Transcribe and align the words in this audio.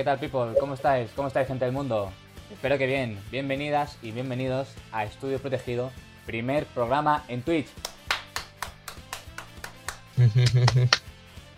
¿qué 0.00 0.04
tal 0.04 0.18
people? 0.18 0.58
¿Cómo 0.58 0.72
estáis? 0.72 1.10
¿Cómo 1.14 1.28
estáis 1.28 1.46
gente 1.46 1.66
del 1.66 1.74
mundo? 1.74 2.10
Espero 2.50 2.78
que 2.78 2.86
bien. 2.86 3.18
Bienvenidas 3.30 3.98
y 4.00 4.12
bienvenidos 4.12 4.74
a 4.92 5.04
Estudio 5.04 5.38
Protegido, 5.38 5.90
primer 6.24 6.64
programa 6.64 7.22
en 7.28 7.42
Twitch. 7.42 7.66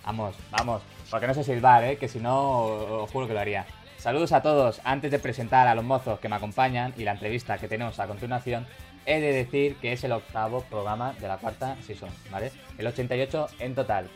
Vamos, 0.04 0.34
vamos. 0.50 0.82
Porque 1.08 1.28
no 1.28 1.34
sé 1.34 1.44
silbar, 1.44 1.84
¿eh? 1.84 1.98
Que 1.98 2.08
si 2.08 2.18
no, 2.18 2.64
os 3.02 3.10
juro 3.12 3.28
que 3.28 3.34
lo 3.34 3.38
haría. 3.38 3.64
Saludos 3.96 4.32
a 4.32 4.42
todos. 4.42 4.80
Antes 4.82 5.12
de 5.12 5.20
presentar 5.20 5.68
a 5.68 5.76
los 5.76 5.84
mozos 5.84 6.18
que 6.18 6.28
me 6.28 6.34
acompañan 6.34 6.92
y 6.96 7.04
la 7.04 7.12
entrevista 7.12 7.58
que 7.58 7.68
tenemos 7.68 8.00
a 8.00 8.08
continuación, 8.08 8.66
he 9.06 9.20
de 9.20 9.32
decir 9.32 9.76
que 9.76 9.92
es 9.92 10.02
el 10.02 10.10
octavo 10.10 10.62
programa 10.62 11.12
de 11.20 11.28
la 11.28 11.36
cuarta 11.36 11.76
season, 11.86 12.10
¿vale? 12.32 12.50
El 12.76 12.88
88 12.88 13.46
en 13.60 13.76
total. 13.76 14.08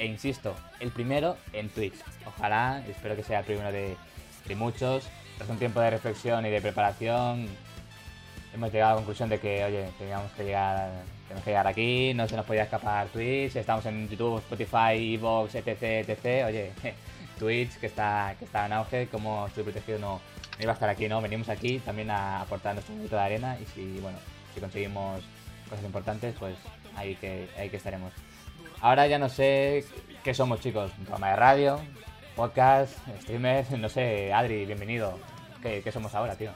E 0.00 0.06
insisto, 0.06 0.56
el 0.80 0.90
primero 0.92 1.36
en 1.52 1.68
Twitch. 1.68 1.96
Ojalá, 2.24 2.82
espero 2.88 3.14
que 3.14 3.22
sea 3.22 3.40
el 3.40 3.44
primero 3.44 3.70
de, 3.70 3.98
de 4.46 4.56
muchos. 4.56 5.06
Tras 5.36 5.50
un 5.50 5.58
tiempo 5.58 5.78
de 5.78 5.90
reflexión 5.90 6.46
y 6.46 6.48
de 6.48 6.58
preparación, 6.62 7.46
hemos 8.54 8.72
llegado 8.72 8.92
a 8.92 8.94
la 8.94 8.96
conclusión 8.96 9.28
de 9.28 9.38
que, 9.38 9.62
oye, 9.62 9.90
teníamos 9.98 10.32
que 10.32 10.44
llegar, 10.44 10.90
tenemos 11.24 11.44
que 11.44 11.50
llegar 11.50 11.66
aquí, 11.66 12.14
no 12.14 12.26
se 12.26 12.34
nos 12.34 12.46
podía 12.46 12.62
escapar 12.62 13.08
Twitch, 13.08 13.56
estamos 13.56 13.84
en 13.84 14.08
YouTube, 14.08 14.38
Spotify, 14.38 15.14
Evox, 15.16 15.54
etc, 15.56 15.82
etc. 16.08 16.46
Oye, 16.46 16.72
Twitch, 17.38 17.78
que 17.78 17.86
está, 17.86 18.34
que 18.38 18.46
está 18.46 18.64
en 18.64 18.72
auge, 18.72 19.06
como 19.08 19.48
estoy 19.48 19.64
protegido, 19.64 19.98
no, 19.98 20.20
iba 20.58 20.70
a 20.70 20.74
estar 20.74 20.88
aquí, 20.88 21.08
¿no? 21.08 21.20
Venimos 21.20 21.50
aquí 21.50 21.78
también 21.80 22.10
a 22.10 22.40
aportar 22.40 22.72
nuestro 22.72 22.94
minuto 22.94 23.16
de 23.16 23.22
arena 23.22 23.58
y 23.60 23.66
si, 23.66 24.00
bueno, 24.00 24.16
si 24.54 24.60
conseguimos 24.60 25.22
cosas 25.68 25.84
importantes, 25.84 26.34
pues 26.38 26.56
ahí 26.96 27.16
que, 27.16 27.50
ahí 27.58 27.68
que 27.68 27.76
estaremos. 27.76 28.14
Ahora 28.80 29.06
ya 29.06 29.18
no 29.18 29.28
sé 29.28 29.84
qué 30.24 30.32
somos, 30.34 30.60
chicos. 30.60 30.90
Programa 30.92 31.30
de 31.30 31.36
radio, 31.36 31.80
podcast, 32.34 32.96
streamers, 33.22 33.70
no 33.72 33.88
sé, 33.88 34.32
Adri, 34.32 34.64
bienvenido. 34.64 35.18
¿Qué, 35.62 35.82
qué 35.82 35.92
somos 35.92 36.14
ahora, 36.14 36.34
tío? 36.36 36.50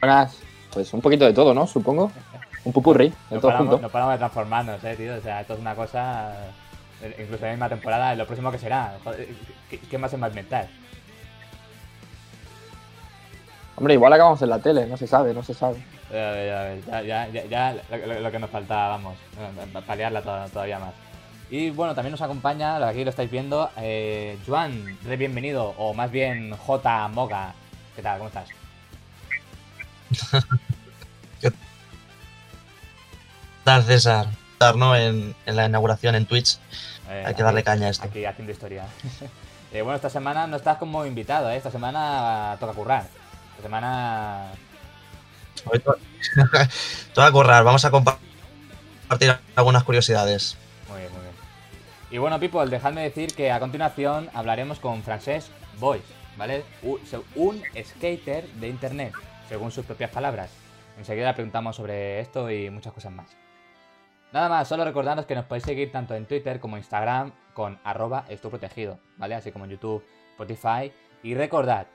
Buenas. 0.00 0.38
Pues 0.72 0.92
un 0.92 1.00
poquito 1.00 1.24
de 1.24 1.32
todo, 1.32 1.54
¿no? 1.54 1.66
Supongo. 1.66 2.12
Un 2.64 2.72
pupurri, 2.72 3.08
de 3.08 3.14
No 3.30 3.40
todo 3.40 3.50
paramos, 3.52 3.68
junto. 3.70 3.82
no 3.82 3.88
paramos 3.88 4.14
de 4.14 4.18
transformarnos, 4.18 4.84
eh, 4.84 4.96
tío. 4.96 5.14
O 5.14 5.20
sea, 5.20 5.40
esto 5.40 5.54
es 5.54 5.60
una 5.60 5.74
cosa. 5.74 6.34
Incluso 7.02 7.36
en 7.36 7.42
la 7.42 7.50
misma 7.50 7.68
temporada, 7.68 8.14
lo 8.14 8.26
próximo 8.26 8.50
que 8.50 8.58
será. 8.58 8.98
Joder, 9.04 9.28
¿qué, 9.70 9.78
qué 9.78 9.98
más 9.98 10.12
va 10.20 10.26
a 10.26 10.28
inventar? 10.28 10.68
Hombre, 13.76 13.94
igual 13.94 14.12
acabamos 14.12 14.40
en 14.42 14.50
la 14.50 14.58
tele, 14.58 14.86
no 14.86 14.96
se 14.96 15.06
sabe, 15.06 15.32
no 15.32 15.42
se 15.42 15.54
sabe. 15.54 15.76
Ya, 16.12 17.02
ya, 17.02 17.28
ya, 17.28 17.44
ya 17.46 17.74
lo, 18.20 18.30
que 18.30 18.38
nos 18.38 18.48
falta, 18.50 18.88
vamos, 18.88 19.16
eh, 19.38 19.80
paliarla 19.86 20.22
to- 20.22 20.48
todavía 20.52 20.78
más. 20.78 20.92
Y 21.50 21.70
bueno, 21.70 21.94
también 21.94 22.12
nos 22.12 22.22
acompaña, 22.22 22.76
aquí 22.86 23.02
lo 23.04 23.10
estáis 23.10 23.30
viendo, 23.30 23.70
eh, 23.76 24.38
Juan, 24.46 24.98
re 25.04 25.16
bienvenido, 25.16 25.74
o 25.78 25.94
más 25.94 26.10
bien 26.10 26.56
J. 26.56 27.08
Moga. 27.08 27.54
¿Qué 27.94 28.02
tal? 28.02 28.18
¿Cómo 28.18 28.28
estás? 28.28 28.48
tal, 33.64 33.82
César? 33.84 34.26
Estar, 34.52 34.76
¿no? 34.76 34.94
En, 34.96 35.34
en 35.44 35.56
la 35.56 35.66
inauguración 35.66 36.14
en 36.14 36.26
Twitch. 36.26 36.58
Eh, 37.08 37.24
Hay 37.26 37.34
que 37.34 37.42
darle 37.42 37.60
aquí- 37.60 37.66
caña 37.66 37.86
a 37.88 37.90
esto. 37.90 38.06
Aquí 38.06 38.24
haciendo 38.24 38.52
historia. 38.52 38.84
Eh, 39.72 39.82
bueno, 39.82 39.96
esta 39.96 40.08
semana 40.08 40.46
no 40.46 40.56
estás 40.56 40.78
como 40.78 41.04
invitado, 41.04 41.50
¿eh? 41.50 41.56
Esta 41.56 41.72
semana 41.72 42.56
toca 42.60 42.72
currar. 42.72 43.02
Esta 43.56 43.62
semana... 43.64 44.46
Te 47.14 47.20
va 47.20 47.26
a 47.26 47.32
currar, 47.32 47.64
vamos 47.64 47.84
a 47.84 47.90
compa- 47.90 48.18
compartir 49.02 49.36
algunas 49.54 49.84
curiosidades. 49.84 50.56
Muy 50.88 51.00
bien, 51.00 51.12
muy 51.12 51.20
bien. 51.22 51.32
Y 52.10 52.18
bueno, 52.18 52.38
people, 52.38 52.66
dejadme 52.68 53.02
decir 53.02 53.34
que 53.34 53.50
a 53.50 53.58
continuación 53.58 54.30
hablaremos 54.32 54.78
con 54.78 55.02
Francesc 55.02 55.48
Boys, 55.78 56.02
¿vale? 56.36 56.64
Un 57.34 57.62
skater 57.84 58.46
de 58.48 58.68
internet, 58.68 59.12
según 59.48 59.70
sus 59.72 59.84
propias 59.84 60.10
palabras. 60.10 60.50
Enseguida 60.98 61.34
preguntamos 61.34 61.76
sobre 61.76 62.20
esto 62.20 62.50
y 62.50 62.70
muchas 62.70 62.92
cosas 62.92 63.12
más. 63.12 63.26
Nada 64.32 64.48
más, 64.48 64.68
solo 64.68 64.84
recordaros 64.84 65.26
que 65.26 65.34
nos 65.34 65.44
podéis 65.46 65.64
seguir 65.64 65.92
tanto 65.92 66.14
en 66.14 66.26
Twitter 66.26 66.60
como 66.60 66.76
Instagram 66.76 67.32
con 67.54 67.78
arroba 67.84 68.24
protegido, 68.42 68.98
¿vale? 69.16 69.34
Así 69.34 69.50
como 69.52 69.64
en 69.64 69.72
YouTube, 69.72 70.04
Spotify. 70.30 70.92
Y 71.22 71.34
recordad, 71.34 71.86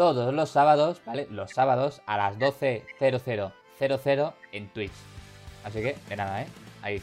todos 0.00 0.32
los 0.32 0.48
sábados, 0.48 1.02
¿vale? 1.04 1.26
Los 1.30 1.50
sábados 1.50 2.00
a 2.06 2.16
las 2.16 2.38
12.00 2.38 4.32
en 4.50 4.68
Twitch. 4.70 4.94
Así 5.62 5.82
que, 5.82 5.94
de 6.08 6.16
nada, 6.16 6.40
¿eh? 6.40 6.46
Ahí. 6.80 7.02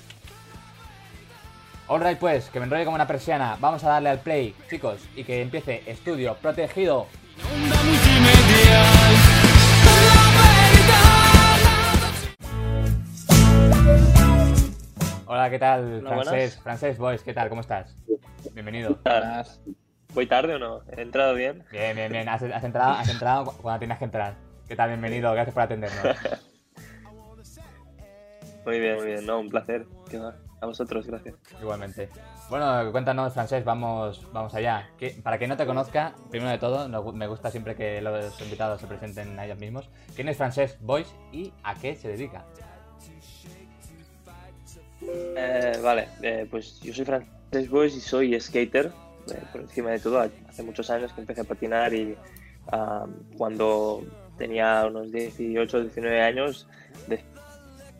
Alright 1.88 2.18
pues, 2.18 2.50
que 2.50 2.59
me 2.59 2.66
enrolle 2.66 2.85
como 2.85 2.96
una 2.96 3.06
persiana. 3.06 3.56
Vamos 3.59 3.84
a 3.84 3.90
darle 3.90 4.09
al 4.09 4.18
play, 4.18 4.56
chicos, 4.68 5.00
y 5.16 5.24
que 5.24 5.44
empiece 5.44 5.84
Estudio 5.85 6.38
Protegido. 6.41 7.06
Hola, 15.28 15.52
¿qué 15.52 15.59
tal? 15.59 16.02
Francés. 16.02 16.59
Francés 16.64 16.97
Boys, 16.97 17.22
¿qué 17.22 17.35
tal? 17.35 17.47
¿Cómo 17.50 17.62
estás? 17.62 17.96
Bienvenido. 18.56 18.97
Buenas. 19.03 19.59
¿Voy 20.17 20.25
tarde 20.25 20.55
o 20.55 20.57
no? 20.57 20.81
¿He 20.97 21.01
entrado 21.01 21.35
bien? 21.35 21.63
Bien, 21.69 21.95
bien, 21.95 22.11
bien. 22.11 22.28
Has, 22.28 22.41
has 22.41 22.63
entrado, 22.63 22.94
has 22.94 23.07
entrado 23.07 23.45
cu- 23.45 23.61
cuando 23.61 23.78
tienes 23.78 24.00
que 24.00 24.05
entrar. 24.05 24.33
¿Qué 24.67 24.75
tal? 24.75 24.89
Bienvenido, 24.89 25.31
gracias 25.31 25.53
por 25.53 25.61
atendernos. 25.61 26.03
Muy 28.66 28.79
bien, 28.79 28.95
muy 28.97 29.05
bien. 29.05 29.25
No, 29.28 29.39
un 29.39 29.47
placer. 29.50 29.85
¿Qué 30.09 30.17
va? 30.17 30.33
A 30.59 30.66
vosotros, 30.66 31.05
gracias. 31.05 31.35
Igualmente. 31.61 32.09
Bueno, 32.50 32.91
cuéntanos, 32.91 33.31
Francés, 33.31 33.63
vamos, 33.63 34.25
vamos 34.33 34.55
allá. 34.55 34.89
Que- 34.97 35.11
para 35.23 35.38
quien 35.38 35.51
no 35.51 35.55
te 35.57 35.67
conozca, 35.67 36.16
primero 36.31 36.49
de 36.49 36.57
todo, 36.57 36.88
gu- 36.89 37.13
me 37.13 37.28
gusta 37.28 37.51
siempre 37.51 37.75
que 37.75 38.01
los 38.01 38.41
invitados 38.41 38.81
se 38.81 38.88
presenten 38.88 39.38
a 39.39 39.45
ellos 39.45 39.59
mismos. 39.59 39.88
¿Quién 40.16 40.29
es 40.29 40.38
Francés 40.38 40.79
Boys 40.81 41.13
y 41.31 41.53
a 41.63 41.75
qué 41.75 41.95
se 41.95 42.07
dedica? 42.07 42.44
Eh, 45.03 45.73
vale, 45.84 46.07
eh, 46.23 46.47
pues 46.49 46.79
yo 46.81 46.91
soy 46.91 47.05
Frances 47.05 47.69
Boys 47.69 47.95
y 47.95 48.01
soy 48.01 48.39
skater. 48.41 48.91
Eh, 49.31 49.41
por 49.51 49.61
encima 49.61 49.91
de 49.91 49.99
todo, 49.99 50.29
hace 50.47 50.63
muchos 50.63 50.89
años 50.89 51.13
que 51.13 51.21
empecé 51.21 51.41
a 51.41 51.43
patinar 51.43 51.93
y 51.93 52.15
ah, 52.71 53.05
cuando 53.38 54.03
tenía 54.38 54.85
unos 54.85 55.11
18, 55.11 55.81
19 55.81 56.21
años 56.21 56.67
decidí 57.07 57.37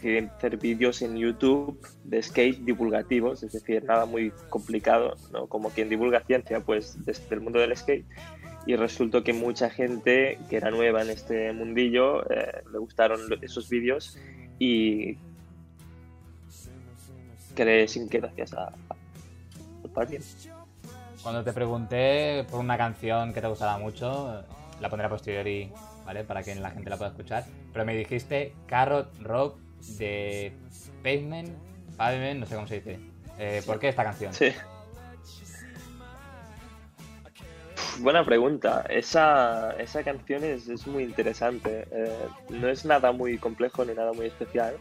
hacer 0.01 0.57
vídeos 0.57 1.01
en 1.01 1.17
YouTube 1.17 1.79
de 2.03 2.21
skate 2.21 2.59
divulgativos, 2.59 3.43
es 3.43 3.51
decir, 3.51 3.83
nada 3.83 4.05
muy 4.05 4.31
complicado, 4.49 5.16
¿no? 5.31 5.47
como 5.47 5.69
quien 5.69 5.89
divulga 5.89 6.21
ciencia, 6.21 6.59
pues 6.61 7.03
desde 7.03 7.35
el 7.35 7.41
mundo 7.41 7.59
del 7.59 7.75
skate. 7.75 8.05
Y 8.66 8.75
resultó 8.75 9.23
que 9.23 9.31
mucha 9.31 9.69
gente 9.69 10.37
que 10.49 10.57
era 10.57 10.71
nueva 10.71 11.01
en 11.01 11.09
este 11.09 11.53
mundillo 11.53 12.29
eh, 12.29 12.63
le 12.71 12.77
gustaron 12.79 13.21
esos 13.41 13.69
vídeos 13.69 14.17
y 14.59 15.17
creé 17.55 17.87
sin 17.87 18.09
que 18.09 18.19
gracias 18.19 18.53
a, 18.53 18.66
a 18.66 19.99
alguien. 19.99 20.21
Cuando 21.27 21.43
te 21.43 21.51
pregunté 21.51 22.45
por 22.49 22.61
una 22.61 22.77
canción 22.77 23.33
que 23.33 23.41
te 23.41 23.47
gustaba 23.47 23.77
mucho, 23.77 24.45
la 24.79 24.88
pondré 24.88 25.07
a 25.07 25.09
posteriori, 25.09 25.69
¿vale? 26.05 26.23
Para 26.23 26.41
que 26.41 26.55
la 26.55 26.71
gente 26.71 26.89
la 26.89 26.95
pueda 26.95 27.11
escuchar. 27.11 27.43
Pero 27.73 27.83
me 27.83 27.93
dijiste 27.97 28.53
Carrot 28.65 29.13
Rock 29.23 29.59
de 29.97 30.53
Pavement, 31.03 31.49
Pavement, 31.97 32.39
no 32.39 32.45
sé 32.45 32.55
cómo 32.55 32.66
se 32.66 32.75
dice. 32.75 32.99
Eh, 33.37 33.61
¿Por 33.66 33.77
qué 33.77 33.89
esta 33.89 34.05
canción? 34.05 34.33
Sí. 34.33 34.53
Buena 37.99 38.23
pregunta. 38.23 38.85
Esa, 38.87 39.71
esa 39.71 40.03
canción 40.05 40.45
es, 40.45 40.69
es 40.69 40.87
muy 40.87 41.03
interesante. 41.03 41.90
Eh, 41.91 42.28
no 42.52 42.69
es 42.69 42.85
nada 42.85 43.11
muy 43.11 43.37
complejo 43.37 43.84
ni 43.84 43.93
nada 43.93 44.13
muy 44.13 44.28
especial, 44.28 44.78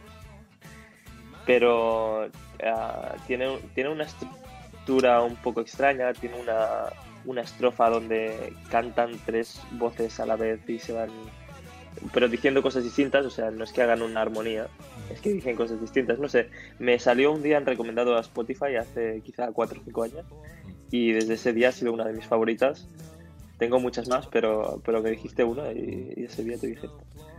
pero 1.45 2.29
ah, 2.63 3.15
tiene, 3.27 3.59
tiene 3.75 3.89
una 3.89 4.05
estructura 4.05 4.46
un 4.89 5.35
poco 5.37 5.61
extraña, 5.61 6.13
tiene 6.13 6.39
una, 6.39 6.85
una 7.25 7.41
estrofa 7.41 7.89
donde 7.89 8.53
cantan 8.69 9.11
tres 9.25 9.61
voces 9.71 10.19
a 10.19 10.25
la 10.25 10.35
vez 10.35 10.61
y 10.67 10.79
se 10.79 10.93
van, 10.93 11.09
pero 12.13 12.27
diciendo 12.27 12.61
cosas 12.61 12.83
distintas, 12.83 13.25
o 13.25 13.29
sea, 13.29 13.51
no 13.51 13.63
es 13.63 13.71
que 13.71 13.81
hagan 13.81 14.01
una 14.01 14.21
armonía, 14.21 14.67
es 15.11 15.21
que 15.21 15.33
dicen 15.33 15.55
cosas 15.55 15.81
distintas. 15.81 16.19
No 16.19 16.29
sé, 16.29 16.49
me 16.79 16.97
salió 16.99 17.31
un 17.31 17.43
día 17.43 17.57
en 17.57 17.65
recomendado 17.65 18.15
a 18.15 18.21
Spotify 18.21 18.75
hace 18.79 19.21
quizá 19.23 19.51
4 19.51 19.79
o 19.79 19.83
5 19.83 20.03
años 20.03 20.25
y 20.91 21.11
desde 21.11 21.33
ese 21.33 21.53
día 21.53 21.69
ha 21.69 21.73
sido 21.73 21.93
una 21.93 22.05
de 22.05 22.13
mis 22.13 22.25
favoritas. 22.25 22.87
Tengo 23.57 23.79
muchas 23.79 24.07
más, 24.07 24.27
pero, 24.27 24.81
pero 24.85 25.01
me 25.01 25.09
dijiste 25.09 25.43
una 25.43 25.71
y, 25.71 26.13
y 26.15 26.23
ese 26.25 26.43
día 26.43 26.57
te 26.57 26.67
dije. 26.67 26.87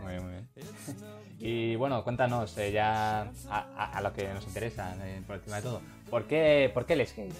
Muy 0.01 0.11
bien, 0.11 0.23
muy 0.23 0.31
bien. 0.33 1.18
Y 1.39 1.75
bueno, 1.77 2.03
cuéntanos 2.03 2.57
eh, 2.57 2.71
ya 2.71 3.21
a, 3.21 3.27
a- 3.49 3.97
a 3.97 4.01
lo 4.01 4.11
que 4.13 4.27
nos 4.33 4.45
interesa, 4.45 4.93
eh, 5.05 5.21
por 5.25 5.37
encima 5.37 5.57
de 5.57 5.61
todo. 5.61 5.81
¿Por 6.09 6.25
qué, 6.25 6.69
¿Por 6.73 6.85
qué 6.85 6.93
el 6.93 7.07
skate? 7.07 7.33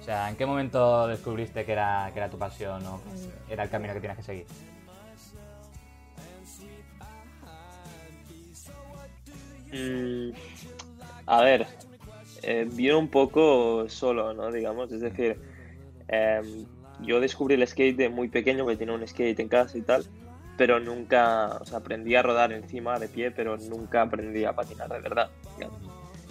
O 0.00 0.04
sea, 0.04 0.28
¿en 0.28 0.36
qué 0.36 0.46
momento 0.46 1.06
descubriste 1.08 1.64
que 1.64 1.72
era, 1.72 2.10
que 2.12 2.18
era 2.18 2.28
tu 2.30 2.38
pasión 2.38 2.84
o 2.86 3.00
que 3.48 3.52
era 3.54 3.64
el 3.64 3.70
camino 3.70 3.94
que 3.94 4.00
tienes 4.00 4.18
que 4.18 4.22
seguir? 4.22 4.46
Mm, 9.72 10.30
a 11.26 11.42
ver, 11.42 11.66
eh, 12.42 12.66
vino 12.70 12.98
un 12.98 13.08
poco 13.08 13.88
solo, 13.88 14.32
¿no? 14.34 14.52
Digamos, 14.52 14.92
es 14.92 15.00
decir, 15.00 15.38
em, 16.08 16.66
yo 17.00 17.20
descubrí 17.20 17.54
el 17.54 17.66
skate 17.66 17.96
de 17.96 18.08
muy 18.08 18.28
pequeño, 18.28 18.66
que 18.66 18.76
tenía 18.76 18.94
un 18.94 19.06
skate 19.06 19.40
en 19.40 19.48
casa 19.48 19.76
y 19.78 19.82
tal, 19.82 20.06
pero 20.56 20.80
nunca, 20.80 21.58
o 21.60 21.64
sea, 21.64 21.78
aprendí 21.78 22.14
a 22.14 22.22
rodar 22.22 22.52
encima 22.52 22.98
de 22.98 23.08
pie, 23.08 23.30
pero 23.30 23.56
nunca 23.56 24.02
aprendí 24.02 24.44
a 24.44 24.54
patinar 24.54 24.88
de 24.88 25.00
verdad. 25.00 25.30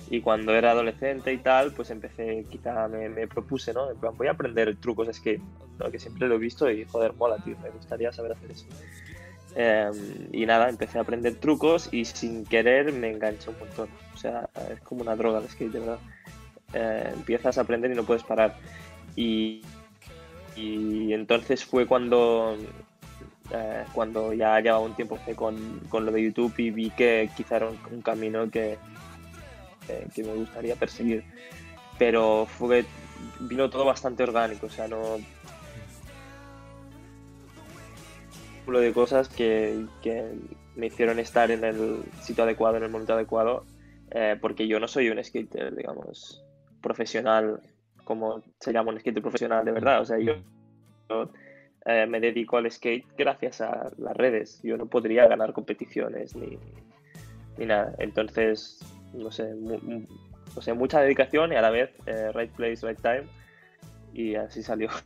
Y 0.09 0.21
cuando 0.21 0.53
era 0.53 0.71
adolescente 0.71 1.33
y 1.33 1.37
tal, 1.37 1.71
pues 1.71 1.89
empecé, 1.89 2.45
quizá 2.49 2.87
me, 2.87 3.09
me 3.09 3.27
propuse, 3.27 3.73
¿no? 3.73 3.89
En 3.89 3.97
plan, 3.97 4.15
voy 4.15 4.27
a 4.27 4.31
aprender 4.31 4.75
trucos 4.77 5.07
de 5.07 5.13
skate, 5.13 5.41
¿no? 5.79 5.89
que 5.89 5.99
siempre 5.99 6.27
lo 6.27 6.35
he 6.35 6.37
visto 6.37 6.69
y 6.69 6.85
joder, 6.85 7.13
mola, 7.13 7.37
tío, 7.37 7.57
me 7.63 7.69
gustaría 7.69 8.11
saber 8.11 8.33
hacer 8.33 8.51
eso. 8.51 8.65
Eh, 9.55 9.89
y 10.33 10.45
nada, 10.45 10.69
empecé 10.69 10.97
a 10.97 11.01
aprender 11.01 11.35
trucos 11.35 11.89
y 11.91 12.03
sin 12.05 12.45
querer 12.45 12.91
me 12.93 13.09
enganché 13.11 13.49
un 13.49 13.59
montón. 13.59 13.89
O 14.13 14.17
sea, 14.17 14.49
es 14.71 14.79
como 14.81 15.01
una 15.01 15.15
droga 15.15 15.39
el 15.39 15.49
skate, 15.49 15.71
de 15.71 15.79
verdad. 15.79 15.99
Eh, 16.73 17.11
empiezas 17.13 17.57
a 17.57 17.61
aprender 17.61 17.91
y 17.91 17.95
no 17.95 18.03
puedes 18.03 18.23
parar. 18.23 18.57
Y, 19.15 19.61
y 20.55 21.13
entonces 21.13 21.63
fue 21.63 21.87
cuando, 21.87 22.57
eh, 23.51 23.83
cuando 23.93 24.33
ya 24.33 24.59
llevaba 24.59 24.83
un 24.83 24.95
tiempo 24.95 25.17
con, 25.35 25.81
con 25.89 26.05
lo 26.05 26.11
de 26.11 26.23
YouTube 26.23 26.53
y 26.57 26.71
vi 26.71 26.89
que 26.91 27.29
quizá 27.35 27.57
era 27.57 27.69
un, 27.69 27.77
un 27.91 28.01
camino 28.01 28.49
que, 28.49 28.77
que, 29.87 30.07
que 30.13 30.23
me 30.23 30.33
gustaría 30.33 30.75
perseguir. 30.75 31.23
Pero 31.97 32.45
fue 32.45 32.85
vino 33.39 33.69
todo 33.69 33.85
bastante 33.85 34.23
orgánico, 34.23 34.67
o 34.67 34.69
sea, 34.69 34.87
no 34.87 35.17
cúmulo 38.65 38.79
de 38.79 38.93
cosas 38.93 39.29
que, 39.29 39.85
que 40.01 40.33
me 40.75 40.87
hicieron 40.87 41.19
estar 41.19 41.51
en 41.51 41.63
el 41.63 42.03
sitio 42.21 42.43
adecuado, 42.43 42.77
en 42.77 42.83
el 42.83 42.89
momento 42.89 43.13
adecuado, 43.13 43.63
eh, 44.11 44.37
porque 44.41 44.67
yo 44.67 44.79
no 44.79 44.87
soy 44.87 45.09
un 45.09 45.23
skater, 45.23 45.75
digamos, 45.75 46.43
profesional, 46.81 47.61
como 48.03 48.41
se 48.59 48.73
llama 48.73 48.91
un 48.91 48.99
skater 48.99 49.21
profesional 49.21 49.63
de 49.65 49.71
verdad. 49.71 50.01
O 50.01 50.05
sea, 50.05 50.17
yo, 50.17 50.33
yo, 51.09 51.29
eh, 51.85 52.05
me 52.07 52.19
dedico 52.19 52.57
al 52.57 52.69
skate 52.71 53.05
gracias 53.17 53.61
a 53.61 53.91
las 53.97 54.15
redes. 54.17 54.59
Yo 54.63 54.77
no 54.77 54.87
podría 54.87 55.27
ganar 55.27 55.53
competiciones 55.53 56.35
ni, 56.35 56.57
ni 57.57 57.65
nada. 57.65 57.93
Entonces, 57.99 58.79
no 59.13 59.31
sé, 59.31 59.53
mu- 59.55 59.79
mu- 59.81 60.07
o 60.55 60.61
sea, 60.61 60.73
mucha 60.73 61.01
dedicación 61.01 61.53
y 61.53 61.55
a 61.55 61.61
la 61.61 61.69
vez 61.69 61.91
eh, 62.05 62.31
right 62.33 62.51
place, 62.51 62.85
right 62.87 62.99
time. 63.01 63.23
Y 64.13 64.35
así 64.35 64.63
salió. 64.63 64.89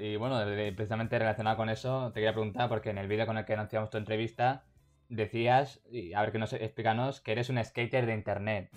Y 0.00 0.16
bueno, 0.16 0.42
precisamente 0.74 1.16
relacionado 1.20 1.56
con 1.56 1.68
eso, 1.68 2.08
te 2.08 2.14
quería 2.14 2.32
preguntar, 2.32 2.68
porque 2.68 2.90
en 2.90 2.98
el 2.98 3.06
vídeo 3.06 3.26
con 3.26 3.38
el 3.38 3.44
que 3.44 3.52
anunciamos 3.54 3.90
tu 3.90 3.98
entrevista, 3.98 4.64
decías, 5.08 5.80
y 5.88 6.14
a 6.14 6.22
ver 6.22 6.32
que 6.32 6.38
nos 6.40 6.52
explícanos, 6.52 7.20
que 7.20 7.30
eres 7.30 7.48
un 7.48 7.62
skater 7.62 8.04
de 8.04 8.14
internet. 8.14 8.70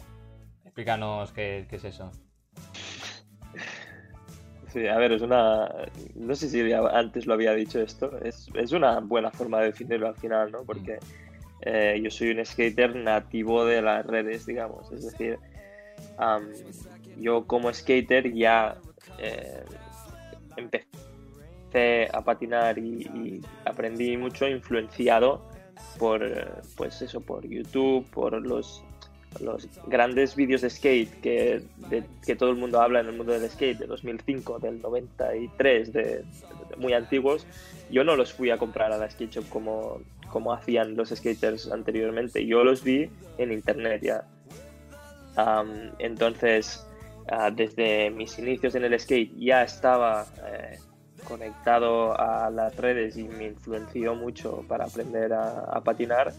Explícanos 0.64 1.32
qué, 1.32 1.66
qué 1.70 1.78
es 1.78 1.86
eso. 1.86 2.12
A 4.90 4.98
ver, 4.98 5.14
es 5.14 5.22
una. 5.22 5.70
No 6.16 6.36
sé 6.36 6.50
si 6.50 6.72
antes 6.72 7.26
lo 7.26 7.34
había 7.34 7.54
dicho 7.54 7.82
esto. 7.82 8.18
Es, 8.20 8.48
es 8.54 8.72
una 8.72 9.00
buena 9.00 9.32
forma 9.32 9.60
de 9.60 9.68
definirlo 9.68 10.08
al 10.08 10.16
final, 10.16 10.52
¿no? 10.52 10.64
Porque 10.64 11.00
eh, 11.62 12.00
yo 12.04 12.12
soy 12.12 12.32
un 12.32 12.46
skater 12.46 12.96
nativo 12.96 13.66
de 13.66 13.82
las 13.82 14.06
redes, 14.06 14.46
digamos. 14.46 14.92
Es 14.92 15.06
decir, 15.06 15.40
am, 16.18 16.50
yo 17.20 17.46
como 17.46 17.74
skater 17.74 18.34
ya 18.34 18.78
eh, 19.20 19.64
empecé 20.58 22.10
a 22.14 22.24
patinar 22.24 22.78
y, 22.78 23.04
y 23.04 23.42
aprendí 23.66 24.18
mucho 24.18 24.48
influenciado 24.48 25.42
por, 25.98 26.22
pues 26.76 27.02
eso, 27.02 27.22
por 27.22 27.48
YouTube, 27.48 28.10
por 28.12 28.42
los 28.46 28.84
los 29.42 29.68
grandes 29.88 30.36
vídeos 30.36 30.62
de 30.62 30.70
skate 30.70 31.22
que, 31.22 31.62
que 32.26 32.36
todo 32.36 32.50
el 32.50 32.58
mundo 32.58 32.82
habla 32.82 33.00
en 33.00 33.08
el 33.08 33.18
mundo 33.18 33.34
del 33.34 33.50
skate, 33.50 33.80
de 33.80 33.88
2005, 33.88 34.60
del 34.60 34.82
93, 34.82 35.94
de, 35.94 36.04
de 36.04 36.26
muy 36.78 36.94
antiguos, 36.94 37.46
yo 37.90 38.04
no 38.04 38.16
los 38.16 38.34
fui 38.34 38.50
a 38.50 38.58
comprar 38.58 38.92
a 38.92 38.98
la 38.98 39.10
skate 39.10 39.36
shop 39.36 39.50
como, 39.50 40.02
como 40.30 40.54
hacían 40.54 40.96
los 40.96 41.10
skaters 41.10 41.72
anteriormente, 41.72 42.46
yo 42.46 42.64
los 42.64 42.84
vi 42.84 43.10
en 43.38 43.52
internet 43.52 44.02
ya. 44.04 44.24
Entonces, 46.00 46.86
ah, 47.30 47.52
desde 47.52 48.10
mis 48.10 48.38
inicios 48.40 48.76
en 48.76 48.86
el 48.86 49.00
skate 49.00 49.34
ya 49.38 49.64
estaba 49.64 50.26
eh, 50.48 50.80
conectado 51.28 52.20
a 52.20 52.50
las 52.50 52.76
redes 52.76 53.18
y 53.18 53.26
me 53.26 53.46
influenció 53.46 54.16
mucho 54.16 54.64
para 54.68 54.86
aprender 54.86 55.34
a 55.34 55.82
patinar 55.84 56.34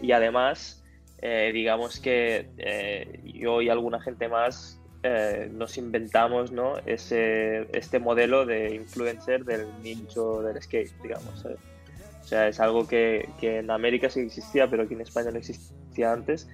y 0.00 0.12
además 0.12 0.77
eh, 1.20 1.50
digamos 1.52 1.98
que 2.00 2.50
eh, 2.58 3.20
yo 3.24 3.60
y 3.60 3.68
alguna 3.68 4.00
gente 4.00 4.28
más 4.28 4.80
eh, 5.02 5.48
nos 5.52 5.78
inventamos 5.78 6.52
¿no? 6.52 6.78
Ese, 6.86 7.68
este 7.76 7.98
modelo 7.98 8.46
de 8.46 8.74
influencer 8.74 9.44
del 9.44 9.66
nicho 9.82 10.42
del 10.42 10.60
skate, 10.62 10.92
digamos. 11.02 11.44
O 11.44 12.24
sea, 12.24 12.48
es 12.48 12.60
algo 12.60 12.86
que, 12.86 13.28
que 13.40 13.58
en 13.58 13.70
América 13.70 14.10
sí 14.10 14.20
existía, 14.20 14.68
pero 14.68 14.82
aquí 14.82 14.94
en 14.94 15.00
España 15.00 15.30
no 15.30 15.38
existía 15.38 16.12
antes 16.12 16.48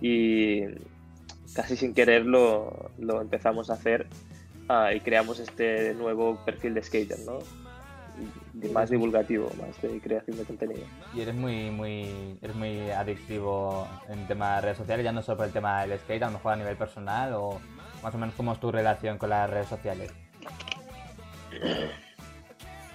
y 0.00 0.62
casi 1.54 1.76
sin 1.76 1.94
querer 1.94 2.26
lo, 2.26 2.90
lo 2.98 3.20
empezamos 3.20 3.70
a 3.70 3.74
hacer 3.74 4.06
ah, 4.68 4.92
y 4.94 5.00
creamos 5.00 5.40
este 5.40 5.94
nuevo 5.94 6.38
perfil 6.44 6.74
de 6.74 6.82
skater, 6.82 7.18
¿no? 7.20 7.38
Más 8.72 8.90
divulgativo, 8.90 9.50
más 9.60 9.80
de 9.82 10.00
creación 10.00 10.38
de 10.38 10.44
contenido. 10.44 10.82
Y 11.14 11.20
eres 11.20 11.34
muy, 11.34 11.70
muy, 11.70 12.38
eres 12.40 12.56
muy 12.56 12.90
adictivo 12.90 13.86
en 14.08 14.26
temas 14.26 14.56
de 14.56 14.62
redes 14.62 14.78
sociales, 14.78 15.04
ya 15.04 15.12
no 15.12 15.22
solo 15.22 15.38
por 15.38 15.46
el 15.46 15.52
tema 15.52 15.84
del 15.84 15.98
skate, 15.98 16.22
a 16.22 16.26
lo 16.26 16.32
mejor 16.32 16.54
a 16.54 16.56
nivel 16.56 16.76
personal, 16.76 17.34
o 17.34 17.60
más 18.02 18.14
o 18.14 18.18
menos 18.18 18.34
cómo 18.34 18.52
es 18.52 18.60
tu 18.60 18.72
relación 18.72 19.18
con 19.18 19.30
las 19.30 19.50
redes 19.50 19.68
sociales. 19.68 20.12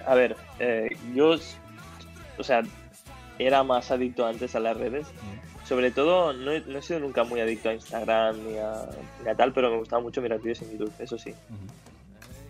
A 0.06 0.14
ver, 0.14 0.36
eh, 0.58 0.88
yo, 1.14 1.36
o 2.38 2.42
sea, 2.42 2.62
era 3.38 3.62
más 3.62 3.90
adicto 3.90 4.26
antes 4.26 4.54
a 4.54 4.60
las 4.60 4.76
redes. 4.76 5.06
Mm. 5.06 5.66
Sobre 5.66 5.90
todo, 5.90 6.32
no 6.32 6.50
he, 6.50 6.60
no 6.60 6.78
he 6.78 6.82
sido 6.82 7.00
nunca 7.00 7.24
muy 7.24 7.40
adicto 7.40 7.68
a 7.68 7.74
Instagram 7.74 8.36
ni 8.44 8.58
a, 8.58 8.86
ni 9.22 9.30
a 9.30 9.34
tal, 9.34 9.52
pero 9.52 9.70
me 9.70 9.78
gustaba 9.78 10.02
mucho 10.02 10.20
mirar 10.20 10.40
vídeos 10.40 10.60
en 10.62 10.72
YouTube, 10.72 10.92
eso 10.98 11.16
sí. 11.16 11.32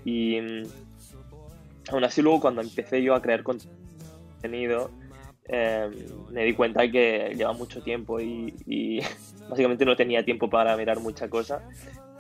Y 0.04 0.38
aún 1.90 2.04
así 2.04 2.22
luego 2.22 2.40
cuando 2.40 2.60
empecé 2.60 3.02
yo 3.02 3.14
a 3.14 3.22
crear 3.22 3.42
contenido, 3.42 4.90
eh, 5.48 5.90
me 6.30 6.44
di 6.44 6.54
cuenta 6.54 6.88
que 6.90 7.34
lleva 7.36 7.52
mucho 7.52 7.82
tiempo 7.82 8.20
y, 8.20 8.54
y 8.66 9.00
básicamente 9.48 9.84
no 9.84 9.96
tenía 9.96 10.24
tiempo 10.24 10.48
para 10.48 10.76
mirar 10.76 11.00
mucha 11.00 11.28
cosa. 11.28 11.62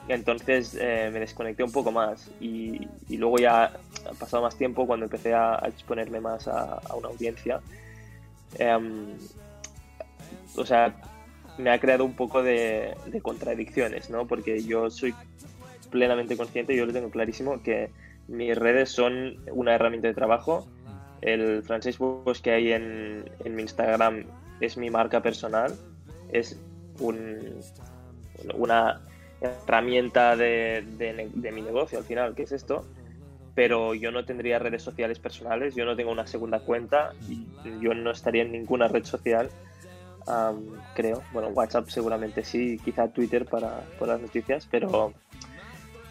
Entonces 0.08 0.76
eh, 0.80 1.10
me 1.12 1.20
desconecté 1.20 1.62
un 1.62 1.70
poco 1.70 1.92
más 1.92 2.30
y, 2.40 2.88
y 3.08 3.16
luego 3.16 3.38
ya 3.38 3.64
ha 3.64 4.14
pasado 4.18 4.42
más 4.42 4.56
tiempo 4.56 4.86
cuando 4.86 5.06
empecé 5.06 5.32
a, 5.32 5.54
a 5.54 5.68
exponerme 5.68 6.20
más 6.20 6.48
a, 6.48 6.78
a 6.78 6.94
una 6.94 7.08
audiencia. 7.08 7.60
Em, 8.58 9.16
o 10.56 10.66
sea, 10.66 10.94
me 11.58 11.70
ha 11.70 11.78
creado 11.78 12.04
un 12.04 12.14
poco 12.14 12.42
de, 12.42 12.94
de 13.06 13.20
contradicciones, 13.20 14.10
¿no? 14.10 14.26
Porque 14.26 14.62
yo 14.62 14.90
soy 14.90 15.14
plenamente 15.90 16.36
consciente, 16.36 16.74
yo 16.76 16.86
lo 16.86 16.92
tengo 16.92 17.10
clarísimo, 17.10 17.62
que 17.62 17.90
mis 18.32 18.56
redes 18.56 18.90
son 18.90 19.36
una 19.52 19.74
herramienta 19.74 20.08
de 20.08 20.14
trabajo. 20.14 20.66
El 21.20 21.62
francés 21.62 21.98
Bosch 21.98 22.40
que 22.40 22.50
hay 22.50 22.72
en, 22.72 23.30
en 23.44 23.54
mi 23.54 23.62
Instagram 23.62 24.24
es 24.60 24.76
mi 24.76 24.90
marca 24.90 25.22
personal, 25.22 25.72
es 26.32 26.58
un, 26.98 27.60
una 28.54 29.00
herramienta 29.40 30.36
de, 30.36 30.84
de 30.88 31.52
mi 31.52 31.62
negocio 31.62 31.98
al 31.98 32.04
final, 32.04 32.34
que 32.34 32.42
es 32.42 32.52
esto. 32.52 32.84
Pero 33.54 33.94
yo 33.94 34.10
no 34.10 34.24
tendría 34.24 34.58
redes 34.58 34.82
sociales 34.82 35.18
personales, 35.18 35.74
yo 35.74 35.84
no 35.84 35.94
tengo 35.94 36.10
una 36.10 36.26
segunda 36.26 36.60
cuenta 36.60 37.12
yo 37.80 37.92
no 37.94 38.10
estaría 38.10 38.42
en 38.42 38.52
ninguna 38.52 38.88
red 38.88 39.04
social, 39.04 39.50
am, 40.26 40.64
creo. 40.94 41.22
Bueno, 41.32 41.48
WhatsApp 41.48 41.88
seguramente 41.88 42.44
sí, 42.44 42.78
quizá 42.82 43.08
Twitter 43.08 43.44
para, 43.44 43.82
por 43.98 44.08
las 44.08 44.20
noticias, 44.20 44.66
pero 44.70 45.12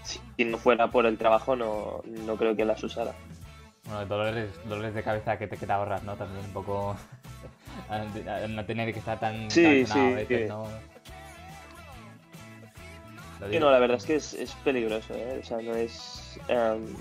si 0.04 0.46
no 0.46 0.58
fuera 0.58 0.90
por 0.90 1.06
el 1.06 1.18
trabajo 1.18 1.56
no, 1.56 2.02
no 2.06 2.36
creo 2.36 2.56
que 2.56 2.66
las 2.66 2.84
usara. 2.84 3.14
Bueno, 3.86 4.06
dolores, 4.06 4.50
dolores 4.66 4.94
de 4.94 5.04
cabeza 5.04 5.38
que 5.38 5.48
te, 5.48 5.58
que 5.58 5.66
te 5.66 5.72
ahorras, 5.72 6.04
¿no? 6.04 6.16
También 6.16 6.46
un 6.46 6.54
poco 6.54 6.96
no 8.50 8.66
tener 8.66 8.94
que 8.94 9.00
estar 9.00 9.20
tan 9.20 9.50
Sí, 9.50 9.86
sí, 9.86 10.00
a 10.00 10.16
veces, 10.16 10.50
¿no? 10.50 10.68
Sí, 13.50 13.60
no, 13.60 13.72
la 13.72 13.80
verdad 13.80 13.98
es 13.98 14.06
que 14.06 14.16
es, 14.16 14.34
es 14.36 14.54
peligroso, 14.64 15.16
¿eh? 15.16 15.40
O 15.42 15.46
sea, 15.46 15.58
no 15.62 15.74
es. 15.74 16.40
em, 16.48 16.96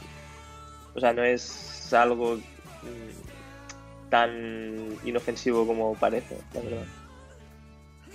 o 0.94 1.00
sea, 1.00 1.12
no 1.12 1.22
es 1.22 1.92
algo 1.92 2.36
mm, 2.36 4.08
tan 4.08 4.98
inofensivo 5.04 5.66
como 5.66 5.94
parece, 5.94 6.38
la 6.54 6.60
verdad. 6.60 6.84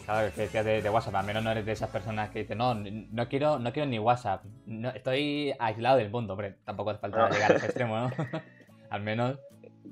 Claro, 0.05 0.31
que 0.35 0.41
decías 0.41 0.63
de, 0.65 0.81
de 0.81 0.89
WhatsApp, 0.89 1.15
al 1.15 1.25
menos 1.25 1.43
no 1.43 1.51
eres 1.51 1.65
de 1.65 1.71
esas 1.71 1.89
personas 1.89 2.29
que 2.29 2.39
dicen, 2.39 2.57
no, 2.59 2.75
no 2.75 3.27
quiero, 3.27 3.57
no 3.59 3.73
quiero 3.73 3.89
ni 3.89 3.97
WhatsApp, 3.99 4.43
no, 4.67 4.89
estoy 4.89 5.53
aislado 5.59 5.97
del 5.97 6.11
mundo, 6.11 6.33
hombre, 6.33 6.55
tampoco 6.63 6.91
hace 6.91 6.99
falta 6.99 7.17
No. 7.27 7.29
llegar 7.33 7.51
a 7.51 7.55
ese 7.55 7.65
extremo, 7.65 7.97
¿no? 7.97 8.11
al 8.89 9.01
menos, 9.01 9.39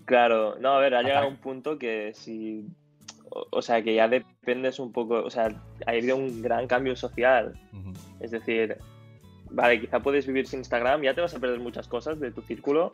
Claro, 0.05 0.55
no, 0.60 0.74
a 0.74 0.79
ver, 0.79 0.93
ha 0.96 0.98
Hasta- 1.00 1.08
llegado 1.10 1.27
un 1.29 1.38
punto 1.38 1.77
que 1.79 2.13
si. 2.13 2.65
O, 3.29 3.46
o 3.51 3.62
sea, 3.62 3.82
que 3.84 3.93
ya 3.96 4.08
dependes 4.08 4.79
un 4.79 4.91
poco. 4.91 5.24
O 5.24 5.29
sea, 5.29 5.50
ha 5.86 5.91
habido 5.91 6.17
un 6.17 6.41
gran 6.41 6.67
cambio 6.67 6.96
social 6.96 7.53
Es 8.20 8.32
decir, 8.32 8.77
vale, 9.50 9.79
quizá 9.82 10.00
puedes 10.01 10.27
vivir 10.27 10.46
sin 10.48 10.60
Instagram, 10.60 11.03
ya 11.03 11.13
te 11.13 11.22
vas 11.22 11.34
a 11.36 11.39
perder 11.39 11.60
muchas 11.60 11.88
cosas 11.88 12.20
de 12.20 12.32
tu 12.32 12.41
círculo, 12.41 12.93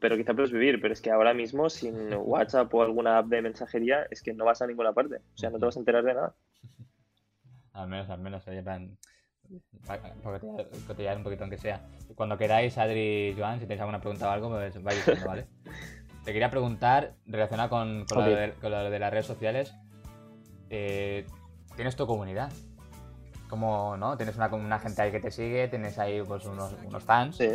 pero 0.00 0.16
quizá 0.16 0.34
puedes 0.34 0.50
vivir, 0.52 0.80
pero 0.80 0.92
es 0.92 1.00
que 1.00 1.10
ahora 1.10 1.34
mismo 1.34 1.68
sin 1.68 1.94
WhatsApp 2.24 2.72
o 2.74 2.82
alguna 2.82 3.18
app 3.18 3.26
de 3.26 3.42
mensajería 3.42 4.06
es 4.10 4.22
que 4.22 4.32
no 4.34 4.44
vas 4.44 4.62
a 4.62 4.66
ninguna 4.66 4.92
parte, 4.92 5.16
o 5.16 5.36
sea, 5.38 5.50
no 5.50 5.58
te 5.58 5.66
vas 5.66 5.76
a 5.76 5.80
enterar 5.80 6.04
de 6.04 6.14
nada. 6.14 6.34
Al 7.74 7.86
menos, 7.88 8.10
al 8.10 8.18
menos, 8.18 8.48
oye, 8.48 8.60
plan, 8.62 8.96
pa- 9.86 9.98
pa 10.00 10.40
cotillar- 10.88 11.16
un 11.16 11.22
poquito 11.22 11.44
aunque 11.44 11.58
sea. 11.58 11.80
Cuando 12.16 12.36
queráis, 12.36 12.76
Adri 12.76 13.28
y 13.28 13.34
Joan, 13.38 13.60
si 13.60 13.66
tenéis 13.66 13.80
alguna 13.82 14.00
pregunta 14.00 14.26
o 14.28 14.30
algo, 14.32 14.48
pues 14.50 14.82
vais 14.82 14.96
diciendo, 14.98 15.26
¿vale? 15.26 15.46
Te 16.24 16.32
quería 16.32 16.50
preguntar, 16.50 17.14
relacionado 17.26 17.68
con, 17.70 18.04
con, 18.06 18.18
lo, 18.18 18.24
de, 18.34 18.52
con 18.60 18.70
lo 18.72 18.90
de 18.90 18.98
las 18.98 19.10
redes 19.12 19.26
sociales, 19.26 19.74
eh, 20.70 21.24
¿tienes 21.76 21.94
tu 21.94 22.06
comunidad? 22.06 22.50
¿Cómo, 23.48 23.96
no? 23.96 24.16
¿Tienes 24.16 24.36
una, 24.36 24.48
una 24.48 24.78
gente 24.80 25.00
ahí 25.00 25.12
que 25.12 25.20
te 25.20 25.30
sigue? 25.30 25.68
¿Tienes 25.68 25.98
ahí 25.98 26.20
pues, 26.22 26.44
unos, 26.46 26.74
unos 26.84 27.04
fans? 27.04 27.36
Sí, 27.36 27.48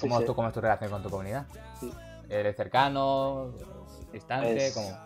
¿Cómo, 0.00 0.18
sí. 0.20 0.26
tú- 0.26 0.34
¿Cómo 0.34 0.48
es 0.48 0.54
tu 0.54 0.60
relación 0.60 0.90
con 0.90 1.02
tu 1.02 1.10
comunidad? 1.10 1.46
Sí. 1.80 1.90
¿Eres 2.28 2.56
cercano? 2.56 3.52
¿Distante? 4.12 4.66
Es- 4.66 4.74
¿Cómo? 4.74 4.96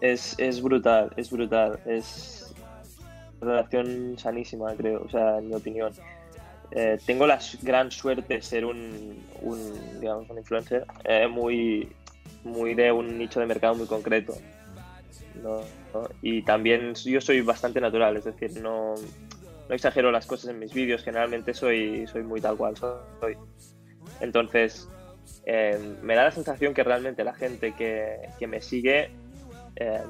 Es, 0.00 0.38
es 0.38 0.60
brutal, 0.62 1.12
es 1.16 1.30
brutal. 1.30 1.78
Es 1.86 2.54
una 3.40 3.52
relación 3.52 4.16
sanísima, 4.18 4.74
creo, 4.74 5.02
o 5.04 5.08
sea, 5.08 5.38
en 5.38 5.48
mi 5.48 5.54
opinión. 5.54 5.92
Eh, 6.72 6.98
tengo 7.06 7.26
la 7.26 7.38
gran 7.62 7.90
suerte 7.90 8.34
de 8.34 8.42
ser 8.42 8.64
un, 8.64 9.22
un, 9.42 10.00
digamos, 10.00 10.28
un 10.30 10.38
influencer 10.38 10.86
eh, 11.04 11.28
muy, 11.28 11.88
muy 12.44 12.74
de 12.74 12.90
un 12.90 13.16
nicho 13.18 13.40
de 13.40 13.46
mercado 13.46 13.74
muy 13.74 13.86
concreto. 13.86 14.34
¿no? 15.42 15.60
¿no? 15.94 16.08
Y 16.22 16.42
también 16.42 16.94
yo 16.94 17.20
soy 17.20 17.40
bastante 17.42 17.80
natural, 17.80 18.16
es 18.16 18.24
decir, 18.24 18.60
no, 18.60 18.94
no 19.68 19.74
exagero 19.74 20.10
las 20.10 20.26
cosas 20.26 20.50
en 20.50 20.58
mis 20.58 20.72
vídeos, 20.72 21.02
generalmente 21.02 21.52
soy, 21.54 22.06
soy 22.06 22.22
muy 22.22 22.40
tal 22.40 22.56
cual 22.56 22.76
soy. 22.76 23.36
Entonces, 24.22 24.88
eh, 25.44 25.96
me 26.02 26.14
da 26.14 26.24
la 26.24 26.30
sensación 26.30 26.72
que 26.72 26.84
realmente 26.84 27.24
la 27.24 27.34
gente 27.34 27.72
que, 27.72 28.46
me 28.46 28.60
sigue 28.60 29.10
eh, 29.76 30.00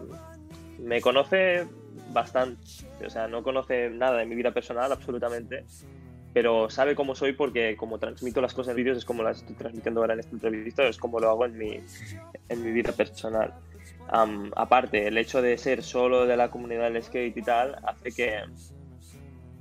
me 0.78 1.00
conoce 1.00 1.66
bastante, 2.12 2.62
o 3.04 3.10
sea, 3.10 3.26
no 3.26 3.42
conoce 3.42 3.88
nada 3.90 4.18
de 4.18 4.26
mi 4.26 4.34
vida 4.34 4.52
personal 4.52 4.92
absolutamente, 4.92 5.64
pero 6.34 6.68
sabe 6.68 6.94
cómo 6.94 7.14
soy 7.14 7.32
porque 7.32 7.76
como 7.76 7.98
transmito 7.98 8.40
las 8.42 8.52
cosas 8.52 8.72
en 8.72 8.76
vídeos 8.76 8.98
es 8.98 9.04
como 9.04 9.22
las 9.22 9.38
estoy 9.38 9.54
transmitiendo 9.54 10.00
ahora 10.00 10.14
en 10.14 10.20
esta 10.20 10.32
entrevista, 10.32 10.86
es 10.86 10.98
como 10.98 11.18
lo 11.18 11.30
hago 11.30 11.46
en 11.46 11.56
mi, 11.56 11.80
en 12.48 12.62
mi 12.62 12.70
vida 12.70 12.92
personal. 12.92 13.54
Am, 14.08 14.50
aparte, 14.56 15.06
el 15.06 15.16
hecho 15.16 15.40
de 15.40 15.56
ser 15.56 15.82
solo 15.82 16.26
de 16.26 16.36
la 16.36 16.50
comunidad 16.50 16.90
del 16.90 17.02
skate 17.02 17.36
y 17.36 17.42
tal 17.42 17.76
hace 17.84 18.12
que, 18.12 18.40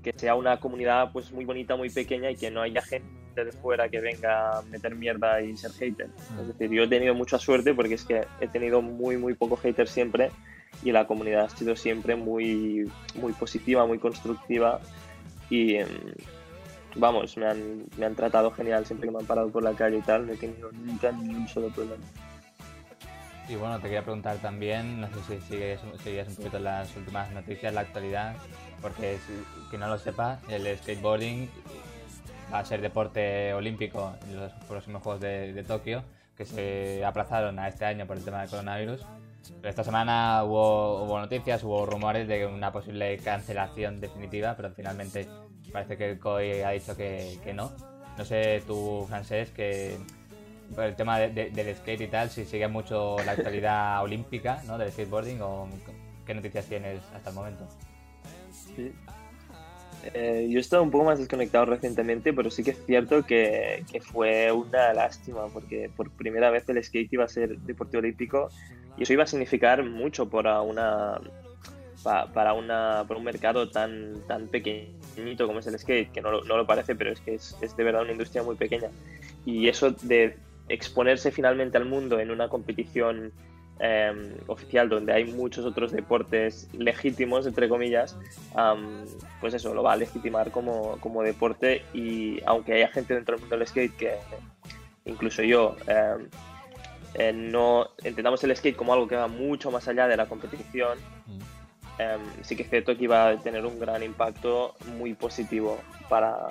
que 0.04 0.12
sea 0.18 0.36
una 0.36 0.60
comunidad 0.60 1.12
pues 1.14 1.32
muy 1.32 1.46
bonita, 1.46 1.78
muy 1.78 1.90
pequeña 1.90 2.32
y 2.32 2.36
que 2.36 2.52
no 2.52 2.62
haya 2.62 2.82
gente 2.82 3.21
de 3.46 3.52
fuera 3.52 3.90
que 3.90 4.00
venga 4.00 4.60
a 4.60 4.62
meter 4.64 4.96
mierda 4.96 5.42
y 5.42 5.56
ser 5.58 5.72
hater. 5.72 6.10
Es 6.40 6.48
decir, 6.48 6.72
yo 6.72 6.84
he 6.84 6.88
tenido 6.88 7.14
mucha 7.14 7.38
suerte 7.38 7.74
porque 7.74 7.96
es 7.96 8.04
que 8.04 8.26
he 8.40 8.48
tenido 8.48 8.82
muy, 8.82 9.18
muy 9.18 9.34
poco 9.34 9.56
hater 9.58 9.88
siempre 9.88 10.32
y 10.84 10.92
la 10.92 11.06
comunidad 11.08 11.46
ha 11.46 11.50
sido 11.50 11.76
siempre 11.76 12.16
muy, 12.16 12.90
muy 13.16 13.34
positiva, 13.34 13.86
muy 13.86 14.00
constructiva 14.00 14.80
y 15.50 15.76
em, 15.76 15.88
vamos, 16.96 17.38
me 17.38 17.48
han, 17.48 17.86
me 17.98 18.06
han 18.06 18.16
tratado 18.16 18.52
genial 18.52 18.86
siempre 18.86 19.08
que 19.08 19.14
me 19.14 19.20
han 19.20 19.26
parado 19.26 19.50
por 19.50 19.64
la 19.64 19.74
calle 19.74 19.98
y 19.98 20.02
tal, 20.02 20.28
no 20.28 20.34
he 20.34 20.38
tenido 20.38 20.72
nunca 20.72 21.12
ni 21.12 21.36
un 21.36 21.48
solo 21.48 21.70
problema. 21.70 22.04
Y 23.50 23.56
bueno, 23.56 23.78
te 23.78 23.84
quería 23.84 24.02
preguntar 24.02 24.38
también, 24.38 25.02
no 25.02 25.08
sé 25.08 25.42
si 25.42 25.42
sigues, 25.48 25.80
sigues 26.04 26.28
un 26.30 26.36
poquito 26.36 26.60
las 26.60 26.96
últimas 26.96 27.30
noticias, 27.32 27.74
la 27.74 27.82
actualidad, 27.82 28.36
porque 28.82 29.18
si, 29.28 29.70
que 29.70 29.78
no 29.78 29.90
lo 29.90 29.98
sepa, 29.98 30.40
el 30.48 30.78
skateboarding 30.78 31.50
va 32.54 32.60
a 32.60 32.66
ser 32.66 32.82
deporte 32.82 33.54
olímpico 33.54 34.14
en 34.28 34.38
los 34.40 34.52
próximos 34.68 35.02
Juegos 35.04 35.22
de, 35.22 35.54
de 35.54 35.64
Tokio, 35.64 36.04
que 36.36 36.46
se 36.46 37.04
aplazaron 37.06 37.60
a 37.60 37.68
este 37.68 37.86
año 37.86 38.06
por 38.08 38.18
el 38.18 38.24
tema 38.26 38.42
del 38.42 38.50
coronavirus. 38.50 39.06
Pero 39.58 39.70
esta 39.70 39.84
semana 39.84 40.44
hubo, 40.44 41.04
hubo 41.04 41.20
noticias, 41.20 41.64
hubo 41.64 41.86
rumores 41.86 42.28
de 42.28 42.46
una 42.46 42.72
posible 42.72 43.18
cancelación 43.18 44.00
definitiva, 44.00 44.56
pero 44.56 44.72
finalmente 44.72 45.28
parece 45.72 45.98
que 45.98 46.12
el 46.12 46.20
COI 46.20 46.62
ha 46.62 46.70
dicho 46.72 46.96
que, 46.96 47.40
que 47.44 47.54
no. 47.54 47.72
No 48.18 48.26
sé 48.26 48.62
tú, 48.68 49.06
Francés, 49.08 49.50
que 49.52 49.98
por 50.76 50.84
el 50.84 50.96
tema 50.96 51.18
de- 51.20 51.30
de- 51.30 51.50
del 51.50 51.76
skate 51.76 52.02
y 52.02 52.08
tal, 52.08 52.30
si 52.30 52.46
sigue 52.46 52.68
mucho 52.68 53.18
la 53.26 53.32
actualidad 53.34 54.02
olímpica 54.04 54.62
¿no? 54.68 54.78
del 54.78 54.92
skateboarding 54.92 55.42
o 55.42 55.68
qué 56.26 56.34
noticias 56.34 56.66
tienes 56.66 57.02
hasta 57.16 57.30
el 57.30 57.36
momento. 57.36 57.68
Sí. 58.52 58.94
Eh, 60.14 60.48
yo 60.50 60.58
he 60.58 60.62
estado 60.62 60.84
un 60.84 60.92
poco 60.92 61.06
más 61.06 61.20
desconectado 61.20 61.66
recientemente, 61.66 62.34
pero 62.34 62.50
sí 62.50 62.64
que 62.64 62.72
es 62.72 62.86
cierto 62.86 63.24
que, 63.24 63.84
que 63.92 64.02
fue 64.02 64.52
una 64.52 64.94
lástima, 64.94 65.48
porque 65.54 65.90
por 65.96 66.10
primera 66.12 66.50
vez 66.50 66.68
el 66.70 66.84
skate 66.84 67.14
iba 67.14 67.26
a 67.26 67.28
ser 67.30 67.58
deporte 67.60 67.98
olímpico 67.98 68.50
y 68.98 69.04
eso 69.04 69.14
iba 69.14 69.24
a 69.24 69.28
significar 69.28 69.84
mucho 69.84 70.30
para 70.30 70.62
una 70.62 71.20
pa- 72.04 72.32
para 72.34 72.54
una 72.54 73.06
para 73.08 73.18
un 73.20 73.24
mercado 73.24 73.70
tan 73.70 74.22
tan 74.28 74.48
pequeñito 74.48 75.46
como 75.46 75.60
es 75.60 75.68
el 75.68 75.78
skate, 75.78 76.12
que 76.12 76.22
no, 76.22 76.42
no 76.42 76.58
lo 76.58 76.66
parece, 76.66 76.96
pero 76.96 77.12
es 77.12 77.20
que 77.22 77.36
es, 77.36 77.56
es 77.62 77.76
de 77.76 77.84
verdad 77.84 78.02
una 78.02 78.12
industria 78.14 78.44
muy 78.44 78.56
pequeña. 78.56 78.90
Y 79.46 79.68
eso 79.68 79.92
de 80.02 80.36
exponerse 80.68 81.32
finalmente 81.32 81.78
al 81.78 81.86
mundo 81.86 82.20
en 82.20 82.32
una 82.32 82.48
competición 82.50 83.32
eh, 83.84 84.36
oficial 84.46 84.90
donde 84.90 85.12
hay 85.12 85.26
muchos 85.26 85.66
otros 85.66 85.92
deportes 85.92 86.70
legítimos, 86.72 87.48
entre 87.48 87.68
comillas, 87.68 88.16
pues 89.40 89.56
eso, 89.56 89.74
lo 89.74 89.82
va 89.82 89.94
a 89.94 89.96
legitimar 89.96 90.52
como, 90.52 90.98
como 91.00 91.24
deporte 91.24 91.84
y 91.92 92.40
aunque 92.46 92.76
haya 92.76 92.90
gente 92.90 93.16
dentro 93.16 93.36
del 93.36 93.42
mundo 93.42 93.58
del 93.58 93.68
skate 93.68 93.96
que 93.98 94.14
incluso 95.06 95.42
yo 95.42 95.76
em, 95.88 96.28
eh, 97.16 97.34
no 97.34 97.90
entendamos 98.04 98.44
el 98.44 98.56
skate 98.56 98.76
como 98.76 98.94
algo 98.94 99.08
que 99.08 99.16
va 99.16 99.28
mucho 99.28 99.72
más 99.72 99.88
allá 99.88 100.08
de 100.08 100.16
la 100.16 100.28
competición, 100.28 101.00
em, 101.98 102.22
sí 102.44 102.56
que 102.56 102.62
es 102.62 102.70
cierto 102.70 102.96
que 102.96 103.06
iba 103.06 103.30
a 103.30 103.38
tener 103.38 103.66
un 103.66 103.80
gran 103.80 104.04
impacto 104.04 104.76
muy 104.96 105.16
positivo 105.16 105.80
para, 106.08 106.50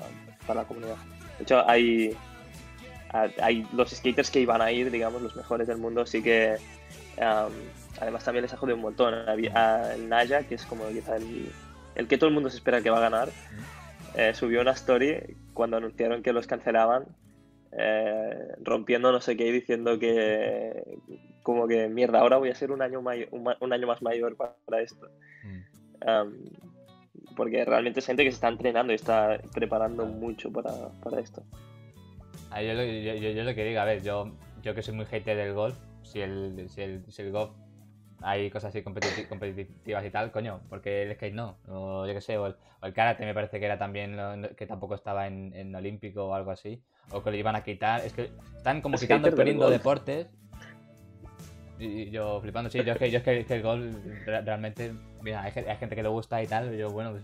para 0.49 0.63
la 0.63 0.67
comunidad. 0.67 0.97
De 1.39 1.45
hecho, 1.45 1.63
hay, 1.69 2.17
hay 3.13 3.65
los 3.73 3.91
skaters 3.91 4.33
que 4.33 4.41
iban 4.41 4.61
a 4.61 4.73
ir, 4.73 4.91
digamos, 4.91 5.23
los 5.23 5.37
mejores 5.37 5.69
del 5.69 5.79
mundo, 5.79 6.05
sí 6.07 6.23
que 6.23 6.57
em, 7.21 7.53
además 8.01 8.25
también 8.25 8.43
les 8.43 8.53
ha 8.53 8.57
jodido 8.57 8.77
un 8.77 8.83
montón. 8.83 9.15
El 9.29 10.09
Naya, 10.09 10.43
que 10.45 10.55
es 10.57 10.65
como 10.67 10.89
quizá 10.89 11.17
el, 11.17 11.51
el 11.95 12.09
que 12.09 12.17
todo 12.19 12.29
el 12.29 12.35
mundo 12.35 12.51
se 12.51 12.57
espera 12.57 12.81
que 12.83 12.91
va 12.91 12.99
a 12.99 13.03
ganar, 13.03 13.29
eh, 14.15 14.33
subió 14.35 14.61
una 14.61 14.73
story 14.73 15.37
cuando 15.55 15.77
anunciaron 15.77 16.23
que 16.23 16.33
los 16.33 16.47
cancelaban, 16.47 17.05
eh, 17.73 18.35
rompiendo 18.63 19.13
no 19.13 19.21
sé 19.21 19.37
qué 19.37 19.47
y 19.47 19.53
diciendo 19.53 19.99
que 19.99 20.83
como 21.43 21.69
que 21.69 21.89
mierda, 21.89 22.21
ahora 22.21 22.37
voy 22.39 22.51
a 22.51 22.55
ser 22.55 22.71
un 22.73 22.83
año, 22.83 23.01
un, 23.01 23.73
año 23.73 23.87
más 23.87 24.03
mayor 24.03 24.37
para, 24.37 24.55
para 24.67 24.83
esto. 24.83 25.09
Um, 26.07 26.33
porque 27.37 27.65
realmente 27.65 28.01
es 28.01 28.07
gente 28.07 28.25
que 28.25 28.31
se 28.31 28.35
está 28.37 28.49
entrenando 28.49 28.93
y 28.93 28.97
está 28.97 29.39
preparando 29.55 30.05
mucho 30.07 30.51
para, 30.51 30.73
para 31.03 31.21
esto. 31.21 31.43
Ah, 32.51 32.63
yo, 32.63 32.75
lo, 32.75 32.83
yo, 32.85 33.15
yo- 33.15 33.31
yo 33.31 33.45
lo 33.45 33.55
que 33.55 33.65
digo, 33.65 33.81
a 33.81 33.85
ver, 33.85 34.03
yo, 34.03 34.31
yo 34.63 34.75
que 34.75 34.83
soy 34.83 34.95
muy 34.95 35.07
hater 35.07 35.37
del 35.37 35.55
golf, 35.55 35.77
si 36.03 36.21
el, 36.21 36.69
si 36.69 36.83
el, 36.83 37.05
si 37.13 37.23
el 37.23 37.33
golf 37.33 37.51
hay 38.23 38.51
cosas 38.51 38.69
así 38.71 38.83
competiti- 38.85 39.27
competitivas 39.29 40.05
y 40.05 40.11
tal, 40.11 40.31
coño, 40.31 40.61
porque 40.69 41.03
el 41.05 41.15
skate 41.15 41.35
no, 41.35 41.57
o 41.69 42.07
yo 42.07 42.13
que 42.13 42.21
sé, 42.21 42.37
o 42.37 42.47
el, 42.47 42.57
o 42.83 42.87
el 42.87 42.93
karate 42.93 43.25
me 43.25 43.33
parece 43.35 43.59
que 43.59 43.65
era 43.67 43.79
también, 43.79 44.17
lo- 44.17 44.55
que 44.55 44.67
tampoco 44.67 44.95
estaba 44.95 45.27
en, 45.27 45.53
en 45.55 45.75
olímpico 45.75 46.27
o 46.27 46.35
algo 46.35 46.51
así, 46.51 46.83
o 47.13 47.23
que 47.23 47.31
lo 47.31 47.37
iban 47.37 47.57
a 47.57 47.63
quitar, 47.65 48.05
es 48.05 48.13
que 48.13 48.31
están 48.57 48.83
como 48.83 48.97
Es 48.97 49.01
quitando 49.03 49.29
y 49.29 49.53
golf. 49.55 49.73
deportes, 49.73 50.29
y 51.79 51.87
y 52.03 52.11
yo 52.11 52.41
flipando, 52.43 52.69
sí, 52.69 52.85
yo 52.85 52.93
es 52.93 52.99
que, 52.99 53.11
yo 53.11 53.19
es 53.19 53.25
que, 53.25 53.41
es 53.41 53.47
que 53.47 53.55
el 53.55 53.63
golf 53.63 53.97
re- 54.27 54.43
realmente, 54.43 54.93
mira, 55.23 55.43
hay, 55.43 55.53
gen- 55.53 55.69
hay 55.69 55.77
gente 55.79 55.97
que 55.97 56.03
le 56.03 56.11
gusta 56.11 56.43
y 56.43 56.47
tal, 56.47 56.77
yo 56.77 56.91
bueno, 56.91 57.13
pues, 57.13 57.23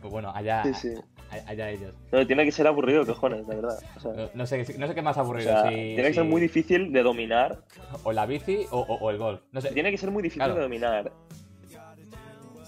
pues 0.00 0.12
bueno, 0.12 0.32
allá, 0.34 0.64
Sí, 0.64 0.74
sí. 0.74 1.00
A- 1.38 1.48
allá 1.50 1.70
ellos. 1.70 1.94
No, 2.12 2.26
tiene 2.26 2.44
que 2.44 2.52
ser 2.52 2.66
aburrido, 2.66 3.04
cojones, 3.06 3.46
de 3.46 3.56
verdad. 3.56 3.78
O 3.96 4.00
sea, 4.00 4.12
No, 4.12 4.30
no 4.34 4.46
sé, 4.46 4.64
no 4.78 4.86
sé 4.86 4.94
qué 4.94 5.02
más 5.02 5.16
o 5.16 5.20
aburrido, 5.20 5.50
sea, 5.50 5.68
si- 5.68 5.74
tiene 5.74 6.02
que 6.08 6.14
ser 6.14 6.24
muy 6.24 6.40
difícil 6.40 6.92
de 6.92 7.02
dominar. 7.02 7.58
o 8.04 8.12
la 8.12 8.26
bici 8.26 8.66
o, 8.70 8.78
o- 8.80 8.94
o 8.98 9.10
el 9.10 9.18
golf. 9.18 9.40
No 9.52 9.60
sé, 9.60 9.70
Tiene 9.72 9.90
que 9.90 9.98
ser 9.98 10.10
muy 10.10 10.22
difícil 10.22 10.40
Claro. 10.42 10.54
de 10.54 10.60
dominar. 10.62 11.12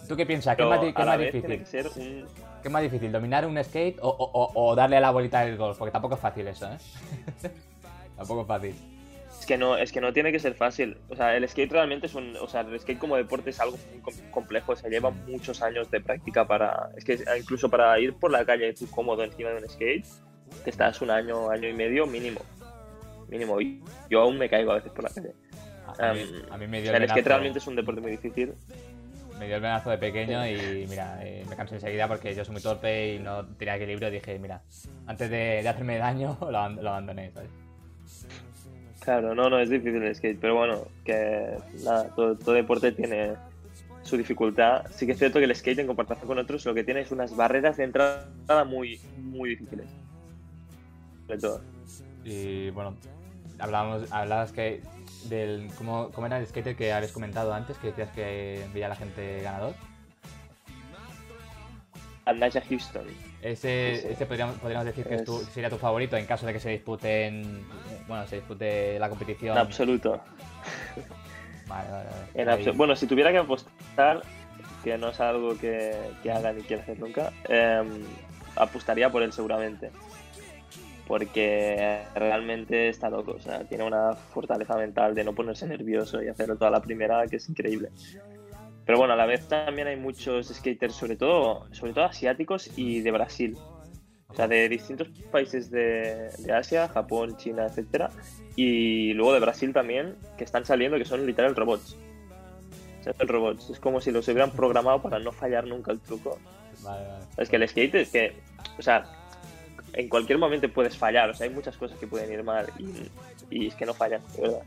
¿tú 0.08 0.16
qué 0.16 0.26
piensas? 0.26 0.56
¿Qué 0.56 0.64
más, 0.64 0.80
qué 0.80 1.04
más 1.04 1.18
difícil? 1.18 1.40
tiene 1.42 1.58
que 1.58 1.66
ser 1.66 1.86
un, 1.96 2.26
¿Qué 2.62 2.68
más 2.68 2.82
difícil? 2.82 3.10
¿Dominar 3.12 3.46
un 3.46 3.62
skate 3.62 3.98
o- 4.02 4.50
o 4.54 4.74
darle 4.74 4.96
a 4.96 5.00
la 5.00 5.10
bolita 5.12 5.40
del 5.44 5.56
golf? 5.56 5.78
Porque 5.78 5.92
tampoco 5.92 6.16
es 6.16 6.20
fácil 6.20 6.46
eso, 6.48 6.66
¿eh? 6.66 6.76
tampoco 8.16 8.42
es 8.42 8.46
fácil. 8.46 8.74
Es 9.50 9.54
que 9.56 9.58
no, 9.58 9.76
es 9.76 9.90
que 9.90 10.00
no 10.00 10.12
tiene 10.12 10.30
que 10.30 10.38
ser 10.38 10.54
fácil. 10.54 10.96
O 11.08 11.16
sea, 11.16 11.36
el 11.36 11.48
skate 11.48 11.72
realmente 11.72 12.06
es 12.06 12.14
un, 12.14 12.36
o 12.36 12.46
sea, 12.46 12.60
el 12.60 12.78
skate 12.78 13.00
como 13.00 13.16
deporte 13.16 13.50
es 13.50 13.58
algo 13.58 13.76
muy 13.90 14.00
com- 14.00 14.14
complejo. 14.30 14.70
O 14.72 14.76
sea, 14.76 14.88
lleva 14.88 15.10
muchos 15.10 15.60
años 15.60 15.90
de 15.90 16.00
práctica 16.00 16.46
para, 16.46 16.90
es 16.96 17.04
que 17.04 17.18
incluso 17.36 17.68
para 17.68 17.98
ir 17.98 18.14
por 18.14 18.30
la 18.30 18.44
calle 18.44 18.72
tú 18.74 18.88
cómodo 18.88 19.24
encima 19.24 19.50
de 19.50 19.56
un 19.56 19.68
skate, 19.68 20.06
te 20.62 20.70
estás 20.70 21.02
un 21.02 21.10
año, 21.10 21.50
año 21.50 21.68
y 21.68 21.72
medio 21.72 22.06
mínimo, 22.06 22.40
mínimo. 23.28 23.60
Y 23.60 23.82
yo 24.08 24.20
aún 24.20 24.38
me 24.38 24.48
caigo 24.48 24.70
a 24.70 24.76
veces 24.76 24.92
por 24.92 25.02
la 25.02 25.10
calle. 25.10 25.32
A, 25.98 26.10
a 26.10 26.14
mí, 26.14 26.22
Um, 26.22 26.52
a 26.52 26.56
mí 26.56 26.66
me 26.68 26.78
O 26.78 26.82
dio 26.82 26.90
sea, 26.92 26.98
el 26.98 27.02
venazo- 27.02 27.10
skate 27.14 27.26
realmente 27.26 27.58
es 27.58 27.66
un 27.66 27.74
deporte 27.74 28.00
muy 28.00 28.12
difícil. 28.12 28.54
me 29.40 29.46
dio 29.48 29.56
el 29.56 29.62
venazo 29.62 29.90
de 29.90 29.98
pequeño 29.98 30.46
y 30.46 30.86
mira, 30.88 31.18
eh, 31.26 31.44
me 31.50 31.56
cansé 31.56 31.74
enseguida 31.74 32.06
porque 32.06 32.32
yo 32.36 32.44
soy 32.44 32.52
muy 32.52 32.62
torpe 32.62 33.14
y 33.14 33.18
no 33.18 33.44
tenía 33.56 33.74
equilibrio. 33.74 34.12
Dije, 34.12 34.38
mira, 34.38 34.62
antes 35.08 35.28
de, 35.28 35.60
de 35.60 35.68
hacerme 35.68 35.98
daño, 35.98 36.38
lo, 36.40 36.50
lo 36.50 36.88
abandoné. 36.88 37.32
¿sabes? 37.32 37.50
Claro, 39.00 39.34
no, 39.34 39.48
no, 39.48 39.58
es 39.58 39.70
difícil 39.70 40.02
el 40.02 40.14
skate, 40.14 40.38
pero 40.40 40.54
bueno, 40.56 40.86
que 41.04 41.56
nada, 41.84 42.08
todo, 42.14 42.36
todo 42.36 42.54
deporte 42.54 42.92
tiene 42.92 43.32
su 44.02 44.16
dificultad. 44.16 44.84
Sí 44.94 45.06
que 45.06 45.12
es 45.12 45.18
cierto 45.18 45.38
que 45.38 45.46
el 45.46 45.54
skate 45.56 45.78
en 45.80 45.86
comparación 45.86 46.26
con 46.28 46.38
otros 46.38 46.64
lo 46.66 46.74
que 46.74 46.84
tiene 46.84 47.00
es 47.00 47.10
unas 47.10 47.34
barreras 47.34 47.76
de 47.78 47.84
entrada 47.84 48.26
muy, 48.66 49.00
muy 49.18 49.50
difíciles. 49.50 49.86
Sobre 51.26 51.38
todo. 51.40 51.60
Y 52.24 52.70
bueno, 52.70 52.94
hablábamos, 53.58 54.10
hablabas 54.12 54.52
que 54.52 54.82
del 55.28 55.68
cómo, 55.78 56.10
cómo 56.12 56.26
era 56.26 56.38
el 56.38 56.46
skater 56.46 56.76
que 56.76 56.92
habías 56.92 57.12
comentado 57.12 57.54
antes, 57.54 57.78
que 57.78 57.88
decías 57.88 58.10
que 58.10 58.64
veía 58.74 58.86
a 58.86 58.90
la 58.90 58.96
gente 58.96 59.40
ganador. 59.42 59.74
Anaja 62.26 62.60
Houston. 62.68 63.06
Ese, 63.42 63.96
Sí, 63.96 64.02
sí. 64.02 64.08
ese 64.12 64.26
podríamos, 64.26 64.56
podríamos 64.56 64.84
decir 64.86 65.06
que 65.06 65.14
es 65.16 65.24
tu- 65.24 65.40
Es- 65.40 65.46
sería 65.48 65.70
tu 65.70 65.78
favorito 65.78 66.16
en 66.16 66.26
caso 66.26 66.46
de 66.46 66.52
que 66.52 66.60
se 66.60 66.68
disputen, 66.70 67.64
bueno, 68.10 68.26
se 68.26 68.36
dispute 68.36 68.98
la 68.98 69.08
competición. 69.08 69.56
En 69.56 69.62
absoluto. 69.62 70.20
Vale, 71.66 71.90
vale, 71.90 72.04
vale. 72.10 72.24
En 72.34 72.48
abso- 72.48 72.74
Bueno, 72.76 72.94
si 72.96 73.06
tuviera 73.06 73.30
que 73.32 73.38
apostar, 73.38 74.22
que 74.84 74.98
no 74.98 75.08
es 75.10 75.20
algo 75.20 75.56
que, 75.56 75.96
que 76.22 76.30
haga 76.32 76.52
ni 76.52 76.62
quiera 76.62 76.82
hacer 76.82 76.98
nunca, 76.98 77.32
em, 77.48 78.02
apostaría 78.56 79.08
por 79.10 79.22
él 79.22 79.32
seguramente. 79.32 79.90
Porque 81.06 82.02
realmente 82.14 82.88
está 82.88 83.10
loco, 83.10 83.32
o 83.32 83.40
sea, 83.40 83.64
tiene 83.64 83.82
una 83.84 84.14
fortaleza 84.14 84.76
mental 84.76 85.14
de 85.14 85.24
no 85.24 85.32
ponerse 85.34 85.66
nervioso 85.66 86.22
y 86.22 86.28
hacerlo 86.28 86.56
toda 86.56 86.70
la 86.70 86.80
primera, 86.80 87.26
que 87.26 87.36
es 87.36 87.48
increíble. 87.48 87.90
Pero 88.86 88.98
bueno, 88.98 89.14
a 89.14 89.16
la 89.16 89.26
vez 89.26 89.46
también 89.48 89.88
hay 89.88 89.96
muchos 89.96 90.48
skaters, 90.48 90.94
sobre 90.94 91.16
todo, 91.16 91.66
sobre 91.72 91.92
todo 91.92 92.04
asiáticos 92.04 92.70
y 92.76 93.00
de 93.00 93.10
Brasil. 93.10 93.58
O 94.30 94.34
sea, 94.34 94.46
de 94.46 94.68
distintos 94.68 95.08
países 95.30 95.70
de, 95.70 96.30
de 96.38 96.52
Asia, 96.52 96.88
Japón, 96.88 97.36
China, 97.36 97.66
etcétera, 97.66 98.10
y 98.56 99.12
luego 99.14 99.32
de 99.32 99.40
Brasil 99.40 99.72
también, 99.72 100.16
que 100.38 100.44
están 100.44 100.64
saliendo, 100.64 100.98
que 100.98 101.04
son 101.04 101.26
literal 101.26 101.56
robots. 101.56 101.96
O 103.00 103.02
sea, 103.02 103.14
robots. 103.18 103.70
Es 103.70 103.80
como 103.80 104.00
si 104.00 104.10
los 104.10 104.28
hubieran 104.28 104.50
programado 104.50 105.02
para 105.02 105.18
no 105.18 105.32
fallar 105.32 105.66
nunca 105.66 105.90
el 105.90 106.00
truco. 106.00 106.38
Vale, 106.82 107.06
vale. 107.06 107.24
Es 107.38 107.48
que 107.48 107.56
el 107.56 107.68
skate 107.68 107.94
es 107.96 108.10
que, 108.10 108.36
o 108.78 108.82
sea, 108.82 109.04
en 109.94 110.08
cualquier 110.08 110.38
momento 110.38 110.68
puedes 110.68 110.96
fallar. 110.96 111.30
O 111.30 111.34
sea, 111.34 111.46
hay 111.46 111.52
muchas 111.52 111.76
cosas 111.76 111.98
que 111.98 112.06
pueden 112.06 112.32
ir 112.32 112.42
mal 112.42 112.66
y, 112.78 113.10
y 113.50 113.66
es 113.68 113.74
que 113.74 113.86
no 113.86 113.94
fallan, 113.94 114.22
de 114.36 114.42
verdad. 114.42 114.62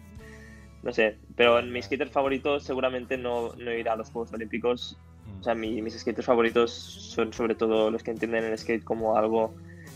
No 0.82 0.91
sé, 0.91 1.15
pero 1.36 1.60
en 1.60 1.72
mis 1.72 1.86
skaters 1.86 2.12
favoritos 2.12 2.63
seguramente 2.63 3.17
no, 3.17 3.53
no 3.55 3.72
irá 3.72 3.93
a 3.93 3.96
los 3.96 4.10
Juegos 4.10 4.34
Olímpicos. 4.34 4.98
O 5.43 5.45
sea, 5.45 5.55
mi- 5.55 5.81
mis 5.81 6.00
skaters 6.00 6.25
favoritos 6.25 6.71
son 6.71 7.33
sobre 7.33 7.53
todo 7.53 7.91
los 7.91 8.01
que 8.01 8.12
entienden 8.12 8.45
el 8.45 8.57
skate 8.57 8.81
como 8.81 9.17
algo 9.17 9.53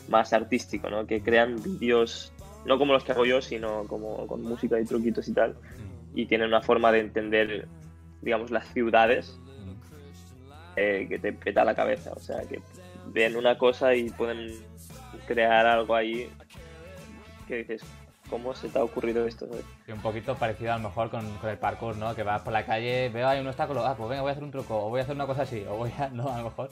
más 0.09 0.33
artístico, 0.33 0.89
¿no? 0.89 1.07
Que 1.07 1.21
crean 1.21 1.55
vídeos, 1.63 2.33
no 2.65 2.77
como 2.77 2.91
los 2.91 3.05
que 3.05 3.13
hago 3.13 3.23
yo, 3.23 3.41
sino 3.41 3.85
como 3.87 4.27
con 4.27 4.41
música 4.43 4.77
y 4.77 4.83
truquitos 4.83 5.25
y 5.29 5.33
tal. 5.33 5.55
Y 6.13 6.25
tienen 6.25 6.49
una 6.49 6.59
forma 6.61 6.91
de 6.91 6.99
entender, 6.99 7.65
digamos, 8.21 8.51
las 8.51 8.67
ciudades 8.73 9.39
eh, 10.75 11.05
que 11.07 11.17
te 11.17 11.31
peta 11.31 11.63
la 11.63 11.73
cabeza. 11.75 12.11
O 12.13 12.19
sea, 12.19 12.41
que 12.41 12.59
ven 13.13 13.37
una 13.37 13.57
cosa 13.57 13.95
y 13.95 14.09
pueden 14.09 14.51
crear 15.27 15.65
algo 15.65 15.95
ahí 15.95 16.29
que 17.47 17.59
dices, 17.59 17.83
¿cómo 18.29 18.53
se 18.53 18.69
te 18.69 18.79
ha 18.79 18.84
ocurrido 18.84 19.25
esto? 19.25 19.48
Sí, 19.86 19.91
un 19.91 20.01
poquito 20.01 20.36
parecido 20.36 20.74
a 20.74 20.77
lo 20.77 20.84
mejor 20.84 21.10
con, 21.10 21.29
con 21.38 21.50
el 21.50 21.57
parkour, 21.57 21.98
¿no? 21.98 22.15
Que 22.15 22.24
vas 22.24 22.41
por 22.41 22.53
la 22.53 22.65
calle, 22.65 23.10
veo 23.10 23.27
hay 23.27 23.39
un 23.39 23.48
obstáculo, 23.48 23.86
ah, 23.86 23.96
pues 23.96 24.10
venga, 24.10 24.22
voy 24.22 24.29
a 24.29 24.31
hacer 24.34 24.43
un 24.43 24.51
truco, 24.51 24.86
o 24.86 24.89
voy 24.89 24.99
a 24.99 25.04
hacer 25.04 25.15
una 25.15 25.28
cosa 25.28 25.43
así, 25.43 25.63
o 25.69 25.78
voy 25.78 25.91
a, 25.97 26.10
no, 26.13 26.30
a 26.30 26.38
lo 26.39 26.45
mejor. 26.45 26.69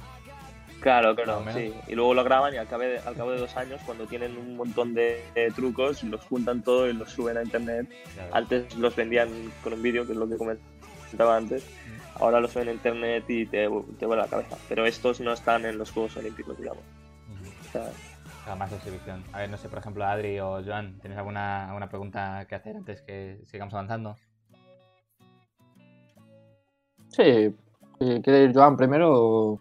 Claro, 0.82 1.15
claro, 1.15 1.43
sí. 1.53 1.73
Y 1.88 1.95
luego 1.95 2.13
lo 2.13 2.23
graban 2.23 2.53
y 2.53 2.58
al 2.58 2.67
cabo, 2.67 2.84
de, 2.84 2.99
al 2.99 3.15
cabo 3.15 3.32
de 3.32 3.39
dos 3.39 3.56
años, 3.56 3.82
cuando 3.86 4.06
tienen 4.06 4.38
un 4.38 4.56
montón 4.56 4.93
de, 4.93 5.23
de 5.34 5.49
trucos, 5.51 6.03
los 6.03 6.23
juntan 6.25 6.62
todo 6.62 6.88
y 6.88 6.93
los 6.93 7.12
suben 7.12 7.38
a 7.38 7.43
internet. 7.43 7.88
Ves. 7.89 8.25
Antes 8.32 8.75
los 8.75 8.95
vendían 8.95 9.29
con 9.63 9.73
un 9.73 9.82
vídeo, 9.82 10.06
que 10.06 10.12
es 10.12 10.17
lo 10.17 10.27
que 10.29 10.38
comentaba 10.38 11.38
antes. 11.38 11.65
Ahora 12.15 12.39
los 12.39 12.51
suben 12.51 12.67
a 12.67 12.71
internet 12.71 13.23
y 13.27 13.45
te, 13.45 13.67
te 13.97 14.06
vuela 14.06 14.23
la 14.23 14.27
cabeza. 14.27 14.58
Pero 14.69 14.86
estos 14.86 15.21
no 15.21 15.34
están 15.34 15.65
en 15.65 15.77
los 15.77 15.91
Juegos 15.91 16.17
Olímpicos, 16.17 16.58
digamos. 16.58 16.84
O 17.67 17.71
sea, 17.71 17.89
sea, 18.45 18.55
más 18.55 18.71
exhibición. 18.71 19.23
A 19.34 19.39
ver, 19.39 19.49
no 19.49 19.58
sé, 19.58 19.67
por 19.69 19.79
ejemplo, 19.79 20.05
Adri 20.05 20.39
o 20.39 20.62
Joan, 20.63 20.99
¿tenéis 20.99 21.17
alguna, 21.17 21.67
alguna 21.67 21.89
pregunta 21.89 22.45
que 22.47 22.55
hacer 22.55 22.75
antes 22.77 23.01
que 23.01 23.41
sigamos 23.45 23.73
avanzando? 23.73 24.15
Sí. 27.10 27.55
sí, 27.99 28.21
¿Quiere 28.23 28.43
ir 28.43 28.53
Joan 28.53 28.77
primero? 28.77 29.60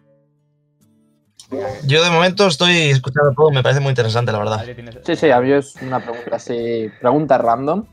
Yo 1.87 2.03
de 2.03 2.09
momento 2.09 2.47
estoy 2.47 2.89
escuchando 2.89 3.31
todo, 3.35 3.51
me 3.51 3.61
parece 3.63 3.79
muy 3.79 3.89
interesante, 3.89 4.31
la 4.31 4.39
verdad. 4.39 4.59
Adri, 4.59 4.75
¿tienes- 4.75 4.99
Sí, 5.03 5.15
sí, 5.15 5.31
a 5.31 5.39
mí 5.39 5.51
es 5.51 5.81
una 5.81 6.01
pregunta 6.01 6.35
así, 6.35 6.91
pregunta 6.99 7.37
random. 7.37 7.85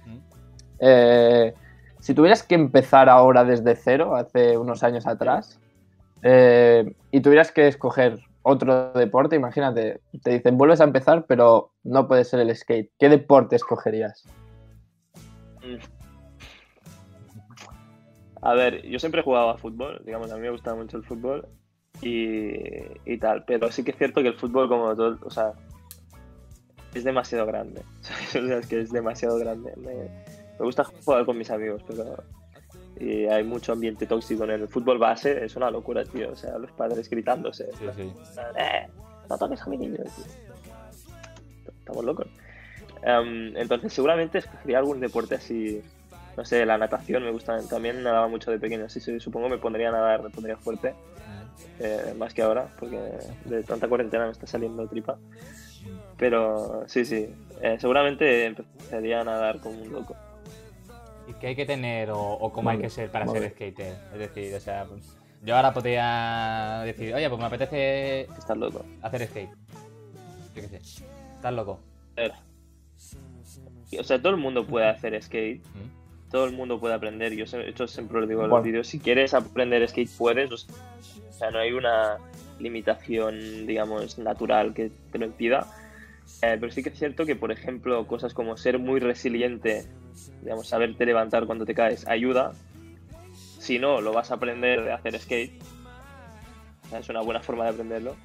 Eh, 0.79 1.55
si 2.01 2.15
tuvieras 2.15 2.43
que 2.43 2.55
empezar 2.55 3.09
ahora 3.09 3.45
desde 3.45 3.77
cero, 3.77 4.17
hace 4.17 4.59
unos 4.59 4.83
años 4.83 5.07
atrás, 5.07 5.61
eh, 6.23 6.95
y 7.11 7.21
tuvieras 7.21 7.53
que 7.53 7.69
escoger 7.69 8.19
otro 8.43 8.93
deporte, 8.93 9.37
imagínate, 9.37 10.01
te 10.23 10.31
dicen 10.31 10.59
vuelves 10.59 10.81
a 10.81 10.85
empezar, 10.85 11.27
pero 11.27 11.73
no 11.83 12.09
puede 12.09 12.25
ser 12.25 12.41
el 12.41 12.55
skate. 12.55 12.91
¿Qué 12.99 13.09
deporte 13.09 13.57
escogerías? 13.57 14.25
A 18.41 18.55
ver, 18.55 18.83
yo 18.83 18.99
siempre 18.99 19.21
he 19.21 19.25
jugado 19.25 19.51
a 19.51 19.59
fútbol, 19.59 20.03
digamos, 20.05 20.33
a 20.33 20.37
mí 20.37 20.43
me 20.43 20.51
gusta 20.51 20.75
mucho 20.75 20.97
el 20.97 21.05
fútbol 21.05 21.47
y, 22.01 22.51
y 23.05 23.19
tal, 23.19 23.45
pero 23.45 23.71
sí 23.71 23.85
que 23.85 23.93
es 23.93 23.97
cierto 23.97 24.21
que 24.23 24.29
el 24.29 24.39
fútbol 24.39 24.69
como 24.69 24.97
todo, 24.97 25.19
o 25.23 25.31
sea, 25.31 25.53
es 26.93 27.05
demasiado 27.05 27.47
grande, 27.47 27.83
o 28.01 28.47
sea, 28.47 28.59
es 28.59 28.67
que 28.67 28.81
es 28.81 28.91
demasiado 28.91 29.39
grande. 29.39 29.73
Me, 29.77 29.95
me 29.95 30.65
gusta 30.65 30.85
jugar 30.85 31.25
con 31.25 31.39
mis 31.39 31.51
amigos, 31.51 31.83
pero 31.87 32.17
y 32.99 33.27
hay 33.27 33.43
mucho 33.45 33.73
ambiente 33.73 34.07
tóxico 34.07 34.45
en 34.45 34.51
el 34.51 34.69
fútbol 34.69 34.99
base, 34.99 35.45
es 35.45 35.57
una 35.57 35.71
locura, 35.71 36.05
tío, 36.05 36.31
o 36.33 36.37
sea, 36.37 36.59
los 36.59 36.71
padres 36.73 37.09
gritándose, 37.11 37.69
Sí, 37.79 37.87
sí. 37.97 38.13
"Eh, 38.57 38.87
no 39.29 39.39
toques 39.39 39.63
a 39.63 39.67
mi 39.71 39.79
niño, 39.79 39.97
tío". 39.97 40.25
Estamos 41.79 42.05
locos. 42.05 42.27
Em, 43.03 43.57
entonces, 43.57 43.93
seguramente 43.93 44.39
escogería 44.39 44.79
algún 44.79 45.01
deporte 45.01 45.35
así. 45.35 45.83
No 46.37 46.45
sé, 46.45 46.65
la 46.65 46.79
natación 46.79 47.25
me 47.25 47.31
gusta. 47.33 47.59
También 47.69 48.03
nadaba 48.03 48.29
mucho 48.29 48.51
de 48.51 48.59
pequeño. 48.59 48.85
Así 48.87 49.01
que 49.01 49.19
supongo 49.21 49.49
me 49.49 49.59
pondría 49.59 49.89
a 49.89 49.93
nadar, 49.93 50.23
me 50.23 50.31
pondría 50.31 50.57
fuerte. 50.57 50.95
eh, 51.81 52.15
más 52.17 52.33
que 52.35 52.43
ahora, 52.43 52.69
porque 52.79 52.99
de 53.45 53.63
tanta 53.65 53.89
cuarentena 53.89 54.27
me 54.27 54.33
está 54.33 54.47
saliendo 54.47 54.87
tripa. 54.87 55.19
Pero 56.17 56.85
sí, 56.87 57.05
sí. 57.05 57.29
eh, 57.61 57.77
seguramente 57.81 58.45
empezaría 58.45 59.21
a 59.21 59.25
nadar 59.25 59.59
como 59.61 59.81
un 59.83 59.91
loco. 59.93 60.15
¿Y 61.29 61.35
qué 61.35 61.49
hay 61.49 61.57
que 61.57 61.67
tener 61.67 62.11
o, 62.11 62.21
o 62.21 62.53
cómo 62.53 62.71
hay 62.71 62.79
que 62.79 62.91
ser 62.91 63.11
para 63.11 63.25
vale. 63.25 63.41
ser 63.41 63.51
skater? 63.53 63.95
Es 64.13 64.19
decir, 64.19 64.55
o 64.55 64.61
sea, 64.61 64.85
pues, 64.87 65.17
yo 65.45 65.57
ahora 65.57 65.73
podría 65.73 66.83
decir, 66.85 67.15
oye, 67.15 67.29
pues 67.29 67.41
me 67.41 67.47
apetece 67.47 68.23
Estás 68.23 68.57
loco. 68.57 68.85
hacer 69.03 69.27
skate. 69.29 69.51
Yo 70.55 70.63
qué 70.63 70.69
sé. 70.69 70.77
¿Estás 71.35 71.53
loco? 71.55 71.81
O 73.99 74.05
sea, 74.05 74.19
todo 74.19 74.31
el 74.31 74.39
mundo 74.39 74.67
puede 74.67 74.89
hacer 74.89 75.21
skate. 75.23 75.61
¿Mm? 75.65 76.03
todo 76.31 76.47
el 76.47 76.53
mundo 76.53 76.81
puede 76.81 76.95
aprender. 76.95 77.35
Yo 77.35 77.45
esto 77.45 77.87
siempre 77.87 78.19
lo 78.19 78.27
digo 78.27 78.41
en 78.43 78.49
Bueno. 78.49 78.57
los 78.57 78.65
vídeos. 78.65 78.87
Si 78.89 78.99
quieres 78.99 79.35
aprender 79.35 79.87
skate, 79.87 80.09
puedes. 80.17 80.51
O 80.51 81.33
sea, 81.33 81.51
no 81.51 81.59
hay 81.59 81.73
una 81.73 82.17
limitación, 82.59 83.67
digamos, 83.67 84.19
natural 84.19 84.73
que 84.73 84.91
te 85.11 85.19
lo 85.19 85.27
impida. 85.27 85.67
Eh, 86.41 86.57
pero 86.59 86.73
sí 86.73 86.83
que 86.83 86.89
es 86.89 86.99
cierto 86.99 87.27
que, 87.27 87.37
por 87.37 87.53
ejemplo, 87.53 88.07
cosas 88.07 88.33
como 88.33 88.57
ser 88.57 88.79
muy 88.79 88.99
resiliente, 88.99 89.85
digamos, 90.43 90.69
saberte 90.69 91.07
levantar 91.07 91.47
cuando 91.47 91.65
te 91.67 91.75
caes, 91.75 92.07
ayuda. 92.07 92.53
Si 93.59 93.79
no, 93.79 94.01
lo 94.01 94.13
vas 94.13 94.31
a 94.31 94.35
aprender 94.35 94.83
de 94.85 94.93
hacer 94.93 95.19
skate. 95.19 95.53
O 96.85 96.89
sea, 96.91 96.99
es 96.99 97.09
una 97.09 97.21
buena 97.21 97.41
forma 97.41 97.65
de 97.65 97.71
aprenderlo. 97.71 98.17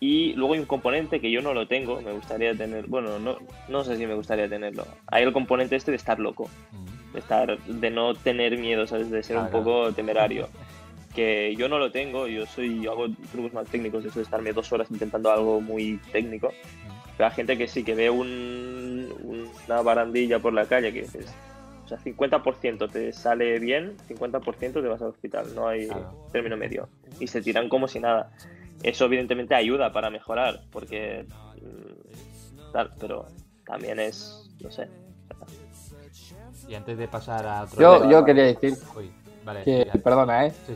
Y 0.00 0.32
luego 0.34 0.54
hay 0.54 0.60
un 0.60 0.66
componente 0.66 1.20
que 1.20 1.30
yo 1.30 1.42
no 1.42 1.52
lo 1.54 1.66
tengo, 1.66 2.00
me 2.00 2.12
gustaría 2.12 2.54
tener, 2.54 2.86
bueno, 2.86 3.18
no, 3.18 3.36
no 3.68 3.82
sé 3.82 3.96
si 3.96 4.06
me 4.06 4.14
gustaría 4.14 4.48
tenerlo. 4.48 4.86
Hay 5.08 5.24
el 5.24 5.32
componente 5.32 5.74
este 5.74 5.90
de 5.90 5.96
estar 5.96 6.20
loco 6.20 6.48
Mm. 6.72 7.12
de 7.14 7.18
estar 7.18 7.58
de 7.58 7.90
no 7.90 8.14
tener 8.14 8.58
miedo 8.58 8.86
sabes 8.86 9.10
de 9.10 9.22
ser 9.22 9.36
un 9.38 9.48
Claro. 9.48 9.64
poco 9.64 9.92
temerario 9.94 10.48
que 11.14 11.56
yo 11.56 11.66
no 11.68 11.78
lo 11.78 11.90
tengo 11.90 12.26
yo 12.28 12.44
soy 12.46 12.82
yo 12.82 12.92
hago 12.92 13.06
trucos 13.32 13.54
más 13.54 13.66
técnicos 13.66 14.04
eso 14.04 14.18
de 14.18 14.24
estarme 14.24 14.52
dos 14.52 14.70
horas 14.72 14.90
intentando 14.90 15.32
algo 15.32 15.58
muy 15.60 15.98
técnico 16.12 16.52
pero 17.18 17.28
hay 17.28 17.34
gente 17.34 17.58
que 17.58 17.66
sí 17.68 17.82
que 17.84 17.94
ve 17.94 18.08
un, 18.08 19.12
una 19.68 19.82
barandilla 19.82 20.38
por 20.38 20.52
la 20.54 20.64
calle 20.66 20.92
que 20.92 21.02
dices 21.02 21.26
o 21.84 21.88
sea 21.88 21.98
50% 21.98 22.90
te 22.90 23.12
sale 23.12 23.58
bien 23.58 23.96
50% 24.08 24.72
te 24.72 24.80
vas 24.80 25.02
al 25.02 25.08
hospital 25.08 25.54
no 25.54 25.68
hay 25.68 25.88
Claro. 25.88 26.14
término 26.32 26.56
medio 26.56 26.88
y 27.20 27.26
se 27.26 27.42
tiran 27.42 27.68
como 27.68 27.88
si 27.88 27.98
nada 28.00 28.30
eso 28.82 29.04
evidentemente 29.06 29.54
ayuda 29.54 29.92
para 29.92 30.08
mejorar 30.10 30.60
porque 30.72 31.24
mm, 31.60 32.72
tal 32.72 32.90
pero 33.00 33.26
también 33.66 33.98
es 34.00 34.48
no 34.60 34.70
sé 34.70 34.88
Y 36.68 36.74
antes 36.74 36.98
de 36.98 37.08
pasar 37.08 37.46
a 37.46 37.62
otro 37.64 37.80
Yo, 37.80 37.98
tema- 37.98 38.10
yo 38.12 38.24
quería 38.24 38.44
decir 38.44 38.74
Uy, 38.96 39.10
vale. 39.44 39.64
que, 39.64 39.86
perdona, 40.04 40.46
¿eh? 40.46 40.52
Sí, 40.66 40.74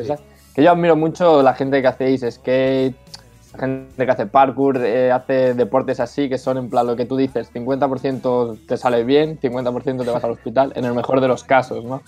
que 0.54 0.62
yo 0.62 0.70
admiro 0.70 0.96
mucho 0.96 1.42
la 1.42 1.52
gente 1.54 1.80
que 1.82 1.86
hacéis 1.88 2.22
skate, 2.30 2.96
la 2.96 3.21
gente 3.58 4.04
que 4.06 4.10
hace 4.10 4.26
parkour, 4.26 4.78
eh, 4.84 5.12
hace 5.12 5.54
deportes 5.54 6.00
así, 6.00 6.28
que 6.28 6.38
son 6.38 6.56
en 6.58 6.70
plan 6.70 6.86
lo 6.86 6.96
que 6.96 7.04
tú 7.06 7.16
dices, 7.16 7.50
50% 7.52 8.56
te 8.66 8.76
sale 8.76 9.04
bien, 9.04 9.38
50% 9.40 10.04
te 10.04 10.10
vas 10.10 10.24
al 10.24 10.32
hospital, 10.32 10.72
en 10.74 10.84
el 10.84 10.94
mejor 10.94 11.20
de 11.20 11.28
los 11.28 11.44
casos, 11.44 11.84
¿no? 11.84 12.02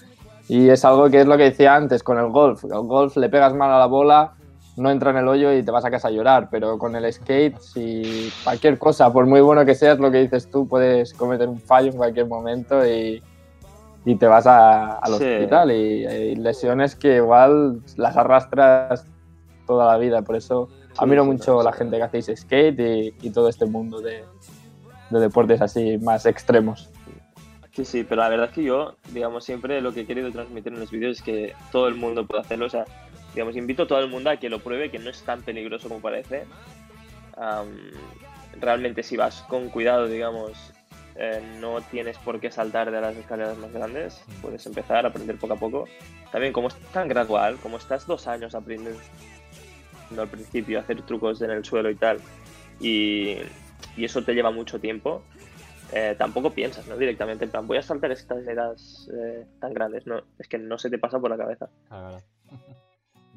Y 0.48 0.68
es 0.68 0.84
algo 0.84 1.08
que 1.10 1.20
es 1.20 1.26
lo 1.26 1.36
que 1.36 1.44
decía 1.44 1.74
antes 1.74 2.02
con 2.02 2.18
el 2.18 2.28
golf. 2.30 2.64
El 2.64 2.82
golf 2.86 3.16
le 3.16 3.28
pegas 3.28 3.54
mal 3.54 3.70
a 3.72 3.78
la 3.78 3.86
bola, 3.86 4.32
no 4.76 4.90
entra 4.90 5.10
en 5.10 5.18
el 5.18 5.28
hoyo 5.28 5.52
y 5.52 5.62
te 5.62 5.70
vas 5.70 5.84
a 5.84 5.90
casa 5.90 6.08
a 6.08 6.10
llorar, 6.10 6.48
pero 6.50 6.78
con 6.78 6.96
el 6.96 7.10
skate, 7.12 7.58
si 7.60 8.30
cualquier 8.42 8.78
cosa, 8.78 9.12
por 9.12 9.26
muy 9.26 9.40
bueno 9.40 9.64
que 9.64 9.74
seas, 9.74 9.98
lo 9.98 10.10
que 10.10 10.18
dices 10.18 10.48
tú, 10.50 10.66
puedes 10.68 11.14
cometer 11.14 11.48
un 11.48 11.60
fallo 11.62 11.90
en 11.90 11.96
cualquier 11.96 12.26
momento 12.26 12.84
y, 12.86 13.22
y 14.04 14.16
te 14.16 14.26
vas 14.26 14.46
a- 14.46 14.96
al 14.98 15.12
Sí. 15.14 15.24
hospital. 15.24 15.70
Y, 15.70 16.04
y 16.06 16.34
lesiones 16.36 16.96
que 16.96 17.16
igual 17.16 17.80
las 17.96 18.16
arrastras 18.16 19.06
toda 19.66 19.86
la 19.92 19.96
vida. 19.98 20.22
Por 20.22 20.36
eso 20.36 20.68
admiro 20.98 21.24
sí, 21.24 21.30
mucho 21.30 21.58
sí. 21.58 21.64
la 21.64 21.72
gente 21.72 21.96
que 21.96 22.02
hacéis 22.02 22.30
skate 22.36 22.80
y, 22.80 23.14
y 23.22 23.30
todo 23.30 23.48
este 23.48 23.66
mundo 23.66 24.00
de, 24.00 24.24
de 25.10 25.20
deportes 25.20 25.60
así 25.60 25.98
más 25.98 26.26
extremos. 26.26 26.90
Sí, 27.74 27.84
sí, 27.84 28.04
pero 28.04 28.22
la 28.22 28.28
verdad 28.28 28.48
es 28.50 28.54
que 28.54 28.62
yo, 28.62 28.94
digamos, 29.12 29.44
siempre 29.44 29.80
lo 29.80 29.92
que 29.92 30.02
he 30.02 30.06
querido 30.06 30.30
transmitir 30.30 30.72
en 30.72 30.78
los 30.78 30.92
vídeos 30.92 31.18
es 31.18 31.24
que 31.24 31.54
todo 31.72 31.88
el 31.88 31.96
mundo 31.96 32.24
puede 32.24 32.42
hacerlo. 32.42 32.66
O 32.66 32.70
sea, 32.70 32.84
digamos, 33.34 33.56
invito 33.56 33.82
a 33.82 33.86
todo 33.88 33.98
el 33.98 34.08
mundo 34.08 34.30
a 34.30 34.36
que 34.36 34.48
lo 34.48 34.60
pruebe, 34.60 34.90
que 34.90 35.00
no 35.00 35.10
es 35.10 35.22
tan 35.22 35.42
peligroso 35.42 35.88
como 35.88 36.00
parece. 36.00 36.44
Am, 37.36 37.90
realmente, 38.60 39.02
si 39.02 39.16
vas 39.16 39.42
con 39.48 39.70
cuidado, 39.70 40.06
digamos, 40.06 40.52
eh, 41.16 41.42
no 41.60 41.80
tienes 41.80 42.16
por 42.18 42.38
qué 42.38 42.52
saltar 42.52 42.92
de 42.92 43.00
las 43.00 43.16
escaleras 43.16 43.58
más 43.58 43.72
grandes. 43.72 44.22
Puedes 44.40 44.64
empezar 44.66 45.04
a 45.04 45.08
aprender 45.08 45.36
poco 45.36 45.54
a 45.54 45.56
poco. 45.56 45.84
También, 46.30 46.52
como 46.52 46.68
es 46.68 46.76
tan 46.92 47.08
gradual, 47.08 47.56
como 47.56 47.78
estás 47.78 48.06
dos 48.06 48.28
años 48.28 48.54
aprendiendo 48.54 49.00
al 50.18 50.28
principio 50.28 50.80
hacer 50.80 51.02
trucos 51.02 51.42
en 51.42 51.50
el 51.50 51.64
suelo 51.64 51.90
y 51.90 51.96
tal, 51.96 52.18
y, 52.80 53.36
y 53.96 54.04
eso 54.04 54.22
te 54.22 54.34
lleva 54.34 54.50
mucho 54.50 54.78
tiempo 54.80 55.22
eh, 55.92 56.16
tampoco 56.18 56.50
piensas, 56.50 56.88
¿no? 56.88 56.96
Directamente, 56.96 57.44
en 57.44 57.50
plan, 57.52 57.66
voy 57.68 57.78
a 57.78 57.82
saltar 57.82 58.10
estas 58.10 58.38
escaleras 58.38 59.08
eh, 59.16 59.46
tan 59.60 59.72
grandes, 59.72 60.06
no, 60.06 60.22
es 60.38 60.48
que 60.48 60.58
no 60.58 60.76
se 60.76 60.90
te 60.90 60.98
pasa 60.98 61.20
por 61.20 61.30
la 61.30 61.36
cabeza. 61.36 61.68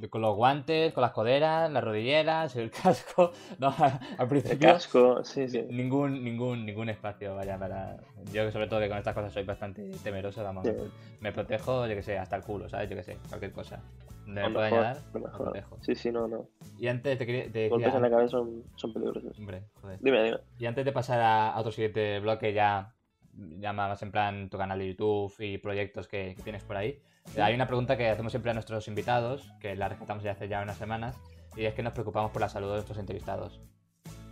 Con 0.10 0.21
los 0.21 0.36
guantes, 0.36 0.93
con 0.93 1.01
las 1.01 1.12
coderas, 1.12 1.71
las 1.71 1.83
rodilleras, 1.83 2.55
el 2.55 2.69
casco. 2.83 3.31
No, 3.60 3.73
al 3.79 3.99
El 4.19 4.27
principio. 4.27 4.69
casco, 4.73 5.23
sí, 5.23 5.47
sí. 5.49 5.63
Ningún, 5.69 6.23
ningún, 6.23 6.65
ningún 6.65 6.89
espacio, 6.89 7.36
vaya, 7.36 7.57
para. 7.57 7.97
Yo, 8.31 8.51
sobre 8.51 8.67
todo, 8.67 8.79
que 8.79 8.89
con 8.89 8.97
estas 8.97 9.15
cosas 9.15 9.33
soy 9.33 9.43
bastante 9.43 9.89
temeroso, 10.03 10.43
vamos. 10.43 10.67
Sí. 10.67 10.73
Me 11.19 11.31
protejo, 11.31 11.88
yo 11.88 11.95
que 11.95 12.03
sé, 12.03 12.17
hasta 12.17 12.36
el 12.36 12.43
culo, 12.43 12.69
¿sabes? 12.69 12.89
Yo 12.89 12.95
que 12.95 13.03
sé, 13.03 13.17
cualquier 13.27 13.51
cosa. 13.51 13.81
Lo 14.25 14.33
me 14.33 14.60
llegar, 14.69 14.97
lo 15.13 15.19
me 15.21 15.29
protejo. 15.29 15.77
Sí, 15.81 15.95
sí, 15.95 16.12
no, 16.12 16.27
no. 16.27 16.49
Y 16.77 16.88
antes 16.88 17.17
te, 17.17 17.25
quería, 17.25 17.51
te 17.51 17.69
Golpes 17.69 17.93
en 17.95 18.01
la 18.01 18.10
decía. 18.10 18.17
cabeza 18.17 18.31
son, 18.31 18.63
son 18.75 18.93
peligrosos. 18.93 19.39
Hombre, 19.39 19.63
joder. 19.81 19.99
Dime, 20.01 20.23
dime. 20.23 20.38
Y 20.60 20.65
antes 20.65 20.86
de 20.86 20.91
pasar 20.91 21.21
a, 21.21 21.51
a 21.53 21.60
otro 21.60 21.71
siguiente 21.71 22.19
bloque, 22.19 22.53
ya, 22.53 22.93
ya 23.33 23.73
más 23.73 24.01
en 24.03 24.12
plan 24.12 24.49
tu 24.49 24.57
canal 24.57 24.79
de 24.79 24.89
YouTube 24.89 25.33
y 25.39 25.57
proyectos 25.57 26.07
que, 26.07 26.33
que 26.36 26.43
tienes 26.43 26.63
por 26.63 26.75
ahí, 26.75 26.99
hay 27.36 27.54
una 27.54 27.68
pregunta 27.68 27.98
que 27.98 28.10
hacemos 28.10 28.32
siempre 28.32 28.52
a 28.52 28.54
nuestros 28.54 28.88
invitados, 28.88 29.52
que 29.60 29.76
la 29.76 29.90
rescatamos 29.90 30.24
ya 30.24 30.32
hace 30.32 30.48
ya 30.48 30.62
unas 30.62 30.78
semanas, 30.78 31.16
y 31.56 31.66
es 31.66 31.74
que 31.74 31.84
nos 31.84 31.94
preocupamos 31.94 32.32
por 32.32 32.42
la 32.42 32.50
salud 32.50 32.68
de 32.70 32.74
nuestros 32.76 32.98
entrevistados. 32.98 33.62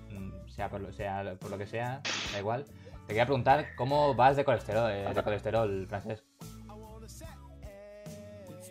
Mm, 0.09 0.47
Sea 0.49 0.69
por 0.69 0.81
lo, 0.81 0.91
sea 0.93 1.35
por 1.39 1.51
lo 1.51 1.57
que 1.57 1.67
sea, 1.67 2.01
da 2.31 2.39
igual. 2.39 2.65
Te 3.07 3.09
quería 3.09 3.25
preguntar 3.25 3.67
cómo 3.75 4.15
vas 4.15 4.35
de 4.35 4.43
colesterol, 4.43 4.89
eh, 4.91 5.13
de 5.13 5.23
colesterol, 5.23 5.85
Francés. 5.87 6.23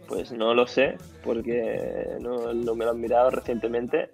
Pues 0.08 0.32
no 0.32 0.54
lo 0.54 0.66
sé, 0.66 0.98
porque 1.22 2.18
no, 2.20 2.52
no 2.52 2.74
me 2.74 2.84
lo 2.84 2.90
han 2.90 3.00
mirado 3.00 3.30
recientemente, 3.30 4.10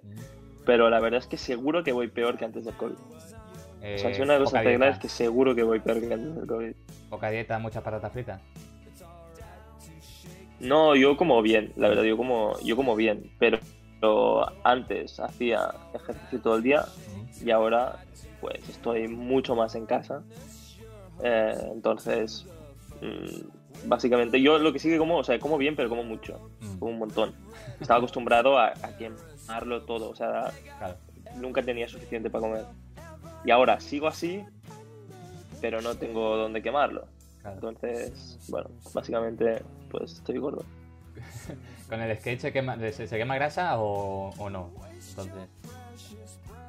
pero 0.65 0.89
la 0.89 0.99
verdad 0.99 1.19
es 1.19 1.27
que 1.27 1.37
seguro 1.37 1.83
que 1.83 1.91
voy 1.91 2.07
peor 2.07 2.37
que 2.37 2.45
antes 2.45 2.65
del 2.65 2.75
COVID. 2.75 2.95
Eh, 3.81 3.95
o 3.95 3.97
sea, 3.97 4.13
si 4.13 4.21
una 4.21 4.37
cosa 4.37 4.45
poca 4.45 4.59
está 4.59 4.61
clara 4.61 4.85
dieta, 4.85 4.89
es 4.89 4.99
que 4.99 5.09
seguro 5.09 5.55
que 5.55 5.63
voy 5.63 5.79
peor 5.79 5.99
que 5.99 6.13
antes 6.13 6.35
del 6.35 6.47
COVID. 6.47 6.73
poca 7.09 7.29
dieta, 7.29 7.57
muchas 7.59 7.83
patatas 7.83 8.11
fritas. 8.11 8.41
No, 10.61 10.95
yo 10.95 11.17
como 11.17 11.41
bien, 11.41 11.73
la 11.75 11.89
verdad, 11.89 12.03
yo 12.03 12.15
como, 12.17 12.57
yo 12.63 12.75
como 12.75 12.95
bien, 12.95 13.31
pero, 13.39 13.59
pero 13.99 14.45
antes 14.63 15.19
hacía 15.19 15.73
ejercicio 15.93 16.39
todo 16.39 16.55
el 16.57 16.63
día 16.63 16.85
y 17.43 17.49
ahora 17.51 17.97
pues 18.39 18.67
estoy 18.69 19.07
mucho 19.07 19.55
más 19.55 19.75
en 19.75 19.85
casa. 19.85 20.21
Eh, 21.23 21.55
entonces, 21.71 22.45
mm, 23.01 23.87
básicamente 23.87 24.41
yo 24.41 24.57
lo 24.59 24.71
que 24.73 24.79
sí 24.79 24.89
que 24.89 24.97
como, 24.97 25.17
o 25.17 25.23
sea, 25.23 25.39
como 25.39 25.57
bien, 25.57 25.75
pero 25.75 25.89
como 25.89 26.03
mucho, 26.03 26.39
Mm, 26.61 26.79
como 26.79 26.91
un 26.91 26.99
montón. 26.99 27.33
Estaba 27.79 27.97
acostumbrado 27.97 28.57
a, 28.57 28.67
a 28.67 28.91
quemarlo 28.97 29.81
todo, 29.81 30.09
o 30.11 30.15
sea, 30.15 30.51
Claro. 30.77 30.95
nunca 31.35 31.63
tenía 31.63 31.87
suficiente 31.87 32.29
para 32.29 32.41
comer. 32.43 32.65
Y 33.43 33.49
ahora 33.49 33.79
sigo 33.79 34.07
así, 34.07 34.43
pero 35.59 35.81
no 35.81 35.95
tengo 35.95 36.37
dónde 36.37 36.61
quemarlo. 36.61 37.05
Entonces, 37.43 38.39
bueno, 38.49 38.69
básicamente 38.93 39.63
pues 39.91 40.13
estoy 40.13 40.37
gordo. 40.37 40.63
¿Con 41.89 42.01
el 42.01 42.17
skate 42.17 42.39
se 42.39 42.53
quema, 42.53 42.77
se, 42.77 43.07
se 43.07 43.17
quema 43.17 43.35
grasa 43.35 43.79
o, 43.79 44.29
o 44.37 44.49
no? 44.49 44.71
Entonces, 45.09 45.49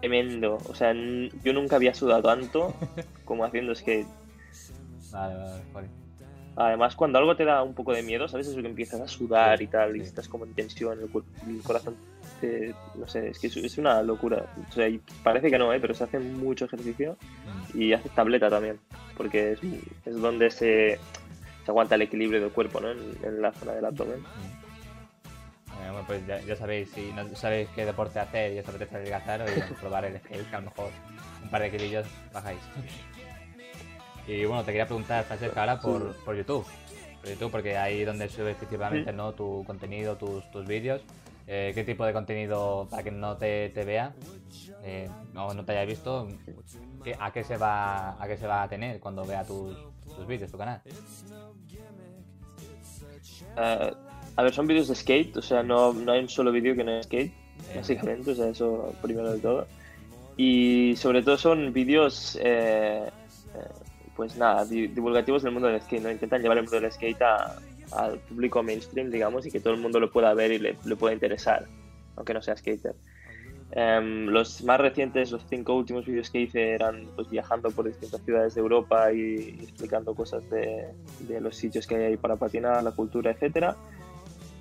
Tremendo, 0.01 0.59
o 0.69 0.75
sea, 0.75 0.93
yo 0.93 1.53
nunca 1.53 1.77
había 1.77 1.95
sudado 1.95 2.23
tanto 2.23 2.75
como 3.25 3.45
haciendo 3.45 3.73
skate. 3.75 4.09
vale, 5.13 5.37
vale, 5.37 5.63
joder. 5.73 5.89
Además, 6.57 6.97
cuando 6.97 7.19
algo 7.19 7.35
te 7.37 7.45
da 7.45 7.63
un 7.63 7.73
poco 7.73 7.93
de 7.93 8.03
miedo, 8.03 8.27
¿sabes? 8.29 8.49
Eso 8.49 8.61
que 8.61 8.67
empiezas 8.69 9.01
a 9.01 9.07
sudar 9.09 9.59
Sí, 9.59 9.65
y 9.65 9.67
tal, 9.69 9.97
y 9.97 10.01
estás 10.01 10.29
como 10.29 10.45
en 10.45 10.53
tensión, 10.53 10.99
el, 11.01 11.09
el 11.49 11.63
corazón, 11.63 11.97
te- 12.41 12.75
no 12.97 13.07
sé, 13.07 13.29
es 13.31 13.39
que 13.39 13.47
es, 13.47 13.57
es 13.57 13.79
una 13.79 14.03
locura. 14.03 14.45
O 14.69 14.73
sea, 14.73 14.87
parece 15.23 15.51
que 15.51 15.57
no, 15.59 15.73
¿eh? 15.73 15.79
pero 15.81 15.95
se 15.95 16.05
hace 16.05 16.19
mucho 16.19 16.65
ejercicio 16.67 17.17
Mm. 17.75 17.79
y 17.79 17.93
haces 17.95 18.13
tableta 18.13 18.51
también, 18.51 18.79
porque 19.17 19.53
es, 19.53 19.61
es 20.05 20.21
donde 20.21 20.51
se, 20.51 20.99
se 21.64 21.70
aguanta 21.70 21.94
el 21.94 22.03
equilibrio 22.03 22.40
del 22.40 22.51
cuerpo, 22.51 22.81
¿no? 22.81 22.90
En, 22.90 23.16
en 23.22 23.42
la 23.42 23.53
zona 23.53 23.72
del 23.72 23.85
abdomen. 23.85 24.20
Mm. 24.20 24.62
Bueno, 25.92 26.05
pues 26.07 26.25
ya, 26.27 26.40
ya 26.42 26.55
sabéis, 26.57 26.90
si 26.92 27.12
no 27.12 27.35
sabéis 27.35 27.68
qué 27.75 27.85
deporte 27.85 28.18
hacer 28.20 28.53
y 28.53 28.59
os 28.61 28.68
apetece 28.68 28.96
adelgazar, 28.96 29.42
o 29.42 29.75
probar 29.81 30.05
el 30.05 30.18
skate, 30.18 30.48
que 30.48 30.57
a 30.57 30.61
lo 30.61 30.66
mejor 30.66 30.90
un 31.42 31.48
par 31.51 31.62
de 31.62 31.70
kilillos 31.70 32.07
bajáis. 32.33 32.61
Y 34.27 34.44
bueno, 34.44 34.62
te 34.62 34.66
quería 34.72 34.87
preguntar, 34.87 35.25
Francesca, 35.25 35.61
ahora 35.61 35.81
por, 35.81 36.14
por 36.25 36.37
YouTube. 36.37 36.64
Por 37.20 37.31
YouTube, 37.31 37.51
porque 37.51 37.77
ahí 37.77 38.05
donde 38.05 38.29
subes 38.29 38.57
principalmente 38.57 39.11
Sí. 39.11 39.16
¿no? 39.16 39.33
tu 39.33 39.64
contenido, 39.66 40.16
tus, 40.16 40.48
tus 40.53 40.66
vídeos. 40.66 41.03
Eh, 41.48 41.72
¿Qué 41.75 41.83
tipo 41.83 42.05
de 42.07 42.12
contenido 42.12 42.87
para 42.88 43.03
que 43.03 43.11
no 43.11 43.37
te, 43.37 43.70
te 43.70 43.85
vea 43.85 44.12
eh, 44.85 45.09
o 45.35 45.53
no 45.53 45.64
te 45.64 45.72
haya 45.72 45.85
visto? 45.85 46.29
¿qué- 47.03 47.16
a, 47.18 47.33
qué 47.33 47.42
se 47.42 47.57
va, 47.57 48.22
¿A 48.22 48.29
qué 48.29 48.37
se 48.37 48.46
va 48.46 48.62
a 48.62 48.68
tener 48.68 49.01
cuando 49.01 49.25
vea 49.27 49.44
tus, 49.44 49.77
tus 50.14 50.25
vídeos, 50.29 50.53
tu 50.53 50.59
canal? 50.59 50.81
Eh, 53.57 53.93
a 54.37 54.43
ver, 54.43 54.53
son 54.55 54.67
vídeos 54.67 54.88
de 54.88 54.95
skate, 54.95 55.37
o 55.37 55.43
sea, 55.43 55.62
no, 55.62 55.93
no 55.93 56.12
hay 56.12 56.21
un 56.21 56.29
solo 56.29 56.53
vídeo 56.53 56.75
que 56.75 56.85
no 56.85 56.93
es 56.93 57.07
skate, 57.07 57.33
básicamente, 57.75 58.31
o 58.31 58.35
sea, 58.35 58.49
eso 58.49 58.95
primero 59.03 59.33
de 59.33 59.41
todo. 59.41 59.67
Y 60.37 60.95
sobre 60.97 61.23
todo 61.23 61.37
son 61.37 61.73
vídeos, 61.73 62.38
eh, 62.43 63.11
eh, 63.55 63.59
pues 64.15 64.37
nada, 64.37 64.65
di- 64.65 64.88
divulgativos 64.88 65.43
del 65.43 65.53
mundo 65.53 65.69
del 65.69 65.81
skate, 65.83 66.03
¿no? 66.03 66.11
Intentan 66.11 66.41
llevar 66.41 66.59
el 66.59 66.65
mundo 66.65 66.81
del 66.81 66.91
skate 66.91 67.21
a- 67.23 67.55
al 67.91 68.21
público 68.21 68.62
mainstream, 68.62 69.11
digamos, 69.11 69.45
y 69.47 69.51
que 69.51 69.61
todo 69.61 69.75
el 69.75 69.81
mundo 69.81 70.01
lo 70.01 70.11
pueda 70.11 70.33
ver 70.33 70.53
y 70.53 70.59
le, 70.59 70.79
le 70.83 70.97
pueda 70.97 71.12
interesar, 71.12 71.69
aunque 72.17 72.33
no 72.33 72.41
sea 72.41 72.57
skater. 72.57 72.95
Em, 73.75 74.27
los 74.27 74.63
más 74.65 74.79
recientes, 74.79 75.31
los 75.31 75.47
cinco 75.49 75.75
últimos 75.75 76.05
vídeos 76.05 76.29
que 76.29 76.41
hice 76.41 76.73
eran 76.73 77.09
pues 77.17 77.31
viajando 77.31 77.71
por 77.71 77.87
distintas 77.87 78.21
ciudades 78.23 78.55
de 78.55 78.61
Europa 78.61 79.11
y, 79.13 79.57
y 79.59 79.65
explicando 79.65 80.15
cosas 80.15 80.49
de, 80.51 80.89
de 81.21 81.41
los 81.41 81.57
sitios 81.57 81.87
que 81.87 81.97
hay 81.97 82.03
ahí 82.05 82.17
para 82.19 82.37
patinar, 82.37 82.83
la 82.83 82.93
cultura, 82.93 83.31
etcétera. 83.31 83.77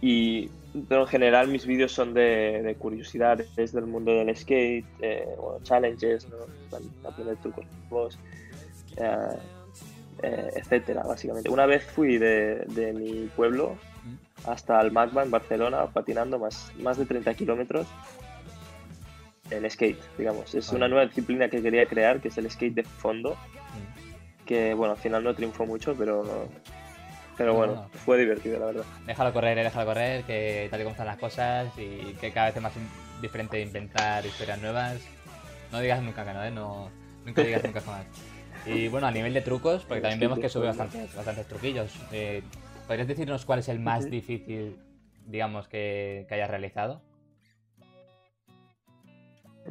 Y 0.01 0.49
pero 0.87 1.01
en 1.01 1.07
general 1.07 1.49
mis 1.49 1.65
vídeos 1.65 1.91
son 1.91 2.13
de, 2.13 2.61
de 2.63 2.75
curiosidades 2.75 3.73
del 3.73 3.85
mundo 3.85 4.11
del 4.11 4.35
skate, 4.35 4.85
eh, 5.01 5.27
bueno, 5.37 5.59
challenges, 5.63 6.27
¿no? 6.29 6.37
Aprender 7.07 7.35
trucos 7.37 7.65
nuevos, 7.89 8.17
eh, 8.95 9.37
eh, 10.23 10.51
etcétera, 10.55 11.03
básicamente. 11.03 11.49
Una 11.49 11.65
vez 11.65 11.83
fui 11.83 12.17
de, 12.17 12.63
de 12.67 12.93
mi 12.93 13.29
pueblo 13.35 13.75
hasta 14.45 14.79
el 14.79 14.91
Magma 14.91 15.23
en 15.23 15.31
Barcelona 15.31 15.85
patinando 15.87 16.39
más, 16.39 16.71
más 16.79 16.97
de 16.97 17.05
30 17.05 17.33
kilómetros 17.33 17.87
en 19.51 19.69
skate, 19.69 19.99
digamos. 20.17 20.53
Es 20.55 20.69
una 20.71 20.87
nueva 20.87 21.05
disciplina 21.05 21.49
que 21.49 21.61
quería 21.61 21.85
crear, 21.85 22.19
que 22.21 22.29
es 22.29 22.37
el 22.37 22.49
skate 22.49 22.73
de 22.75 22.83
fondo, 22.83 23.35
Mm. 23.35 24.45
que 24.45 24.73
bueno, 24.73 24.93
al 24.93 24.99
final 24.99 25.23
no 25.23 25.33
triunfó 25.33 25.65
mucho, 25.65 25.95
pero, 25.97 26.47
pero 27.37 27.53
No, 27.53 27.57
bueno, 27.57 27.73
no. 27.75 27.89
fue 27.99 28.17
divertido, 28.17 28.59
la 28.59 28.65
verdad. 28.67 28.83
Déjalo 29.05 29.31
correr, 29.33 29.57
eh, 29.57 29.63
déjalo 29.63 29.85
correr, 29.85 30.23
que 30.23 30.67
tal 30.69 30.79
y 30.81 30.83
como 30.83 30.91
están 30.91 31.07
las 31.07 31.17
cosas 31.17 31.67
y 31.77 32.13
que 32.19 32.31
cada 32.31 32.47
vez 32.47 32.55
es 32.57 32.61
más 32.61 32.73
diferente 33.21 33.61
inventar 33.61 34.25
historias 34.25 34.61
nuevas. 34.61 34.97
No 35.71 35.79
digas 35.79 36.01
nunca 36.01 36.25
que 36.25 36.33
no, 36.33 36.43
¿eh? 36.43 36.51
No, 36.51 36.89
nunca 37.25 37.43
digas 37.43 37.63
nunca 37.63 37.79
jamás. 37.81 38.05
Y 38.65 38.89
bueno, 38.89 39.07
a 39.07 39.11
nivel 39.11 39.33
de 39.33 39.41
trucos, 39.41 39.83
porque 39.85 40.01
también 40.01 40.19
vemos 40.19 40.39
que 40.39 40.49
sube 40.49 40.67
bastantes, 40.67 41.15
bastantes 41.15 41.47
truquillos. 41.47 41.93
Eh, 42.11 42.43
¿Podrías 42.87 43.07
decirnos 43.07 43.45
cuál 43.45 43.59
es 43.59 43.69
el 43.69 43.79
más 43.79 44.09
difícil 44.09 44.75
digamos, 45.27 45.67
que, 45.69 46.25
que 46.27 46.35
hayas 46.35 46.49
realizado? 46.49 47.01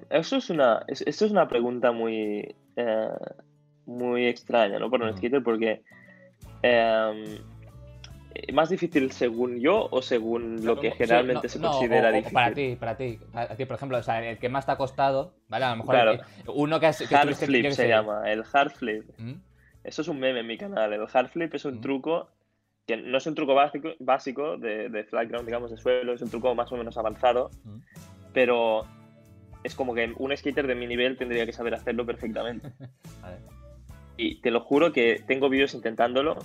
Eso 0.08 0.36
es 0.36 0.50
una, 0.50 0.82
es- 0.88 1.02
esto 1.02 1.24
es 1.26 1.30
una 1.32 1.48
pregunta 1.48 1.92
muy, 1.92 2.54
eh, 2.76 3.08
muy 3.86 4.26
extraña, 4.26 4.78
¿no? 4.78 4.90
Para 4.90 5.06
un 5.06 5.16
skater, 5.16 5.42
porque 5.42 5.82
eh, 6.62 7.40
más 8.52 8.68
difícil 8.70 9.10
según 9.12 9.58
yo 9.60 9.88
o 9.90 10.02
según 10.02 10.64
lo 10.64 10.76
que 10.80 10.90
Sí, 10.92 10.96
generalmente 10.98 11.46
no, 11.46 11.48
se 11.48 11.60
considera 11.60 12.10
o 12.10 12.12
difícil. 12.12 12.34
Para 12.34 12.54
ti, 12.54 12.76
para 12.76 12.96
ti. 12.96 13.18
Para 13.32 13.56
ti, 13.56 13.64
por 13.66 13.76
ejemplo, 13.76 13.98
o 13.98 14.02
sea, 14.02 14.28
el 14.28 14.38
que 14.38 14.48
más 14.48 14.66
te 14.66 14.72
ha 14.72 14.76
costado, 14.76 15.34
¿vale? 15.48 15.64
A 15.64 15.70
lo 15.70 15.76
mejor 15.76 15.94
Claro. 15.94 16.12
el 16.12 16.20
uno 16.46 16.78
que, 16.80 16.86
has, 16.86 16.98
que 16.98 17.14
Hard 17.14 17.34
flip 17.34 17.70
se 17.72 17.88
llama, 17.88 18.30
el 18.30 18.44
hard 18.52 18.70
flip. 18.70 19.04
¿Mm? 19.18 19.32
Eso 19.82 20.02
es 20.02 20.08
un 20.08 20.20
meme 20.20 20.40
en 20.40 20.46
mi 20.46 20.58
canal. 20.58 20.92
El 20.92 21.06
hard 21.12 21.28
flip 21.28 21.54
es 21.54 21.64
un 21.64 21.76
Mm. 21.78 21.80
truco 21.80 22.28
que 22.86 22.96
no 22.96 23.18
es 23.18 23.26
un 23.26 23.34
truco 23.34 23.54
básico, 23.54 23.90
básico 24.00 24.56
de, 24.56 24.88
de 24.88 25.04
flat 25.04 25.28
ground, 25.28 25.46
digamos, 25.46 25.70
de 25.70 25.76
suelo, 25.76 26.12
es 26.12 26.22
un 26.22 26.30
truco 26.30 26.54
más 26.54 26.70
o 26.72 26.76
menos 26.76 26.96
avanzado, 26.98 27.50
Mm. 27.64 27.78
pero 28.32 28.84
es 29.64 29.74
como 29.74 29.94
que 29.94 30.12
un 30.16 30.36
skater 30.36 30.66
de 30.66 30.74
mi 30.74 30.86
nivel 30.86 31.16
tendría 31.16 31.44
que 31.46 31.52
saber 31.52 31.74
hacerlo 31.74 32.06
perfectamente. 32.06 32.70
Vale. 33.22 33.36
Y 34.16 34.40
te 34.40 34.50
lo 34.50 34.60
juro 34.60 34.92
que 34.92 35.22
tengo 35.26 35.48
vídeos 35.48 35.74
intentándolo 35.74 36.36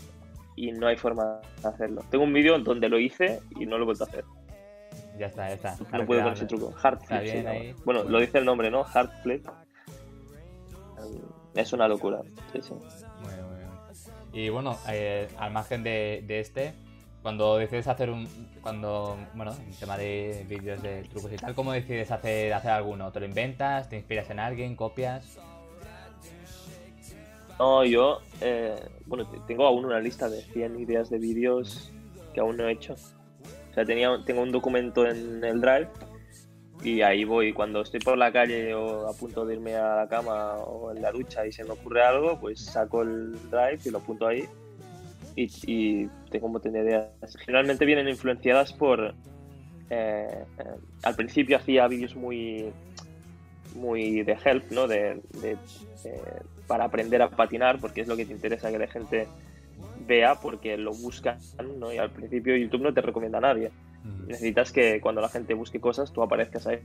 y 0.56 0.72
no 0.72 0.88
hay 0.88 0.96
forma 0.98 1.42
de 1.62 1.68
hacerlo. 1.68 2.04
Tengo 2.10 2.24
un 2.24 2.34
vídeo 2.34 2.58
donde 2.60 2.88
lo 2.90 3.00
hice 3.00 3.42
y 3.60 3.66
no 3.66 3.78
lo 3.78 3.84
he 3.84 3.86
vuelto 3.86 4.06
a 4.06 4.08
hacer. 4.08 4.24
Ya 5.20 5.28
está, 5.28 5.48
ya 5.50 5.56
está. 5.56 5.78
No 5.92 6.06
puedo 6.06 6.24
con 6.24 6.34
ese 6.34 6.46
truco. 6.46 6.74
Hard 6.82 7.02
Está 7.02 7.18
flip 7.20 7.28
se 7.28 7.34
bien 7.34 7.44
llama. 7.46 7.56
ahí. 7.60 7.76
Bueno, 7.86 8.04
lo 8.04 8.20
dice 8.20 8.38
el 8.38 8.46
nombre, 8.46 8.70
¿no? 8.72 8.86
Hard 8.94 9.12
flip. 9.24 9.46
Um, 10.98 11.22
Es 11.54 11.74
una 11.74 11.88
locura. 11.88 12.22
Sí, 12.54 12.60
sí. 12.62 12.74
Muy 12.74 13.34
bien, 13.34 13.46
muy 13.48 13.58
bien. 13.58 13.70
Y 14.34 14.50
bueno, 14.50 14.78
eh, 14.90 15.28
al 15.38 15.52
margen 15.52 15.84
de, 15.84 16.24
de 16.28 16.40
este, 16.42 16.74
cuando 17.26 17.58
decides 17.58 17.88
hacer 17.88 18.12
un. 18.12 18.28
Cuando. 18.62 19.18
Bueno, 19.34 19.52
en 19.66 19.72
tema 19.74 19.98
de 19.98 20.46
vídeos 20.48 20.80
de 20.84 21.02
trucos 21.06 21.34
y 21.34 21.38
tal, 21.38 21.56
¿cómo 21.56 21.72
decides 21.72 22.12
hacer, 22.12 22.54
hacer 22.54 22.70
alguno? 22.70 23.12
¿Te 23.12 23.20
lo 23.20 23.26
inventas? 23.26 23.90
¿Te 23.90 23.96
inspiras 23.96 24.30
en 24.30 24.38
alguien? 24.38 24.76
¿Copias? 24.76 25.40
No, 27.58 27.84
yo, 27.84 28.20
eh, 28.42 28.76
bueno, 29.08 29.26
te- 29.26 29.40
tengo 29.48 29.66
aún 29.66 29.86
una 29.86 30.00
lista 30.00 30.30
de 30.30 30.40
100 30.40 30.80
ideas 30.80 31.10
de 31.10 31.18
vídeos 31.18 31.92
que 32.36 32.42
aún 32.42 32.58
no 32.58 32.68
he 32.68 32.74
hecho. 32.74 32.94
O 32.94 33.74
sea, 33.74 33.84
tenía, 33.84 34.16
tengo 34.24 34.44
un 34.44 34.52
documento 34.52 35.08
en 35.08 35.44
el 35.44 35.60
Drive 35.60 35.88
y 36.84 37.02
ahí 37.02 37.24
voy. 37.24 37.54
Cuando 37.54 37.82
estoy 37.82 38.02
por 38.02 38.20
la 38.20 38.32
calle 38.32 38.76
o 38.76 39.08
a 39.10 39.14
punto 39.14 39.48
de 39.48 39.56
irme 39.56 39.74
a 39.76 39.96
la 39.96 40.08
cama 40.08 40.58
o 40.58 40.92
en 40.92 41.02
la 41.02 41.12
ducha 41.12 41.44
y 41.48 41.52
se 41.52 41.64
me 41.64 41.72
ocurre 41.72 42.04
algo, 42.04 42.40
pues 42.40 42.64
saco 42.66 43.02
el 43.02 43.32
Drive 43.50 43.80
y 43.86 43.90
lo 43.90 43.98
apunto 43.98 44.28
ahí 44.28 44.48
y, 45.38 45.48
y 45.66 46.10
tengo 46.36 46.48
un 46.48 46.54
montón 46.54 46.74
de 46.74 46.82
ideas. 46.82 47.38
Generalmente 47.46 47.86
vienen 47.86 48.08
influenciadas 48.08 48.74
por... 48.74 49.14
eh, 49.90 50.44
eh, 50.60 50.64
al 51.04 51.16
principio 51.16 51.58
hacía 51.58 51.88
vídeos 51.88 52.16
muy 52.16 52.72
muy 53.76 54.24
de 54.24 54.38
help, 54.44 54.72
¿no? 54.72 54.88
De, 54.88 55.22
de, 55.42 55.58
eh, 56.06 56.22
para 56.68 56.86
aprender 56.86 57.22
a 57.22 57.30
patinar, 57.30 57.80
porque 57.80 58.02
es 58.02 58.08
lo 58.08 58.16
que 58.16 58.26
te 58.26 58.32
interesa 58.32 58.72
que 58.72 58.80
la 58.80 58.88
gente 58.88 59.28
vea, 60.08 60.36
porque 60.36 60.78
lo 60.78 60.92
buscan, 60.94 61.38
¿no? 61.80 61.92
Y 61.92 61.98
al 61.98 62.10
principio 62.10 62.56
YouTube 62.56 62.84
no 62.84 62.94
te 62.94 63.02
recomienda 63.02 63.40
a 63.40 63.42
nadie. 63.42 63.72
Mm. 64.04 64.28
Necesitas 64.28 64.72
que 64.72 65.02
cuando 65.02 65.22
la 65.22 65.30
gente 65.30 65.54
busque 65.54 65.80
cosas, 65.80 66.12
tú 66.14 66.24
aparezcas 66.24 66.68
ahí. 66.68 66.80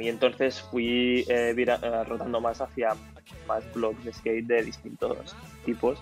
Y 0.00 0.08
entonces 0.08 0.60
fui 0.60 1.24
eh, 1.28 1.54
vira- 1.56 1.80
eh, 1.82 2.04
rotando 2.04 2.40
más 2.40 2.60
hacia 2.60 2.90
más 3.48 3.64
blogs 3.72 4.04
de 4.04 4.12
skate 4.12 4.46
de 4.46 4.62
distintos 4.62 5.34
tipos, 5.64 5.98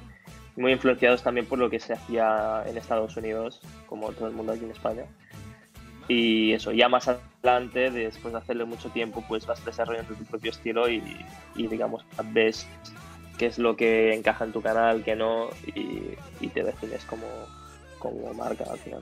muy 0.56 0.72
influenciados 0.72 1.22
también 1.22 1.46
por 1.46 1.58
lo 1.58 1.68
que 1.68 1.80
se 1.80 1.94
hacía 1.94 2.62
en 2.66 2.76
Estados 2.76 3.16
Unidos, 3.16 3.60
como 3.86 4.12
todo 4.12 4.28
el 4.28 4.34
mundo 4.34 4.52
aquí 4.52 4.64
en 4.64 4.70
España. 4.70 5.04
Y 6.06 6.52
eso, 6.52 6.70
ya 6.72 6.88
más 6.88 7.08
adelante, 7.08 7.90
después 7.90 8.32
de 8.32 8.38
hacerle 8.38 8.64
mucho 8.64 8.90
tiempo, 8.90 9.24
pues 9.26 9.46
vas 9.46 9.64
desarrollando 9.64 10.14
tu 10.14 10.24
propio 10.24 10.50
estilo 10.50 10.88
y, 10.88 11.00
digamos, 11.56 12.04
ves 12.32 12.66
qué 13.38 13.46
es 13.46 13.58
lo 13.58 13.74
que 13.74 14.14
encaja 14.14 14.44
en 14.44 14.52
tu 14.52 14.60
canal, 14.60 15.02
qué 15.02 15.16
no, 15.16 15.48
y, 15.66 16.48
te 16.48 16.62
defines 16.62 17.04
como, 17.06 17.26
como 17.98 18.34
marca 18.34 18.64
al 18.70 18.78
final. 18.78 19.00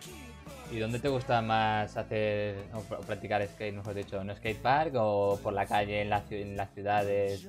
¿Y 0.71 0.79
dónde 0.79 1.01
te 1.01 1.09
gusta 1.09 1.43
más 1.43 1.97
hacer 1.97 2.57
o 2.73 2.79
pr- 2.79 3.05
practicar 3.05 3.47
skate, 3.47 3.75
mejor 3.75 3.95
dicho? 3.95 4.21
¿En 4.21 4.31
un 4.31 4.37
skatepark 4.37 4.95
o 4.95 5.39
por 5.43 5.53
la 5.53 5.67
calle, 5.67 6.01
en, 6.01 6.09
la 6.09 6.23
en 6.31 6.57
las 6.57 6.73
ciudades, 6.73 7.47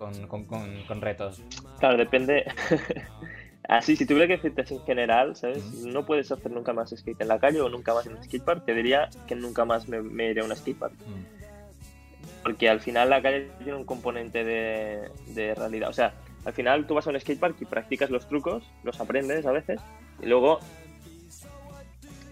con, 0.00 0.26
con- 0.26 0.44
con- 0.46 0.82
con 0.88 1.00
retos? 1.00 1.40
Claro, 1.78 1.96
depende. 1.96 2.44
Así, 3.68 3.94
si 3.94 4.04
tuviera 4.04 4.26
que 4.26 4.32
decirte 4.36 4.62
así 4.62 4.74
en 4.74 4.82
general, 4.82 5.36
¿sabes? 5.36 5.62
No 5.84 6.04
puedes 6.04 6.32
hacer 6.32 6.50
nunca 6.50 6.72
más 6.72 6.90
skate 6.90 7.20
en 7.20 7.28
la 7.28 7.38
calle 7.38 7.60
o 7.60 7.68
nunca 7.68 7.94
más 7.94 8.04
en 8.06 8.16
un 8.16 8.24
skatepark. 8.24 8.64
Te 8.64 8.74
diría 8.74 9.08
que 9.28 9.36
nunca 9.36 9.64
más 9.64 9.86
me, 9.86 10.02
me 10.02 10.28
iré 10.30 10.40
a 10.40 10.44
un 10.44 10.56
skatepark. 10.56 10.94
Mm. 10.94 12.42
Porque 12.42 12.68
al 12.68 12.80
final 12.80 13.10
la 13.10 13.22
calle 13.22 13.48
tiene 13.62 13.74
un 13.76 13.84
componente 13.84 14.42
de, 14.42 15.08
de 15.28 15.54
realidad. 15.54 15.88
O 15.88 15.92
sea, 15.92 16.14
al 16.44 16.52
final 16.52 16.84
tú 16.88 16.94
vas 16.94 17.06
a 17.06 17.10
un 17.10 17.20
skatepark 17.20 17.54
y 17.60 17.64
practicas 17.66 18.10
los 18.10 18.26
trucos, 18.26 18.64
los 18.82 18.98
aprendes 18.98 19.46
a 19.46 19.52
veces, 19.52 19.78
y 20.20 20.26
luego 20.26 20.58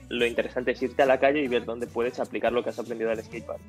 lo 0.09 0.27
interesante 0.27 0.73
es 0.73 0.83
irte 0.83 1.03
a 1.03 1.07
la 1.07 1.21
calle 1.21 1.41
y 1.41 1.47
ver 1.49 1.65
dónde 1.67 1.87
puedes 1.87 2.19
aplicar 2.19 2.53
lo 2.53 2.65
que 2.65 2.71
has 2.71 2.79
aprendido 2.81 3.11
del 3.11 3.23
skatepark. 3.23 3.61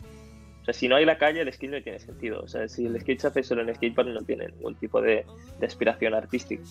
Sea, 0.69 0.79
si 0.79 0.87
no 0.87 0.97
hay 0.97 1.05
la 1.05 1.17
calle, 1.17 1.41
el 1.41 1.51
skate 1.51 1.71
no 1.71 1.81
tiene 1.81 1.99
sentido. 1.99 2.41
O 2.41 2.47
sea, 2.47 2.67
si 2.67 2.85
el 2.85 2.99
skate 3.01 3.19
se 3.19 3.27
hace 3.27 3.41
solo 3.41 3.63
en 3.63 3.73
skatepark, 3.73 4.09
no 4.09 4.21
tiene 4.21 4.47
ningún 4.49 4.75
tipo 4.75 5.01
de, 5.01 5.25
de 5.59 5.65
aspiración 5.65 6.13
artística. 6.13 6.63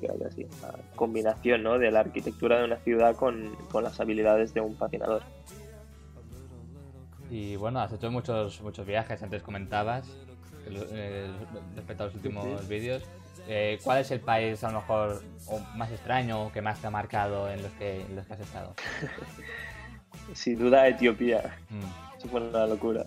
Que 0.00 0.08
haya 0.08 0.28
así, 0.28 0.46
una 0.62 0.72
combinación 0.94 1.64
¿no? 1.64 1.78
de 1.78 1.90
la 1.90 2.00
arquitectura 2.00 2.58
de 2.58 2.66
una 2.66 2.76
ciudad 2.76 3.16
con, 3.16 3.56
con 3.70 3.82
las 3.82 3.98
habilidades 3.98 4.54
de 4.54 4.60
un 4.60 4.76
patinador. 4.76 5.22
Y 7.28 7.56
bueno, 7.56 7.80
has 7.80 7.92
hecho 7.92 8.10
muchos, 8.12 8.60
muchos 8.60 8.86
viajes, 8.86 9.20
antes 9.20 9.42
comentabas, 9.42 10.08
eh, 10.92 11.28
respecto 11.74 12.04
a 12.04 12.06
los 12.06 12.14
últimos 12.14 12.68
vídeos. 12.68 13.02
Eh, 13.48 13.80
¿Cuál 13.82 13.98
es 13.98 14.10
el 14.12 14.20
país 14.20 14.62
a 14.62 14.70
lo 14.70 14.80
mejor 14.80 15.22
o 15.46 15.58
más 15.76 15.90
extraño 15.90 16.44
o 16.44 16.52
que 16.52 16.62
más 16.62 16.80
te 16.80 16.86
ha 16.86 16.90
marcado 16.90 17.50
en 17.50 17.62
los 17.62 17.72
que, 17.72 18.02
en 18.02 18.14
los 18.14 18.24
que 18.26 18.34
has 18.34 18.40
estado? 18.40 18.74
Sin 20.34 20.58
duda, 20.58 20.88
Etiopía. 20.88 21.56
Mm. 21.70 22.18
Eso 22.18 22.28
fue 22.28 22.40
una 22.40 22.66
locura. 22.66 23.04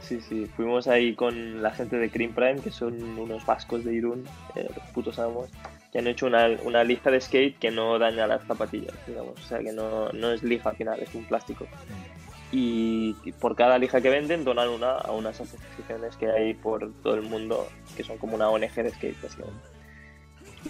Sí, 0.00 0.20
sí, 0.20 0.46
fuimos 0.56 0.88
ahí 0.88 1.14
con 1.14 1.62
la 1.62 1.70
gente 1.70 1.96
de 1.96 2.10
Cream 2.10 2.32
Prime, 2.32 2.60
que 2.60 2.70
son 2.70 3.18
unos 3.18 3.44
vascos 3.44 3.84
de 3.84 3.92
Irún, 3.94 4.24
eh, 4.54 4.66
los 4.74 4.86
putos 4.92 5.18
amos, 5.18 5.50
que 5.92 5.98
han 5.98 6.06
hecho 6.06 6.26
una, 6.26 6.48
una 6.64 6.82
lija 6.82 7.10
de 7.10 7.20
skate 7.20 7.58
que 7.58 7.70
no 7.70 7.98
daña 7.98 8.26
las 8.26 8.42
zapatillas, 8.44 8.94
digamos. 9.06 9.38
O 9.38 9.46
sea, 9.46 9.58
que 9.58 9.72
no, 9.72 10.10
no 10.12 10.32
es 10.32 10.42
lija 10.42 10.70
al 10.70 10.76
final, 10.76 10.98
es 11.00 11.14
un 11.14 11.24
plástico. 11.24 11.66
Y 12.50 13.12
por 13.38 13.54
cada 13.54 13.76
lija 13.78 14.00
que 14.00 14.08
venden, 14.08 14.44
donan 14.44 14.70
una 14.70 14.92
a 14.92 15.12
unas 15.12 15.38
asociaciones 15.38 16.16
que 16.16 16.30
hay 16.30 16.54
por 16.54 16.90
todo 17.02 17.14
el 17.14 17.22
mundo, 17.22 17.68
que 17.94 18.02
son 18.02 18.16
como 18.16 18.34
una 18.36 18.48
ONG 18.48 18.74
de 18.74 18.90
skate, 18.90 19.22
básicamente. 19.22 19.60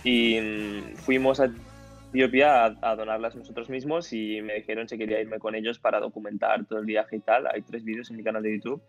Y 0.02 0.40
mm, 0.40 0.96
fuimos 0.96 1.38
a 1.38 1.50
Etiopía 2.10 2.64
a, 2.64 2.76
a 2.82 2.96
donarlas 2.96 3.36
nosotros 3.36 3.68
mismos 3.68 4.12
y 4.12 4.40
me 4.42 4.54
dijeron 4.54 4.88
si 4.88 4.96
quería 4.96 5.20
irme 5.20 5.38
con 5.38 5.54
ellos 5.54 5.78
para 5.78 6.00
documentar 6.00 6.64
todo 6.66 6.78
el 6.78 6.86
viaje 6.86 7.16
y 7.16 7.20
tal. 7.20 7.46
Hay 7.46 7.62
tres 7.62 7.84
vídeos 7.84 8.10
en 8.10 8.16
mi 8.16 8.22
canal 8.22 8.42
de 8.42 8.54
YouTube 8.54 8.82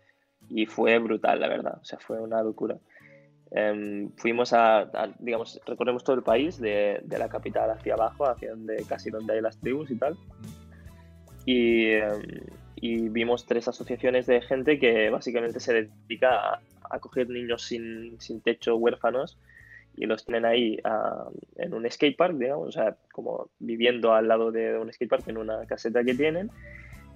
y 0.48 0.66
fue 0.66 0.98
brutal, 0.98 1.40
la 1.40 1.48
verdad. 1.48 1.78
O 1.80 1.84
sea, 1.84 1.98
fue 1.98 2.20
una 2.20 2.42
locura. 2.42 2.78
Em, 3.50 4.10
fuimos 4.16 4.52
a, 4.52 4.80
a, 4.80 5.08
digamos, 5.18 5.60
recorremos 5.66 6.04
todo 6.04 6.16
el 6.16 6.22
país, 6.22 6.58
de, 6.60 7.00
de 7.02 7.18
la 7.18 7.28
capital 7.28 7.70
hacia 7.70 7.94
abajo, 7.94 8.28
hacia 8.28 8.50
donde 8.50 8.84
casi 8.88 9.10
donde 9.10 9.34
hay 9.34 9.40
las 9.40 9.58
tribus 9.58 9.90
y 9.90 9.96
tal. 9.96 10.16
Y, 11.44 11.86
em, 11.86 12.22
y 12.76 13.08
vimos 13.08 13.46
tres 13.46 13.66
asociaciones 13.68 14.26
de 14.26 14.40
gente 14.40 14.78
que 14.78 15.10
básicamente 15.10 15.60
se 15.60 15.74
dedica 15.74 16.54
a 16.54 16.60
acoger 16.90 17.28
niños 17.28 17.62
sin, 17.62 18.20
sin 18.20 18.40
techo, 18.40 18.76
huérfanos, 18.76 19.38
y 19.96 20.06
los 20.06 20.24
tienen 20.24 20.44
ahí 20.44 20.78
ah, 20.84 21.28
en 21.56 21.74
un 21.74 21.90
skatepark, 21.90 22.36
digamos, 22.36 22.68
o 22.68 22.72
sea, 22.72 22.96
como 23.12 23.50
viviendo 23.58 24.14
al 24.14 24.28
lado 24.28 24.50
de 24.50 24.78
un 24.78 24.92
skatepark 24.92 25.28
en 25.28 25.38
una 25.38 25.66
caseta 25.66 26.02
que 26.04 26.14
tienen, 26.14 26.50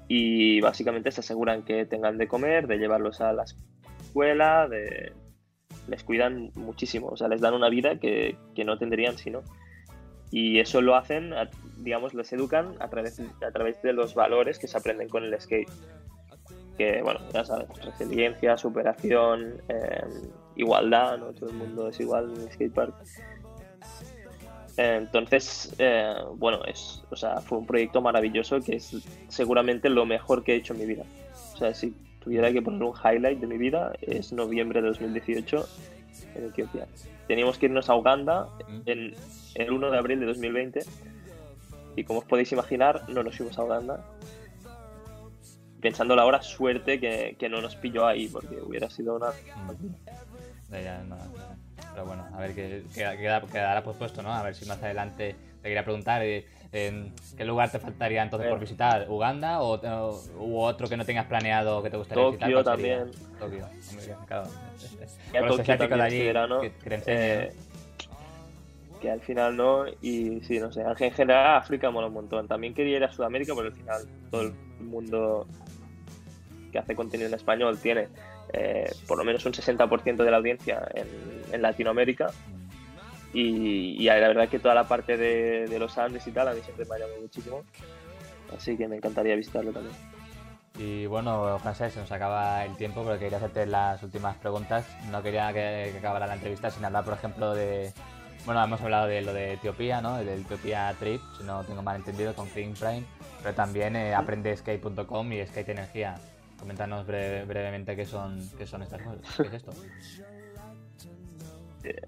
y 0.08 0.60
básicamente 0.60 1.10
se 1.10 1.20
aseguran 1.20 1.64
que 1.64 1.87
tengan 1.87 2.18
de 2.18 2.28
comer, 2.28 2.66
de 2.66 2.78
llevarlos 2.78 3.20
a 3.20 3.32
la 3.32 3.44
escuela, 3.44 4.68
de... 4.68 5.12
les 5.88 6.04
cuidan 6.04 6.50
muchísimo, 6.54 7.08
o 7.08 7.16
sea, 7.16 7.28
les 7.28 7.40
dan 7.40 7.54
una 7.54 7.70
vida 7.70 7.98
que, 7.98 8.37
que 8.54 8.64
no 8.64 8.78
tendrían 8.78 9.16
si 9.16 9.30
no. 9.30 9.42
Y 10.30 10.58
eso 10.58 10.80
lo 10.82 10.96
hacen, 10.96 11.32
digamos, 11.78 12.12
les 12.12 12.32
educan 12.32 12.74
a 12.80 12.88
través, 12.88 13.20
a 13.20 13.50
través 13.52 13.80
de 13.82 13.92
los 13.92 14.14
valores 14.14 14.58
que 14.58 14.66
se 14.66 14.76
aprenden 14.76 15.08
con 15.08 15.22
el 15.24 15.40
skate. 15.40 15.70
Que, 16.76 17.02
bueno, 17.02 17.20
ya 17.32 17.44
sabes, 17.44 17.68
resiliencia, 17.84 18.56
superación, 18.56 19.62
eh, 19.68 20.02
igualdad, 20.56 21.18
¿no? 21.18 21.32
Todo 21.32 21.50
el 21.50 21.56
mundo 21.56 21.88
es 21.88 22.00
igual 22.00 22.32
en 22.34 22.42
el 22.42 22.52
skatepark. 22.52 22.94
Entonces, 24.76 25.72
eh, 25.78 26.14
bueno, 26.36 26.64
es, 26.64 27.04
o 27.10 27.16
sea, 27.16 27.40
fue 27.40 27.58
un 27.58 27.66
proyecto 27.66 28.00
maravilloso 28.00 28.60
que 28.60 28.76
es 28.76 28.96
seguramente 29.28 29.88
lo 29.88 30.04
mejor 30.04 30.42
que 30.42 30.54
he 30.54 30.56
hecho 30.56 30.72
en 30.72 30.80
mi 30.80 30.86
vida. 30.86 31.04
O 31.54 31.56
sea, 31.56 31.72
si 31.74 31.94
tuviera 32.18 32.52
que 32.52 32.60
poner 32.60 32.82
un 32.82 32.94
highlight 32.94 33.38
de 33.38 33.46
mi 33.46 33.56
vida, 33.56 33.92
es 34.00 34.32
noviembre 34.32 34.82
de 34.82 34.88
2018 34.88 35.68
en 36.34 36.44
Etiopía. 36.46 36.86
Teníamos 37.28 37.58
que 37.58 37.66
irnos 37.66 37.88
a 37.88 37.94
Uganda 37.94 38.48
en 38.86 39.14
el 39.54 39.70
1 39.70 39.90
de 39.90 39.98
abril 39.98 40.20
de 40.20 40.26
2020 40.26 40.80
y 41.96 42.04
como 42.04 42.20
os 42.20 42.24
podéis 42.24 42.50
imaginar, 42.52 43.08
no 43.08 43.22
nos 43.22 43.36
fuimos 43.36 43.58
a 43.58 43.64
Uganda. 43.64 44.04
Pensando 45.80 46.16
la 46.16 46.24
hora, 46.24 46.42
suerte 46.42 46.98
que, 46.98 47.36
que 47.38 47.48
no 47.48 47.60
nos 47.60 47.76
pilló 47.76 48.06
ahí, 48.06 48.28
porque 48.28 48.56
hubiera 48.60 48.90
sido 48.90 49.16
una... 49.16 49.28
Ya, 50.82 51.02
no. 51.04 51.16
Pero 51.92 52.06
bueno, 52.06 52.24
a 52.34 52.40
ver 52.40 52.54
queda- 52.54 53.16
queda- 53.16 53.40
quedará 53.42 53.82
pospuesto, 53.82 54.22
¿no? 54.22 54.32
A 54.34 54.42
ver 54.42 54.54
si 54.54 54.64
más 54.66 54.82
adelante 54.82 55.37
te 55.62 55.68
quería 55.68 55.84
preguntar 55.84 56.22
eh, 56.22 56.44
en 56.72 57.12
qué 57.37 57.44
lugar 57.44 57.70
te 57.70 57.78
faltaría 57.78 58.22
entonces 58.22 58.48
por 58.48 58.58
Eh. 58.58 58.60
visitar, 58.60 59.06
¿Uganda 59.08 59.60
o, 59.62 59.74
o- 59.80 60.22
u 60.38 60.58
otro 60.60 60.88
que 60.88 60.96
no 60.96 61.04
tengas 61.04 61.26
planeado 61.26 61.82
que 61.82 61.90
te 61.90 61.96
gustaría 61.96 62.24
visitar? 62.26 62.48
Tokio 62.50 62.62
¿Cuál 62.64 62.76
sería? 62.76 62.96
también. 62.98 63.38
Tokio, 63.38 63.66
hombre, 63.90 64.16
claro. 64.26 64.48
Tokio 65.32 65.64
de 65.64 65.78
también 65.78 66.00
allí 66.00 66.14
este 66.16 66.26
verano, 66.26 66.60
que, 66.60 66.72
que 66.72 67.02
eh, 67.06 67.52
que 69.00 69.10
al 69.10 69.20
final 69.20 69.56
no, 69.56 69.84
y 70.00 70.40
sí, 70.42 70.58
no 70.58 70.72
sé, 70.72 70.80
en 70.82 71.12
general 71.12 71.56
África 71.58 71.90
mola 71.90 72.06
un 72.08 72.14
montón. 72.14 72.48
También 72.48 72.74
quería 72.74 72.96
ir 72.96 73.04
a 73.04 73.12
Sudamérica, 73.12 73.54
pero 73.54 73.68
al 73.68 73.74
final 73.74 74.02
todo 74.30 74.40
el 74.42 74.52
mundo 74.80 75.46
que 76.72 76.78
hace 76.78 76.96
contenido 76.96 77.28
en 77.28 77.34
español 77.34 77.78
tiene 77.78 78.08
eh, 78.54 78.90
por 79.06 79.18
lo 79.18 79.24
menos 79.24 79.44
un 79.44 79.52
60% 79.52 80.16
de 80.16 80.30
la 80.30 80.36
audiencia 80.36 80.86
en, 80.94 81.06
en 81.52 81.62
Latinoamérica. 81.62 82.26
¿no? 82.26 82.64
Y, 83.34 83.96
y 83.98 84.04
la 84.04 84.28
verdad 84.28 84.48
que 84.48 84.60
toda 84.60 84.74
la 84.74 84.84
parte 84.84 85.16
de, 85.16 85.66
de 85.66 85.78
los 85.78 85.98
Andes 85.98 86.26
y 86.26 86.30
tal 86.30 86.48
a 86.48 86.54
mí 86.54 86.60
siempre 86.62 86.86
me 86.86 86.94
ha 86.94 86.98
llamado 87.00 87.20
muchísimo. 87.20 87.64
Así 88.56 88.76
que 88.76 88.86
me 88.86 88.96
encantaría 88.96 89.34
visitarlo 89.34 89.72
también. 89.72 89.94
Y 90.78 91.06
bueno, 91.06 91.58
Francés, 91.60 91.92
se 91.92 92.00
nos 92.00 92.10
acaba 92.10 92.64
el 92.64 92.76
tiempo, 92.76 93.02
pero 93.04 93.18
quería 93.18 93.38
hacerte 93.38 93.66
las 93.66 94.02
últimas 94.02 94.36
preguntas. 94.36 94.86
No 95.10 95.22
quería 95.22 95.52
que, 95.52 95.90
que 95.92 95.98
acabara 95.98 96.26
la 96.26 96.34
entrevista 96.34 96.70
sin 96.70 96.84
hablar, 96.84 97.04
por 97.04 97.14
ejemplo, 97.14 97.54
de. 97.54 97.92
Bueno, 98.44 98.62
hemos 98.62 98.80
hablado 98.80 99.06
de 99.06 99.22
lo 99.22 99.32
de 99.32 99.54
Etiopía, 99.54 100.00
¿no? 100.00 100.16
Del 100.18 100.40
Etiopía 100.40 100.94
Trip, 100.98 101.20
si 101.38 101.44
no 101.44 101.64
tengo 101.64 101.82
mal 101.82 101.96
entendido, 101.96 102.34
con 102.34 102.48
Clean 102.48 102.74
Prime. 102.74 103.04
Pero 103.42 103.54
también 103.54 103.96
eh, 103.96 104.14
aprendeskate.com 104.14 105.32
y 105.32 105.46
Skate 105.46 105.70
Energía. 105.70 106.16
Coméntanos 106.64 107.07
breve- 107.07 107.44
brevemente 107.44 107.94
qué 107.94 108.07
son, 108.07 108.40
qué 108.57 108.66
son 108.66 108.83
estas 108.83 109.03
cosas. 109.03 109.20
¿Qué 109.37 109.57
es? 109.59 109.64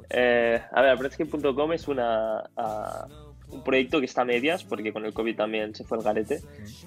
Eh, 0.09 0.63
a 0.73 0.81
ver, 0.81 0.93
Aprendescape.com 0.93 1.73
es 1.75 1.87
una, 1.89 2.43
ah, 2.57 3.07
un 3.51 3.63
proyecto 3.63 4.01
que 4.01 4.07
está 4.07 4.23
a 4.23 4.25
medias, 4.25 4.65
porque 4.65 4.95
con 4.95 5.05
el 5.05 5.13
COVID 5.13 5.37
también 5.37 5.75
se 5.75 5.85
fue 5.85 5.99
el 5.99 6.05
garete. 6.05 6.41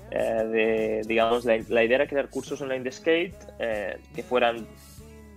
Eh, 0.10 0.18
de, 0.46 1.02
digamos, 1.08 1.46
la, 1.46 1.60
la 1.70 1.84
idea 1.84 1.98
era 1.98 2.08
crear 2.08 2.28
cursos 2.32 2.60
online 2.62 2.84
de 2.84 2.92
skate 2.92 3.36
eh, 3.60 3.98
que 4.16 4.24
fueran 4.24 4.66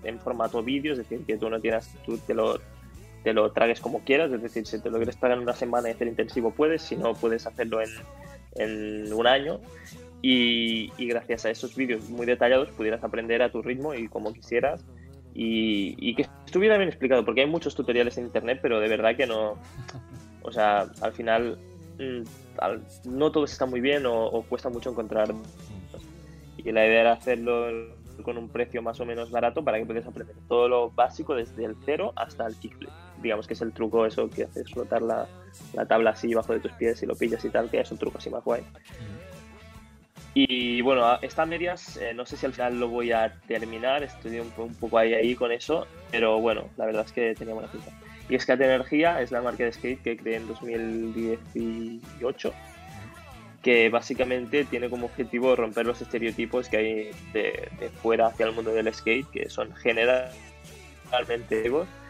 en 0.02 0.18
formato 0.18 0.62
vídeo, 0.62 0.92
es 0.92 0.98
decir, 0.98 1.26
que 1.26 1.36
tú 1.36 1.50
no 1.50 1.60
tienes, 1.60 1.90
tú 2.06 2.16
te 2.16 2.32
lo, 2.32 2.58
te 3.22 3.34
lo 3.34 3.52
tragues 3.52 3.78
como 3.82 4.00
quieras, 4.00 4.32
es 4.32 4.40
decir, 4.40 4.66
si 4.66 4.80
te 4.80 4.88
lo 4.88 4.96
quieres 4.96 5.18
tragar 5.18 5.36
en 5.36 5.42
una 5.42 5.52
semana 5.52 5.90
y 5.90 5.92
hacer 5.92 6.08
intensivo 6.08 6.50
puedes, 6.50 6.80
si 6.80 6.96
no 6.96 7.12
puedes 7.12 7.46
hacerlo 7.46 7.82
en, 7.82 7.90
en 8.54 9.12
un 9.12 9.26
año. 9.26 9.60
Y, 10.24 10.92
gracias 10.98 11.44
a 11.44 11.50
esos 11.50 11.74
vídeos 11.74 12.08
muy 12.08 12.26
detallados 12.26 12.70
pudieras 12.70 13.02
aprender 13.02 13.42
a 13.42 13.50
tu 13.50 13.60
ritmo 13.60 13.92
y 13.92 14.06
como 14.06 14.32
quisieras 14.32 14.84
y, 15.34 16.14
que 16.14 16.22
estuviera 16.46 16.76
bien 16.76 16.88
explicado, 16.88 17.24
porque 17.24 17.40
hay 17.40 17.46
muchos 17.46 17.74
tutoriales 17.74 18.16
en 18.18 18.24
internet, 18.26 18.60
pero 18.62 18.80
de 18.80 18.88
verdad 18.88 19.16
que 19.16 19.26
no. 19.26 19.56
O 20.42 20.52
sea, 20.52 20.86
al 21.00 21.12
final 21.12 21.58
mm, 21.98 23.08
no 23.08 23.32
todos 23.32 23.52
están 23.52 23.70
muy 23.70 23.80
bien 23.80 24.04
o, 24.06 24.44
cuesta 24.48 24.68
mucho 24.68 24.90
encontrar. 24.90 25.34
Y 26.56 26.70
la 26.70 26.86
idea 26.86 27.00
era 27.00 27.12
hacerlo 27.12 27.96
con 28.22 28.38
un 28.38 28.48
precio 28.48 28.82
más 28.82 29.00
o 29.00 29.06
menos 29.06 29.30
barato 29.30 29.64
para 29.64 29.78
que 29.78 29.86
puedas 29.86 30.06
aprender 30.06 30.36
todo 30.46 30.68
lo 30.68 30.90
básico 30.90 31.34
desde 31.34 31.64
el 31.64 31.76
cero 31.84 32.12
hasta 32.14 32.46
el 32.46 32.54
kickflip. 32.56 32.90
Digamos 33.20 33.46
que 33.46 33.54
es 33.54 33.62
el 33.62 33.72
truco 33.72 34.06
eso 34.06 34.28
que 34.30 34.44
haces 34.44 34.70
flotar 34.70 35.02
la, 35.02 35.26
la 35.72 35.86
tabla 35.86 36.10
así 36.10 36.28
debajo 36.28 36.52
de 36.52 36.60
tus 36.60 36.72
pies 36.72 37.02
y 37.02 37.06
lo 37.06 37.16
pillas 37.16 37.44
y 37.44 37.50
tal, 37.50 37.70
que 37.70 37.80
es 37.80 37.90
un 37.90 37.98
truco 37.98 38.18
así 38.18 38.30
más 38.30 38.44
guay. 38.44 38.62
Y 40.34 40.80
bueno, 40.80 41.04
a 41.06 41.20
medias, 41.46 41.96
eh, 41.96 42.14
no 42.14 42.24
sé 42.24 42.36
si 42.38 42.46
al 42.46 42.54
final 42.54 42.78
lo 42.78 42.88
voy 42.88 43.12
a 43.12 43.36
terminar, 43.46 44.02
estoy 44.02 44.40
un, 44.40 44.52
po- 44.52 44.64
un 44.64 44.76
poco 44.76 44.96
ahí, 44.98 45.12
ahí 45.12 45.34
con 45.34 45.52
eso, 45.52 45.92
pero 46.10 46.40
bueno, 46.40 46.72
la 46.76 46.86
verdad 46.86 47.04
es 47.04 47.12
que 47.12 47.34
tenía 47.36 47.52
buena 47.54 47.70
pinta. 47.70 47.92
Y 48.28 48.38
Skate 48.38 48.62
Energía 48.62 49.20
es 49.20 49.30
la 49.30 49.42
marca 49.42 49.64
de 49.64 49.72
skate 49.72 50.02
que 50.02 50.16
creé 50.16 50.36
en 50.36 50.46
2018, 50.46 52.58
que 53.62 53.88
básicamente 53.90 54.64
tiene 54.66 54.90
como 54.90 55.06
objetivo 55.06 55.54
romper 55.56 55.86
los 55.86 56.00
estereotipos 56.02 56.68
que 56.68 56.76
hay 56.78 57.16
de, 57.20 57.68
de 57.72 57.90
fuera 57.90 58.26
hacia 58.28 58.46
el 58.46 58.52
mundo 58.54 58.72
del 58.72 58.92
skate, 58.92 59.30
que 59.30 59.48
son 59.50 59.72
generalmente 59.76 60.36
egos. 61.50 62.01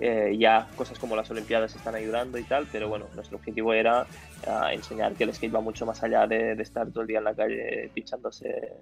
Eh, 0.00 0.36
ya 0.38 0.66
cosas 0.76 0.98
como 0.98 1.14
las 1.14 1.30
Olimpiadas 1.30 1.76
están 1.76 1.94
ayudando 1.94 2.36
y 2.38 2.42
tal, 2.44 2.66
pero 2.72 2.88
bueno, 2.88 3.06
nuestro 3.14 3.38
objetivo 3.38 3.72
era 3.72 4.06
ah, 4.46 4.72
enseñar 4.72 5.14
que 5.14 5.24
el 5.24 5.32
skate 5.32 5.54
va 5.54 5.60
mucho 5.60 5.86
más 5.86 6.02
allá 6.02 6.26
de, 6.26 6.56
de 6.56 6.62
estar 6.62 6.90
todo 6.90 7.02
el 7.02 7.06
día 7.06 7.18
en 7.18 7.24
la 7.24 7.34
calle 7.34 7.90
pinchándose 7.94 8.72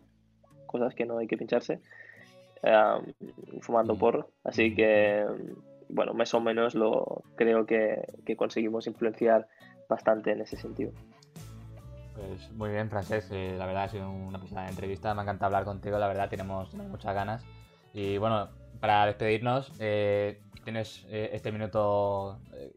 cosas 0.66 0.94
que 0.94 1.04
no 1.04 1.18
hay 1.18 1.26
que 1.26 1.36
pincharse, 1.36 1.80
fumando 3.60 3.94
Mm. 3.94 3.98
porro. 3.98 4.30
Así 4.44 4.74
que, 4.74 5.26
bueno, 5.90 6.14
más 6.14 6.32
o 6.32 6.40
menos 6.40 6.74
lo 6.74 7.22
creo 7.36 7.66
que, 7.66 8.02
que 8.24 8.36
conseguimos 8.36 8.86
influenciar 8.86 9.46
bastante 9.88 10.32
en 10.32 10.40
ese 10.40 10.56
sentido. 10.56 10.92
Pues 12.14 12.50
muy 12.52 12.70
bien, 12.70 12.88
Francés. 12.88 13.28
eh, 13.32 13.54
la 13.58 13.66
verdad 13.66 13.84
ha 13.84 13.88
sido 13.88 14.10
una 14.10 14.38
pesada 14.40 14.68
entrevista. 14.68 15.14
Me 15.14 15.20
ha 15.20 15.24
encantado 15.24 15.46
hablar 15.46 15.64
contigo. 15.64 15.98
La 15.98 16.08
verdad, 16.08 16.28
tenemos 16.28 16.72
muchas 16.74 17.14
ganas. 17.14 17.44
Y 17.92 18.16
bueno, 18.18 18.48
para 18.82 19.06
despedirnos, 19.06 19.72
eh, 19.78 20.40
tienes 20.64 21.06
eh, 21.08 21.30
este 21.34 21.52
minuto 21.52 22.40
eh, 22.52 22.72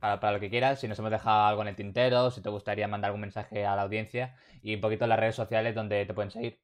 para, 0.00 0.18
para 0.18 0.32
lo 0.32 0.40
que 0.40 0.48
quieras. 0.48 0.80
Si 0.80 0.88
nos 0.88 0.98
hemos 0.98 1.10
dejado 1.10 1.44
algo 1.44 1.60
en 1.60 1.68
el 1.68 1.76
tintero, 1.76 2.30
si 2.30 2.40
te 2.40 2.48
gustaría 2.48 2.88
mandar 2.88 3.10
algún 3.10 3.20
mensaje 3.20 3.66
a 3.66 3.76
la 3.76 3.82
audiencia 3.82 4.34
y 4.62 4.74
un 4.74 4.80
poquito 4.80 5.06
las 5.06 5.20
redes 5.20 5.34
sociales 5.34 5.74
donde 5.74 6.06
te 6.06 6.14
pueden 6.14 6.30
seguir. 6.30 6.58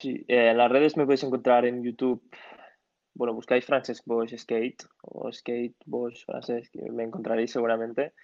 Sí, 0.00 0.24
en 0.28 0.56
las 0.56 0.72
redes 0.72 0.96
me 0.96 1.04
podéis 1.04 1.24
encontrar 1.24 1.66
en 1.66 1.84
YouTube. 1.84 2.22
Bueno, 3.12 3.34
buscáis 3.34 3.66
Francesc 3.66 4.06
Bosch 4.06 4.34
Skate 4.34 4.86
o 5.02 5.30
Skate 5.30 5.76
Bosch 5.84 6.24
Francesc, 6.24 6.74
me 6.90 7.04
encontraréis 7.04 7.52
seguramente. 7.52 8.14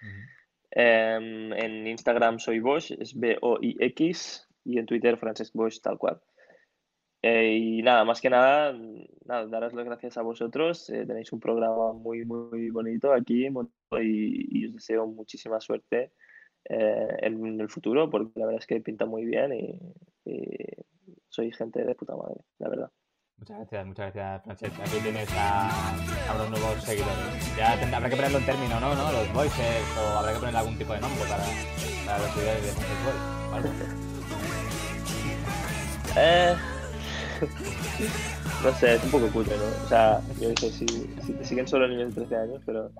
Em, 0.71 1.53
en 1.53 1.85
Instagram 1.85 2.39
soy 2.39 2.61
Bosch, 2.61 2.93
es 2.99 3.13
B-O-I-X, 3.13 4.49
y 4.65 4.79
en 4.79 4.87
Twitter 4.87 5.19
Francesc 5.19 5.53
Bosch, 5.53 5.79
tal 5.81 5.99
cual. 5.99 6.19
Eh, 7.21 7.51
y 7.57 7.81
nada, 7.81 8.05
más 8.05 8.21
que 8.21 8.29
nada, 8.29 8.73
nada, 9.25 9.45
daros 9.47 9.73
las 9.73 9.85
gracias 9.85 10.17
a 10.17 10.21
vosotros. 10.21 10.89
eh, 10.89 11.05
tenéis 11.05 11.31
un 11.33 11.39
programa 11.39 11.91
muy, 11.93 12.23
muy 12.25 12.69
bonito 12.69 13.11
aquí 13.13 13.47
y, 13.47 14.59
y 14.61 14.65
os 14.67 14.73
deseo 14.73 15.05
muchísima 15.07 15.59
suerte 15.59 16.13
eh, 16.69 17.07
en 17.21 17.59
el 17.59 17.69
futuro, 17.69 18.09
porque 18.09 18.39
la 18.39 18.45
verdad 18.45 18.61
es 18.61 18.67
que 18.67 18.79
pinta 18.79 19.05
muy 19.05 19.25
bien 19.25 19.53
y, 19.53 19.79
y 20.25 20.47
soy 21.27 21.51
gente 21.51 21.83
de 21.83 21.95
puta 21.95 22.15
madre, 22.15 22.41
la 22.59 22.69
verdad. 22.69 22.91
Muchas 23.37 23.57
gracias, 23.57 23.85
muchas 23.85 24.13
gracias, 24.13 24.43
Francesc. 24.43 24.79
Aquí 24.81 25.01
tienes 25.01 25.29
a, 25.37 25.69
a 26.29 26.35
unos 26.35 26.49
nuevos 26.51 26.83
seguidores. 26.83 27.57
Ya 27.57 27.79
tendrá- 27.79 27.97
habrá 27.97 28.09
que 28.09 28.15
ponerlo 28.17 28.37
en 28.39 28.45
término, 28.45 28.79
¿no? 28.81 28.95
¿no? 28.95 29.11
Los 29.13 29.33
voices, 29.33 29.83
o 29.97 30.19
habrá 30.19 30.33
que 30.33 30.39
ponerle 30.39 30.59
algún 30.59 30.77
tipo 30.77 30.93
de 30.93 30.99
nombre 31.01 31.21
para, 31.29 31.43
para 32.05 32.17
los 32.19 32.31
seguidores 32.31 32.63
de 32.63 32.71
Francesc 32.71 33.03
Boy. 33.05 33.17
o 33.51 33.55
algo. 33.55 33.69
Eh, 36.17 36.55
no 38.63 38.73
sé, 38.73 38.95
es 38.95 39.03
un 39.03 39.11
poco 39.11 39.27
cutre, 39.27 39.55
¿no? 39.57 39.85
O 39.85 39.87
sea, 39.87 40.21
yo 40.39 40.49
sé, 40.59 40.71
si, 40.71 40.85
si 40.87 41.33
te 41.33 41.45
siguen 41.45 41.67
solo 41.67 41.87
niños 41.87 42.15
de 42.15 42.25
13 42.25 42.35
años, 42.35 42.61
pero 42.65 42.91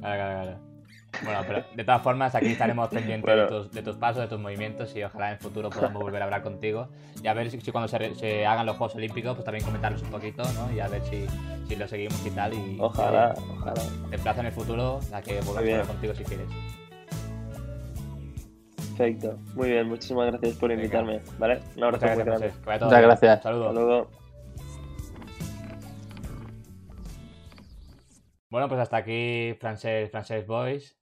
Claro, 0.00 0.16
claro, 0.16 0.42
claro. 0.42 0.74
Bueno, 1.22 1.40
pero 1.46 1.64
de 1.74 1.84
todas 1.84 2.02
formas, 2.02 2.34
aquí 2.34 2.48
estaremos 2.48 2.88
pendientes 2.88 3.34
de, 3.34 3.46
tus, 3.46 3.70
de 3.70 3.82
tus 3.82 3.96
pasos, 3.96 4.22
de 4.22 4.28
tus 4.28 4.38
movimientos 4.38 4.94
y 4.96 5.02
ojalá 5.02 5.28
en 5.28 5.32
el 5.34 5.38
futuro 5.38 5.70
podamos 5.70 6.02
volver 6.02 6.20
a 6.22 6.24
hablar 6.24 6.42
contigo. 6.42 6.88
Y 7.22 7.28
a 7.28 7.34
ver 7.34 7.50
si, 7.50 7.60
si 7.60 7.70
cuando 7.70 7.88
se, 7.88 8.14
se 8.16 8.44
hagan 8.44 8.66
los 8.66 8.76
Juegos 8.76 8.96
Olímpicos, 8.96 9.34
pues 9.34 9.44
también 9.44 9.64
comentarlos 9.64 10.02
un 10.02 10.10
poquito, 10.10 10.42
¿no? 10.54 10.72
Y 10.74 10.80
a 10.80 10.88
ver 10.88 11.02
si, 11.02 11.26
si 11.68 11.76
lo 11.76 11.86
seguimos 11.86 12.24
y 12.26 12.30
tal. 12.30 12.52
Y, 12.52 12.76
ojalá, 12.80 13.34
y, 13.36 13.50
ojalá. 13.50 13.74
Te 14.10 14.40
en 14.40 14.46
el 14.46 14.52
futuro 14.52 15.00
a 15.12 15.22
que 15.22 15.40
volvamos 15.40 15.56
a 15.56 15.72
hablar 15.72 15.86
contigo 15.86 16.14
si 16.14 16.24
quieres. 16.24 16.48
Perfecto. 18.96 19.36
Muy 19.54 19.70
bien, 19.70 19.88
muchísimas 19.88 20.26
gracias 20.30 20.56
por 20.56 20.68
Venga. 20.68 20.82
invitarme, 20.82 21.20
¿vale? 21.38 21.60
Un 21.76 21.84
abrazo 21.84 22.04
Muchas 22.06 22.16
muy 22.16 22.24
gracias, 22.24 22.26
grande. 22.26 22.50
Francesc. 22.50 22.60
Que 22.60 22.66
vaya 22.66 22.78
todo 22.78 22.88
Muchas 22.88 23.00
bien. 23.00 23.08
gracias. 23.08 23.42
Saludos. 23.42 23.68
Hasta 23.68 23.80
luego. 23.80 24.10
Bueno, 28.50 28.68
pues 28.68 28.80
hasta 28.80 28.96
aquí 28.98 29.56
Francesc, 29.60 30.10
Francesc 30.12 30.46
Boys. 30.46 30.96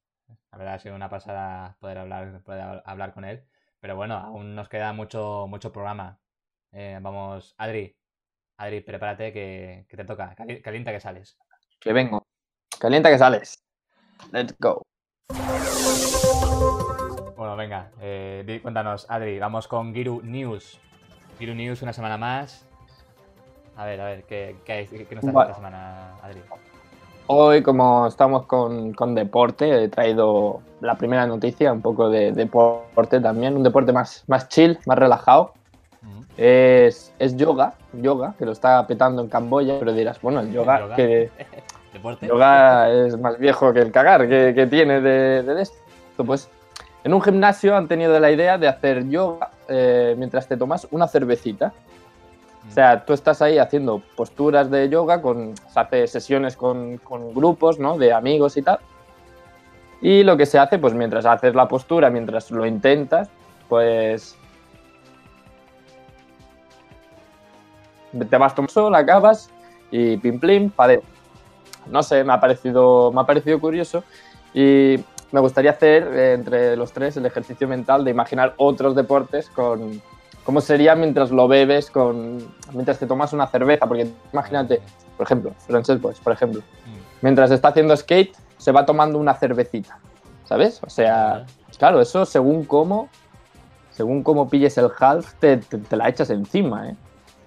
La 0.53 0.59
verdad 0.59 0.75
ha 0.75 0.79
sido 0.79 0.95
una 0.95 1.09
pasada 1.11 1.77
poder 1.81 1.99
hablar, 1.99 2.43
poder 2.45 2.61
hab- 2.63 2.83
hablar 2.85 3.13
con 3.13 3.25
él. 3.25 3.45
Pero 3.81 3.97
bueno, 3.97 4.15
aún 4.17 4.55
nos 4.55 4.69
queda 4.69 4.93
mucho, 4.93 5.47
mucho 5.49 5.73
programa. 5.73 6.19
Eh, 6.73 6.99
vamos, 7.03 7.55
Adri. 7.59 7.97
Adri, 8.57 8.81
prepárate 8.81 9.33
que, 9.33 9.87
que 9.89 9.97
te 9.97 10.05
toca. 10.05 10.35
Cali- 10.35 10.63
Calienta 10.63 10.93
que 10.93 11.01
sales. 11.01 11.37
Que 11.81 11.93
vengo. 11.93 12.23
Calienta 12.79 13.11
que 13.11 13.19
sales. 13.19 13.63
Let's 14.31 14.55
go. 14.59 14.83
Bueno, 17.43 17.57
venga, 17.57 17.89
eh, 18.01 18.61
cuéntanos, 18.63 19.05
Adri. 19.09 19.41
Vamos 19.41 19.67
con 19.67 19.93
Giru 19.93 20.21
News. 20.23 20.79
Giru 21.41 21.57
News 21.57 21.83
una 21.83 21.93
semana 21.93 22.17
más. 22.17 22.65
A 23.77 23.85
ver, 23.85 24.01
a 24.01 24.05
ver, 24.05 24.23
¿qué, 24.29 24.55
qué, 24.65 24.73
hay- 24.75 24.87
qué 24.87 25.13
nos 25.17 25.25
hace 25.25 25.33
Vale. 25.33 25.51
esta 25.51 25.57
semana, 25.57 26.15
Adri? 26.23 26.41
Hoy, 27.27 27.61
como 27.65 28.07
estamos 28.07 28.47
con, 28.47 28.93
con 28.93 29.17
deporte, 29.17 29.83
he 29.83 29.89
traído 29.89 30.61
la 30.81 30.95
primera 30.95 31.27
noticia, 31.27 31.73
un 31.73 31.83
poco 31.83 32.09
de 32.11 32.31
deporte 32.31 33.19
también, 33.19 33.57
un 33.57 33.65
deporte 33.65 33.91
más, 33.93 34.23
más 34.29 34.49
chill, 34.49 34.79
más 34.87 34.97
relajado. 34.97 35.53
Mm. 36.01 36.21
Es, 36.37 37.13
es 37.19 37.37
yoga, 37.37 37.75
yoga, 37.93 38.35
que 38.39 38.47
lo 38.47 38.53
está 38.53 38.87
petando 38.87 39.21
en 39.21 39.29
Camboya, 39.29 39.81
pero 39.81 39.93
dirás, 39.93 40.21
bueno, 40.23 40.39
el 40.39 40.53
yoga, 40.53 40.79
Yoga. 40.79 40.95
que 40.95 41.29
¿Deporte? 41.93 42.25
yoga 42.29 42.89
es 42.89 43.19
más 43.19 43.37
viejo 43.37 43.73
que 43.73 43.81
el 43.81 43.91
cagar 43.91 44.29
que, 44.29 44.53
que 44.55 44.69
tiene 44.69 45.01
de, 45.01 45.43
de 45.43 45.61
esto. 45.61 45.77
Pues 46.25 46.49
en 47.05 47.15
un 47.15 47.23
gimnasio 47.23 47.77
han 47.77 47.89
tenido 47.89 48.19
la 48.21 48.31
idea 48.31 48.59
de 48.59 48.69
hacer 48.69 49.09
yoga 49.09 49.51
eh, 49.69 50.15
mientras 50.19 50.47
te 50.47 50.57
tomas 50.57 50.87
una 50.91 51.09
cervecita. 51.09 51.73
O 52.69 52.73
sea, 52.73 53.05
tú 53.05 53.13
estás 53.13 53.43
ahí 53.43 53.59
haciendo 53.59 54.01
posturas 54.17 54.71
de 54.71 54.89
yoga, 54.89 55.21
con, 55.21 55.55
se 55.57 55.81
hace 55.81 56.07
sesiones 56.07 56.57
con, 56.57 56.99
con 56.99 57.35
grupos, 57.35 57.81
¿no? 57.81 57.99
De 57.99 58.13
amigos 58.13 58.57
y 58.57 58.63
tal. 58.63 58.79
Y 60.01 60.23
lo 60.23 60.37
que 60.37 60.47
se 60.47 60.59
hace, 60.59 60.79
pues 60.79 60.95
mientras 60.95 61.27
haces 61.27 61.55
la 61.55 61.67
postura, 61.67 62.09
mientras 62.11 62.51
lo 62.51 62.67
intentas, 62.67 63.31
pues 63.69 64.37
te 68.13 68.37
vas 68.37 68.55
tomando 68.55 68.73
sol, 68.73 68.95
acabas 68.95 69.51
y 69.91 70.17
pim 70.19 70.39
plim, 70.39 70.71
No 71.87 72.03
sé, 72.03 72.25
me 72.25 72.33
ha 72.33 72.41
parecido, 72.41 73.11
me 73.13 73.21
ha 73.23 73.25
parecido 73.25 73.61
curioso 73.61 74.05
y 74.55 74.99
me 75.33 75.41
gustaría 75.41 75.73
hacer 75.73 76.05
eh, 76.13 76.33
entre 76.35 76.77
los 76.77 76.93
tres 76.93 77.17
el 77.17 77.27
ejercicio 77.27 77.67
mental 77.67 78.05
de 78.05 78.11
imaginar 78.11 78.55
otros 78.59 78.95
deportes 78.95 79.49
con 79.51 80.01
cómo 80.45 80.61
sería 80.61 80.95
mientras 80.95 81.31
lo 81.31 81.49
bebes, 81.49 81.91
con 81.91 82.39
mientras 82.73 82.99
te 82.99 83.07
tomas 83.07 83.33
una 83.33 83.47
cerveza, 83.47 83.87
porque 83.87 84.09
imagínate, 84.33 84.81
por 85.17 85.25
ejemplo, 85.27 85.53
Francesc 85.67 86.01
Boix, 86.01 86.21
por 86.21 86.33
ejemplo, 86.33 86.61
Mm. 86.61 86.99
mientras 87.23 87.51
está 87.51 87.69
haciendo 87.69 87.97
skate 87.97 88.37
se 88.59 88.73
va 88.73 88.85
tomando 88.87 89.19
una 89.19 89.35
cervecita, 89.35 89.99
¿sabes? 90.45 90.81
O 90.85 90.91
sea, 90.91 91.47
claro, 91.79 92.01
eso 92.01 92.25
según 92.27 92.65
cómo 92.65 93.09
según 93.91 94.23
cómo 94.23 94.49
pilles 94.49 94.79
el 94.79 94.89
half 94.99 95.35
te, 95.35 95.59
te- 95.59 95.77
te 95.79 95.97
la 95.97 96.09
echas 96.09 96.31
encima, 96.31 96.89
¿eh? 96.91 96.97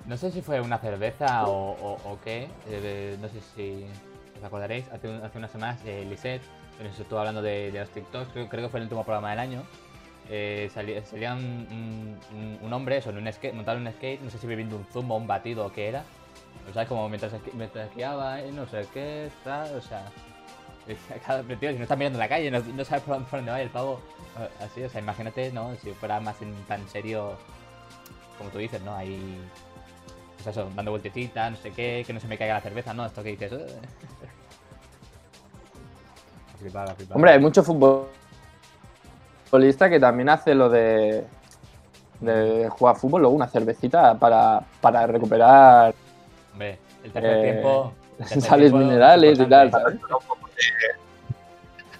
No 0.05 0.15
sé 0.15 0.29
si 0.31 0.41
fue 0.43 0.61
una 0.61 0.77
cerveza 0.77 1.47
o, 1.47 1.71
o- 1.71 1.97
o 2.11 2.17
qué. 2.23 2.47
eh, 2.69 3.17
no 3.19 3.27
sé 3.27 3.41
si 3.55 3.85
os 4.37 4.43
acordaréis. 4.43 4.85
Hace, 4.91 5.11
hace 5.23 5.37
unas 5.39 5.49
semanas, 5.51 5.79
eh, 5.85 6.05
Lisette, 6.07 6.43
nos 6.83 6.99
estuvo 6.99 7.19
hablando 7.19 7.41
de, 7.41 7.71
de 7.71 7.79
los 7.79 7.89
TikToks, 7.89 8.31
creo, 8.33 8.49
creo 8.49 8.63
que 8.63 8.69
fue 8.69 8.79
el 8.79 8.83
último 8.85 9.03
programa 9.03 9.29
del 9.31 9.39
año. 9.39 9.63
eh, 10.29 10.69
salía, 10.73 11.33
un, 11.35 12.73
hombre, 12.73 12.97
eso, 12.97 13.09
en 13.11 13.17
un 13.17 13.31
skate, 13.31 13.53
montado 13.53 13.77
en 13.77 13.87
un 13.87 13.93
skate, 13.93 14.21
no 14.21 14.29
sé 14.29 14.37
si 14.39 14.47
bebiendo 14.47 14.75
un 14.77 14.85
zumo 14.85 15.15
o 15.15 15.17
un 15.17 15.27
batido 15.27 15.65
o 15.65 15.71
qué 15.71 15.87
era. 15.89 16.03
O 16.69 16.73
sea, 16.73 16.85
como 16.87 17.07
mientras, 17.09 17.33
mientras 17.53 17.87
esquiaba, 17.89 18.41
eh, 18.41 18.51
no 18.51 18.65
sé 18.67 18.87
qué, 18.93 19.29
tal, 19.43 19.75
o 19.75 19.81
sea. 19.81 20.05
Cada, 21.25 21.43
tío, 21.43 21.71
si 21.71 21.77
no 21.77 21.83
estás 21.83 21.97
mirando 21.97 22.19
la 22.19 22.27
calle, 22.29 22.51
no, 22.51 22.85
sabes 22.85 23.03
por 23.03 23.25
dónde, 23.31 23.51
va 23.51 23.61
el 23.61 23.69
pavo. 23.69 24.01
eh, 24.39 24.49
Así, 24.63 24.83
o 24.83 24.89
sea, 24.89 25.01
imagínate, 25.01 25.51
¿no? 25.51 25.75
Si 25.77 25.91
fuera 25.93 26.19
más 26.19 26.41
en 26.41 26.53
tan 26.65 26.87
serio, 26.89 27.37
como 28.37 28.49
tú 28.51 28.57
dices, 28.59 28.81
¿no? 28.81 28.95
Ahí 28.95 29.39
pues 30.43 30.47
eso, 30.47 30.69
dando 30.75 30.91
vueltecitas, 30.91 31.51
no 31.51 31.57
sé 31.57 31.71
qué, 31.71 32.03
que 32.05 32.13
no 32.13 32.19
se 32.19 32.27
me 32.27 32.37
caiga 32.37 32.55
la 32.55 32.61
cerveza, 32.61 32.93
¿no? 32.93 33.05
Esto 33.05 33.23
que 33.23 33.29
dices. 33.31 33.51
Eh. 36.67 37.13
Hombre, 37.13 37.31
hay 37.31 37.39
mucho 37.39 37.63
futbolista 37.63 38.09
que 39.89 39.99
también 39.99 40.29
hace 40.29 40.55
lo 40.55 40.69
de, 40.69 41.25
de 42.19 42.69
jugar 42.69 42.95
fútbol, 42.95 43.21
luego 43.21 43.35
una 43.35 43.47
cervecita 43.47 44.15
para, 44.15 44.61
para 44.81 45.05
recuperar 45.07 45.93
Hombre, 46.53 46.77
el 47.03 47.11
tercer 47.11 47.37
eh, 47.37 47.51
tiempo. 47.51 47.93
el 48.11 48.17
tercer 48.27 48.41
sales 48.41 48.71
tiempo 48.71 48.87
minerales 48.87 49.39
y 49.39 49.45
tal. 49.45 49.71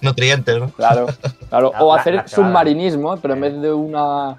Nutrientes, 0.02 0.60
¿no? 0.60 0.70
Claro, 0.72 1.08
claro. 1.50 1.72
La- 1.74 1.84
O 1.84 1.94
hacer 1.94 2.28
submarinismo, 2.28 3.18
pero 3.18 3.34
en 3.34 3.42
vez 3.42 3.62
de 3.62 3.72
una. 3.74 4.38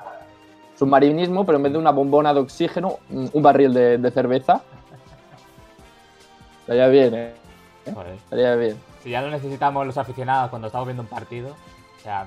Submarinismo, 0.78 1.46
pero 1.46 1.56
en 1.56 1.62
vez 1.64 1.72
de 1.72 1.78
una 1.78 1.90
bombona 1.90 2.34
de 2.34 2.40
oxígeno, 2.40 2.98
un 3.10 3.42
barril 3.42 3.72
de, 3.72 3.96
de 3.96 4.10
cerveza. 4.10 4.60
Estaría 6.60 6.88
bien, 6.88 7.14
¿eh? 7.14 7.34
Estaría 8.16 8.54
bien. 8.56 8.76
Si 9.06 9.12
ya 9.12 9.22
lo 9.22 9.30
necesitamos 9.30 9.86
los 9.86 9.96
aficionados 9.98 10.50
cuando 10.50 10.66
estamos 10.66 10.84
viendo 10.88 11.04
un 11.04 11.08
partido, 11.08 11.50
o 11.50 12.02
sea, 12.02 12.26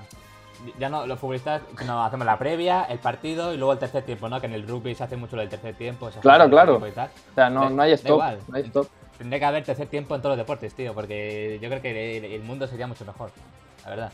ya 0.80 0.88
no, 0.88 1.05
los 1.05 1.19
futbolistas 1.19 1.61
no 1.86 2.05
hacemos 2.05 2.25
la 2.25 2.39
previa, 2.39 2.84
el 2.84 2.99
partido 2.99 3.53
y 3.53 3.57
luego 3.57 3.73
el 3.73 3.80
tercer 3.80 4.03
tiempo, 4.03 4.30
¿no? 4.30 4.39
Que 4.39 4.47
en 4.47 4.53
el 4.53 4.65
rugby 4.65 4.95
se 4.95 5.03
hace 5.03 5.17
mucho 5.17 5.36
lo 5.36 5.41
del 5.41 5.49
tercer 5.49 5.75
tiempo. 5.75 6.09
se 6.09 6.21
Claro, 6.21 6.49
claro. 6.49 6.77
tiempo. 6.77 7.01
O 7.01 7.36
sea, 7.36 7.49
no, 7.49 7.69
no 7.69 7.82
hay 7.82 7.91
stop. 7.91 8.23
No 8.47 8.55
hay 8.55 8.63
stop. 8.63 8.88
Tendría 9.17 9.39
que 9.39 9.45
haber 9.45 9.65
tercer 9.65 9.88
tiempo 9.88 10.15
en 10.15 10.21
todos 10.21 10.38
los 10.38 10.45
deportes, 10.45 10.73
tío, 10.73 10.93
porque 10.93 11.59
yo 11.61 11.67
creo 11.67 11.82
que 11.82 12.34
el 12.34 12.43
mundo 12.43 12.65
sería 12.65 12.88
mucho 12.88 13.03
mejor, 13.03 13.32
la 13.84 13.89
verdad. 13.89 14.11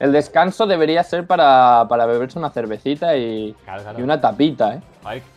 El 0.00 0.10
descanso 0.12 0.66
debería 0.66 1.02
ser 1.04 1.26
para, 1.26 1.86
para 1.88 2.04
beberse 2.06 2.38
una 2.38 2.50
cervecita 2.50 3.16
y, 3.16 3.54
Claro, 3.64 3.82
claro. 3.82 3.98
y 3.98 4.02
una 4.02 4.20
tapita, 4.20 4.74
¿eh? 4.74 4.80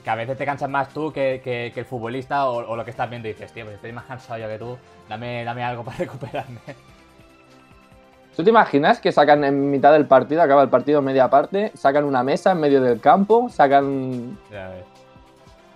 Que 0.03 0.10
a 0.10 0.16
veces 0.16 0.38
te 0.38 0.45
cansas 0.45 0.70
más 0.70 0.89
tú 0.89 1.12
que, 1.12 1.41
que- 1.43 1.72
que 1.74 1.80
el 1.82 1.86
futbolista 1.86 2.49
o, 2.49 2.68
o 2.72 2.76
lo 2.76 2.84
que 2.84 2.91
estás 2.91 3.10
viendo 3.10 3.28
y 3.28 3.34
dices, 3.34 3.51
tío, 3.51 3.66
pues 3.66 3.76
estoy 3.76 3.91
más 3.91 4.05
cansado 4.05 4.39
yo 4.39 4.47
que 4.47 4.58
tú, 4.58 4.78
dame, 5.08 5.43
dame 5.43 5.64
algo 5.64 5.84
para 5.86 5.97
recuperarme. 5.97 6.60
¿Tú 8.36 8.43
te 8.43 8.49
imaginas 8.51 8.99
que 8.99 9.12
sacan 9.12 9.43
en 9.43 9.72
mitad 9.72 9.91
del 9.93 10.05
partido, 10.05 10.41
acaba 10.41 10.62
el 10.62 10.70
partido 10.70 11.01
media 11.01 11.28
parte, 11.30 11.72
sacan 11.76 12.03
una 12.05 12.24
mesa 12.24 12.51
en 12.51 12.60
medio 12.60 12.82
del 12.82 12.99
campo, 12.99 13.49
sacan 13.49 14.38
Ya 14.51 14.70
ves. 14.70 14.86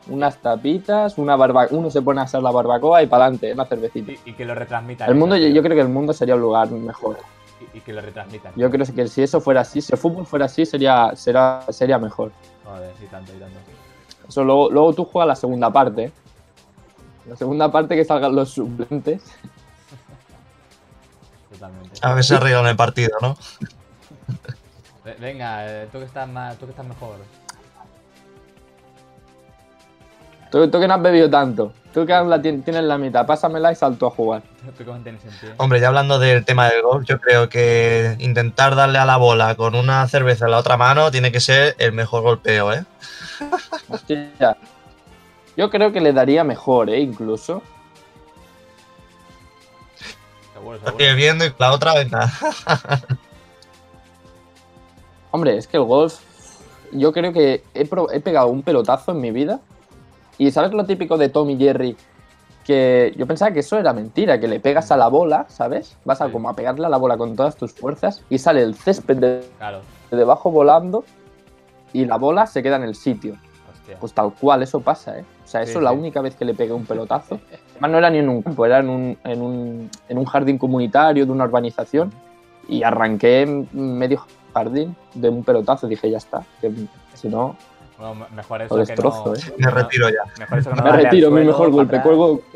unas 0.08 0.38
tapitas, 0.38 1.18
una 1.18 1.36
barba 1.36 1.68
uno 1.72 1.90
se 1.90 2.02
pone 2.04 2.22
a 2.22 2.24
hacer 2.26 2.42
la 2.44 2.52
barbacoa 2.52 3.02
y 3.02 3.08
para 3.08 3.26
adelante, 3.26 3.54
una 3.54 3.66
cervecita. 3.66 4.12
Y, 4.12 4.20
y 4.26 4.34
que 4.34 4.46
lo 4.46 4.54
retransmitan. 4.56 5.10
El 5.10 5.16
mundo, 5.16 5.36
yo, 5.38 5.48
yo 5.48 5.62
creo 5.64 5.76
que 5.76 5.82
el 5.82 5.90
mundo 5.90 6.14
sería 6.14 6.36
un 6.36 6.42
lugar 6.42 6.70
mejor. 6.70 7.18
Y, 7.74 7.78
y 7.78 7.82
que 7.82 7.94
lo 7.94 8.02
retransmitan. 8.02 8.54
Yo 8.56 8.70
creo 8.72 8.86
que 8.86 9.08
si 9.08 9.22
eso 9.22 9.40
fuera 9.40 9.62
así, 9.62 9.82
si 9.82 9.94
el 9.94 10.00
fútbol 10.00 10.26
fuera 10.26 10.46
así, 10.46 10.66
sería, 10.66 11.12
sería, 11.16 11.62
sería 11.70 11.98
mejor. 12.00 12.32
Joder, 12.66 12.94
y 13.02 13.06
tanto, 13.06 13.32
y 13.36 13.40
tanto. 13.40 13.58
Eso 14.28 14.44
luego, 14.44 14.70
luego 14.72 14.94
tú 14.94 15.06
juegas 15.06 15.28
la 15.28 15.36
segunda 15.36 15.72
parte. 15.72 16.12
La 17.28 17.36
segunda 17.36 17.72
parte 17.72 17.96
que 17.96 18.04
salgan 18.04 18.36
los 18.36 18.50
suplentes. 18.50 19.22
Totalmente. 21.52 22.00
A 22.02 22.14
ver 22.14 22.24
si 22.24 22.34
arreglan 22.34 22.66
el 22.66 22.76
partido, 22.76 23.18
¿no? 23.22 23.38
Ve- 25.06 25.16
Venga, 25.20 25.68
eh, 25.84 25.88
tú 25.92 26.00
que 26.00 26.06
estás 26.06 26.28
más, 26.28 26.58
tú 26.58 26.66
que 26.66 26.72
estás 26.72 26.86
mejor. 26.86 27.18
Tú, 30.52 30.70
tú 30.70 30.80
que 30.80 30.88
no 30.88 30.94
has 30.96 31.02
bebido 31.02 31.30
tanto. 31.30 31.72
Tú 31.94 32.06
que 32.06 32.14
la 32.14 32.42
tienes 32.42 32.84
la 32.84 32.98
mitad. 32.98 33.26
Pásamela 33.26 33.72
y 33.72 33.76
salto 33.76 34.08
a 34.08 34.12
jugar. 34.12 34.44
Hombre, 35.58 35.80
ya 35.80 35.88
hablando 35.88 36.20
del 36.20 36.44
tema 36.44 36.70
del 36.70 36.82
golf, 36.82 37.06
yo 37.06 37.20
creo 37.20 37.48
que 37.48 38.16
intentar 38.20 38.76
darle 38.76 38.98
a 38.98 39.06
la 39.06 39.18
bola 39.18 39.56
con 39.56 39.76
una 39.76 40.06
cerveza 40.08 40.46
en 40.46 40.52
la 40.52 40.58
otra 40.58 40.78
mano 40.78 41.10
tiene 41.10 41.32
que 41.32 41.40
ser 41.40 41.76
el 41.80 41.94
mejor 41.94 42.24
golpeo, 42.24 42.74
¿eh? 42.74 42.86
Hostia. 43.90 44.58
Yo 45.56 45.70
creo 45.70 45.92
que 45.92 46.02
le 46.02 46.14
daría 46.14 46.44
mejor, 46.44 46.90
¿eh? 46.90 47.00
Incluso. 47.00 47.62
Seguro. 50.54 50.80
viendo 51.16 51.46
y 51.46 51.54
la 51.58 51.72
otra, 51.74 51.94
venga. 51.94 52.32
Hombre, 55.32 55.58
es 55.58 55.68
que 55.68 55.78
el 55.78 55.84
golf. 55.84 56.20
Yo 56.94 57.14
creo 57.14 57.32
que 57.32 57.64
he 57.74 58.20
pegado 58.20 58.48
un 58.48 58.64
pelotazo 58.64 59.12
en 59.12 59.22
mi 59.22 59.32
vida. 59.32 59.62
Y 60.42 60.50
¿sabes 60.50 60.74
lo 60.74 60.84
típico 60.86 61.20
de 61.20 61.30
Tom 61.30 61.52
y 61.52 61.58
Jerry? 61.58 61.96
Que 62.66 63.14
yo 63.16 63.28
pensaba 63.28 63.52
que 63.52 63.60
eso 63.60 63.78
era 63.78 63.94
mentira, 63.94 64.40
que 64.40 64.48
le 64.48 64.60
pegas 64.60 64.92
a 64.92 64.98
la 64.98 65.08
bola, 65.08 65.46
¿sabes? 65.50 65.98
Vas 66.04 66.20
a 66.20 66.26
Sí. 66.26 66.32
como 66.32 66.50
a 66.50 66.56
pegarle 66.56 66.84
a 66.88 66.90
la 66.90 66.98
bola 66.98 67.16
con 67.16 67.36
todas 67.36 67.56
tus 67.56 67.74
fuerzas 67.74 68.24
y 68.28 68.40
sale 68.40 68.64
el 68.64 68.74
césped 68.74 69.18
de, 69.18 69.44
Claro, 69.60 69.82
de 70.10 70.18
debajo 70.18 70.50
volando 70.50 71.04
y 71.94 72.06
la 72.06 72.18
bola 72.18 72.48
se 72.48 72.64
queda 72.64 72.78
en 72.78 72.84
el 72.84 72.96
sitio. 72.96 73.36
hostia. 73.72 73.98
Pues 74.00 74.14
tal 74.14 74.34
cual, 74.34 74.64
eso 74.64 74.80
pasa, 74.80 75.20
¿eh? 75.20 75.26
O 75.44 75.48
sea, 75.48 75.62
eso 75.62 75.74
Sí, 75.74 75.78
es 75.78 75.84
la 75.84 75.92
sí. 75.92 75.98
única 75.98 76.22
vez 76.22 76.36
que 76.36 76.44
le 76.46 76.56
pegué 76.56 76.74
un 76.74 76.86
pelotazo. 76.88 77.40
Además, 77.74 77.92
no 77.92 77.98
era 78.00 78.10
ni 78.10 78.18
en 78.18 78.28
un 78.30 78.42
campo, 78.42 78.66
era 78.66 78.80
en 78.80 78.90
un, 78.90 79.18
en 79.24 79.42
un, 79.44 79.90
en 80.10 80.18
un 80.18 80.26
jardín 80.26 80.58
comunitario 80.58 81.24
de 81.24 81.32
una 81.32 81.44
urbanización. 81.44 82.12
Y 82.68 82.82
arranqué 82.82 83.42
en 83.42 83.68
medio 83.74 84.24
jardín 84.56 84.96
de 85.14 85.30
un 85.30 85.44
pelotazo. 85.44 85.88
Dije, 85.88 86.10
ya 86.10 86.18
está. 86.18 86.44
que 86.62 86.72
si 87.16 87.28
no, 87.28 87.56
Bueno, 88.02 88.16
me- 88.16 88.36
mejor 88.36 88.62
eso 88.64 88.76
que 88.76 88.82
destrozo, 88.82 89.26
no. 89.28 89.36
¿eh? 89.36 89.40
Me 89.58 89.70
retiro 89.70 90.10
ya. 90.10 90.24
Mejor 90.40 90.58
eso 90.60 90.70
que 90.72 90.76
no 90.76 90.84
Me 90.84 90.92
retiro, 90.92 91.30
mi 91.32 91.46
mejor 91.46 91.70
golpe. 91.72 92.02
Cuelgo, 92.02 92.42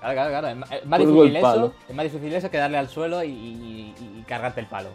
Claro, 0.00 0.14
claro, 0.14 0.30
claro. 0.30 0.48
Es 0.70 0.84
más, 0.86 0.98
difícil 1.00 1.36
eso, 1.36 1.42
palo. 1.42 1.72
es 1.88 1.94
más 1.94 2.04
difícil 2.04 2.34
eso 2.34 2.50
que 2.50 2.58
darle 2.58 2.76
al 2.76 2.88
suelo 2.90 3.24
y, 3.24 3.28
y- 3.30 3.94
y- 3.98 4.18
y 4.20 4.22
cargarte 4.28 4.60
el 4.60 4.66
palo. 4.66 4.90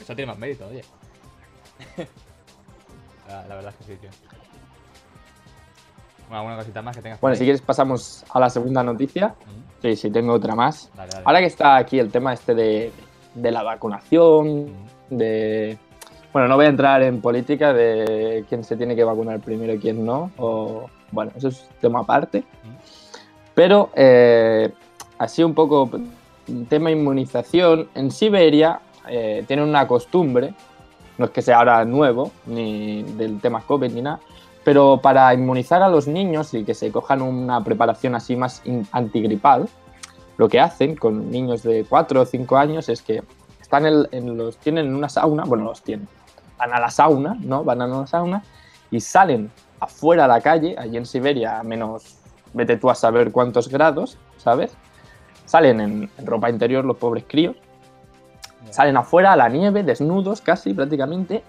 Eso 0.00 0.16
tiene 0.16 0.32
más 0.32 0.38
mérito, 0.38 0.66
oye. 0.66 0.82
la, 3.28 3.42
la 3.46 3.54
verdad 3.54 3.70
es 3.78 3.86
que 3.86 3.92
sí, 3.92 3.98
tío. 4.00 4.10
Bueno, 6.28 6.38
¿Alguna 6.40 6.56
cosita 6.56 6.82
más 6.82 6.96
que 6.96 7.02
tengas? 7.02 7.20
Bueno, 7.20 7.32
ahí? 7.34 7.38
si 7.38 7.44
quieres 7.44 7.62
pasamos 7.62 8.24
a 8.32 8.40
la 8.40 8.50
segunda 8.50 8.82
noticia. 8.82 9.28
Mm, 9.28 9.62
Sí, 9.82 9.96
sí, 9.96 10.10
tengo 10.10 10.32
otra 10.32 10.54
más. 10.54 10.90
Dale, 10.96 11.10
dale. 11.12 11.24
Ahora 11.26 11.40
que 11.40 11.46
está 11.46 11.76
aquí 11.76 11.98
el 11.98 12.10
tema 12.10 12.32
este 12.32 12.54
de, 12.54 12.92
de 13.34 13.50
la 13.52 13.62
vacunación, 13.64 14.66
Mm, 15.10 15.16
de... 15.16 15.78
Bueno, 16.32 16.48
no 16.48 16.56
voy 16.56 16.64
a 16.64 16.70
entrar 16.70 17.02
en 17.02 17.20
política 17.20 17.74
de 17.74 18.46
quién 18.48 18.64
se 18.64 18.76
tiene 18.76 18.96
que 18.96 19.04
vacunar 19.04 19.40
primero 19.40 19.74
y 19.74 19.78
quién 19.78 20.02
no, 20.02 20.30
o, 20.38 20.88
bueno, 21.10 21.30
eso 21.36 21.48
es 21.48 21.68
tema 21.78 22.00
aparte. 22.00 22.42
Pero 23.54 23.90
eh, 23.94 24.72
así 25.18 25.44
un 25.44 25.52
poco, 25.52 25.90
tema 26.70 26.90
inmunización, 26.90 27.88
en 27.94 28.10
Siberia 28.10 28.80
eh, 29.10 29.44
tienen 29.46 29.68
una 29.68 29.86
costumbre, 29.86 30.54
no 31.18 31.26
es 31.26 31.30
que 31.32 31.42
sea 31.42 31.58
ahora 31.58 31.84
nuevo, 31.84 32.32
ni 32.46 33.02
del 33.02 33.38
tema 33.42 33.60
COVID 33.60 33.92
ni 33.92 34.00
nada, 34.00 34.20
pero 34.64 35.00
para 35.02 35.34
inmunizar 35.34 35.82
a 35.82 35.88
los 35.88 36.08
niños 36.08 36.54
y 36.54 36.64
que 36.64 36.72
se 36.72 36.90
cojan 36.90 37.20
una 37.20 37.62
preparación 37.62 38.14
así 38.14 38.36
más 38.36 38.62
antigripal, 38.92 39.68
lo 40.38 40.48
que 40.48 40.60
hacen 40.60 40.96
con 40.96 41.30
niños 41.30 41.62
de 41.62 41.84
4 41.86 42.22
o 42.22 42.24
5 42.24 42.56
años 42.56 42.88
es 42.88 43.02
que 43.02 43.22
están 43.60 43.84
en, 43.84 44.06
en 44.12 44.38
los 44.38 44.56
tienen 44.56 44.86
en 44.86 44.94
una 44.94 45.10
sauna, 45.10 45.44
bueno, 45.44 45.64
los 45.64 45.82
tienen, 45.82 46.08
van 46.62 46.74
a 46.74 46.80
la 46.80 46.90
sauna, 46.90 47.36
¿no? 47.40 47.64
Van 47.64 47.82
a 47.82 47.88
la 47.88 48.06
sauna 48.06 48.44
y 48.90 49.00
salen 49.00 49.50
afuera 49.80 50.26
a 50.26 50.28
la 50.28 50.40
calle, 50.40 50.76
allí 50.78 50.96
en 50.96 51.06
Siberia, 51.06 51.58
a 51.58 51.64
menos, 51.64 52.18
vete 52.52 52.76
tú 52.76 52.88
a 52.88 52.94
saber 52.94 53.32
cuántos 53.32 53.68
grados, 53.68 54.16
¿sabes? 54.36 54.76
Salen 55.44 55.80
en, 55.80 56.10
en 56.16 56.26
ropa 56.26 56.50
interior 56.50 56.84
los 56.84 56.98
pobres 56.98 57.24
críos, 57.26 57.56
salen 58.70 58.96
afuera 58.96 59.32
a 59.32 59.36
la 59.36 59.48
nieve, 59.48 59.82
desnudos 59.82 60.40
casi 60.40 60.72
prácticamente, 60.72 61.42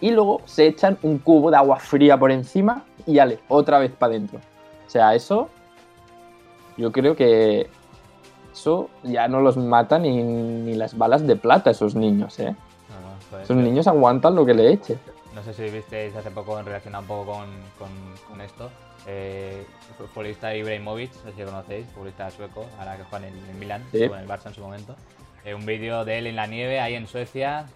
y 0.00 0.12
luego 0.12 0.40
se 0.46 0.66
echan 0.66 0.96
un 1.02 1.18
cubo 1.18 1.50
de 1.50 1.58
agua 1.58 1.78
fría 1.78 2.18
por 2.18 2.32
encima 2.32 2.84
y 3.06 3.18
ale, 3.18 3.40
otra 3.48 3.78
vez 3.78 3.92
para 3.92 4.12
adentro. 4.12 4.40
O 4.86 4.90
sea, 4.90 5.14
eso, 5.14 5.50
yo 6.78 6.90
creo 6.90 7.16
que 7.16 7.68
eso 8.50 8.88
ya 9.02 9.28
no 9.28 9.40
los 9.42 9.58
mata 9.58 9.98
ni, 9.98 10.22
ni 10.22 10.74
las 10.74 10.96
balas 10.96 11.26
de 11.26 11.36
plata 11.36 11.70
esos 11.70 11.94
niños, 11.94 12.38
¿eh? 12.40 12.56
Joder, 13.34 13.44
Esos 13.44 13.56
niños 13.56 13.86
aguantan 13.86 14.34
lo 14.34 14.44
que 14.46 14.54
le 14.54 14.72
eche. 14.72 14.96
No 15.34 15.42
sé 15.42 15.52
si 15.52 15.62
visteis 15.68 16.14
hace 16.14 16.30
poco 16.30 16.58
en 16.58 16.64
relación 16.66 16.94
un 16.94 17.04
poco 17.06 17.32
con, 17.32 17.46
con- 17.78 18.28
con 18.30 18.40
esto. 18.40 18.70
Eh, 19.06 19.66
futbolista 19.98 20.54
Ibrahimovic, 20.54 21.10
no 21.24 21.30
sé 21.30 21.36
si 21.36 21.40
lo 21.42 21.46
conocéis, 21.46 21.86
futbolista 21.88 22.30
sueco, 22.30 22.64
ahora 22.78 22.96
que 22.96 23.02
juega 23.04 23.26
en 23.28 23.34
en 23.50 23.58
Milan, 23.58 23.82
Sí. 23.92 24.04
en 24.04 24.14
el 24.14 24.26
Barça 24.28 24.46
en 24.46 24.54
su 24.54 24.60
momento. 24.62 24.94
Eh, 25.44 25.54
un 25.54 25.66
vídeo 25.66 26.04
de 26.04 26.18
él 26.18 26.26
en 26.28 26.36
la 26.36 26.46
nieve, 26.46 26.80
ahí 26.80 26.94
en 26.94 27.06
Suecia, 27.06 27.66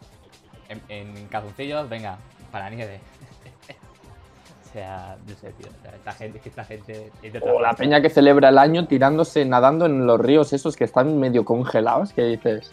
en, 0.69 0.81
en 0.89 1.27
calzoncillos, 1.29 1.89
venga, 1.89 2.17
para 2.51 2.71
la 2.71 2.77
nieve. 2.77 3.01
o 4.69 4.73
sea, 4.73 5.17
no 5.27 5.35
sé, 5.37 5.51
tío. 5.53 5.67
o 5.69 5.83
sea, 5.83 5.95
esta 5.97 6.13
gente, 6.13 6.41
esta 6.45 6.65
gente. 6.65 7.11
O 7.43 7.61
la 7.61 7.73
peña 7.75 8.01
que 8.01 8.09
celebra 8.11 8.49
el 8.51 8.59
año 8.59 8.87
tirándose, 8.87 9.45
nadando 9.45 9.85
en 9.87 10.07
los 10.07 10.19
ríos 10.21 10.53
esos 10.53 10.77
que 10.77 10.85
están 10.85 11.19
medio 11.19 11.45
congelados, 11.45 12.13
que 12.13 12.23
dices... 12.25 12.71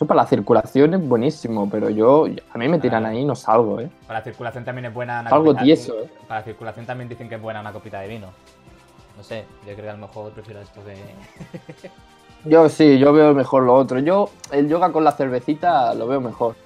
Eso 0.00 0.06
para 0.06 0.22
la 0.22 0.26
circulación 0.26 0.94
es 0.94 1.06
buenísimo, 1.06 1.68
pero 1.68 1.90
yo, 1.90 2.24
a 2.54 2.56
mí 2.56 2.68
me 2.68 2.78
tiran 2.78 3.04
Ah. 3.04 3.10
ahí 3.10 3.18
y 3.18 3.24
no 3.26 3.34
salgo, 3.36 3.80
¿eh? 3.80 3.90
Para 4.06 4.20
la 4.20 4.24
circulación 4.24 4.64
también 4.64 4.86
es 4.86 4.94
buena. 4.94 5.20
una 5.20 5.28
Algo 5.28 5.44
copita- 5.48 5.62
tieso, 5.62 5.92
¿eh? 6.00 6.08
Para 6.26 6.40
la 6.40 6.44
circulación 6.46 6.86
también 6.86 7.06
dicen 7.10 7.28
que 7.28 7.34
es 7.34 7.42
buena 7.42 7.60
una 7.60 7.70
copita 7.70 8.00
de 8.00 8.08
vino. 8.08 8.28
No 9.18 9.22
sé, 9.22 9.44
yo 9.66 9.74
creo 9.74 9.76
que 9.84 9.90
a 9.90 9.92
lo 9.92 9.98
mejor 10.06 10.32
prefiero 10.32 10.62
esto 10.62 10.80
que. 10.86 10.96
Yo 12.46 12.70
sí, 12.70 12.98
yo 12.98 13.12
veo 13.12 13.34
mejor 13.34 13.64
lo 13.64 13.74
otro. 13.74 13.98
Yo 13.98 14.30
el 14.50 14.66
yoga 14.70 14.90
con 14.90 15.04
la 15.04 15.12
cervecita 15.12 15.92
lo 15.92 16.06
veo 16.06 16.22
mejor. 16.22 16.56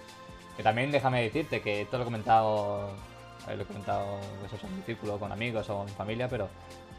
Que 0.57 0.63
también 0.63 0.93
déjame 0.93 1.21
decirte 1.25 1.61
que 1.61 1.81
esto 1.83 1.97
lo 1.97 2.03
he 2.03 2.07
comentado, 2.07 2.91
lo 3.49 3.61
he 3.61 3.65
comentado 3.67 4.05
pues 4.39 4.53
eso, 4.53 4.65
en 4.69 4.77
mi 4.77 4.83
círculo, 4.83 5.19
con 5.19 5.33
amigos 5.33 5.69
o 5.71 5.79
con 5.79 5.89
familia, 5.89 6.29
pero 6.29 6.47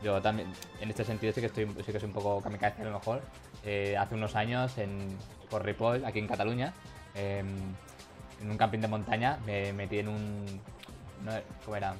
yo 0.03 0.21
también, 0.21 0.49
en 0.81 0.89
este 0.89 1.05
sentido 1.05 1.31
sí 1.31 1.39
que 1.39 1.47
estoy, 1.47 1.65
sí 1.85 1.89
que 1.93 1.99
soy 2.01 2.07
un 2.09 2.13
poco 2.13 2.41
kamikaze 2.41 2.81
a 2.81 2.85
lo 2.85 2.91
mejor. 2.91 3.21
Eh, 3.63 3.95
hace 3.97 4.15
unos 4.15 4.35
años 4.35 4.77
en 4.77 5.17
por 5.49 5.63
Ripoll, 5.63 6.05
aquí 6.05 6.19
en 6.19 6.27
Cataluña, 6.27 6.73
em, 7.13 7.47
en 8.41 8.51
un 8.51 8.57
camping 8.57 8.79
de 8.79 8.87
montaña, 8.87 9.39
me 9.45 9.73
metí 9.73 9.99
en 9.99 10.09
un, 10.09 10.45
no, 11.23 11.31
¿cómo 11.63 11.77
era? 11.77 11.95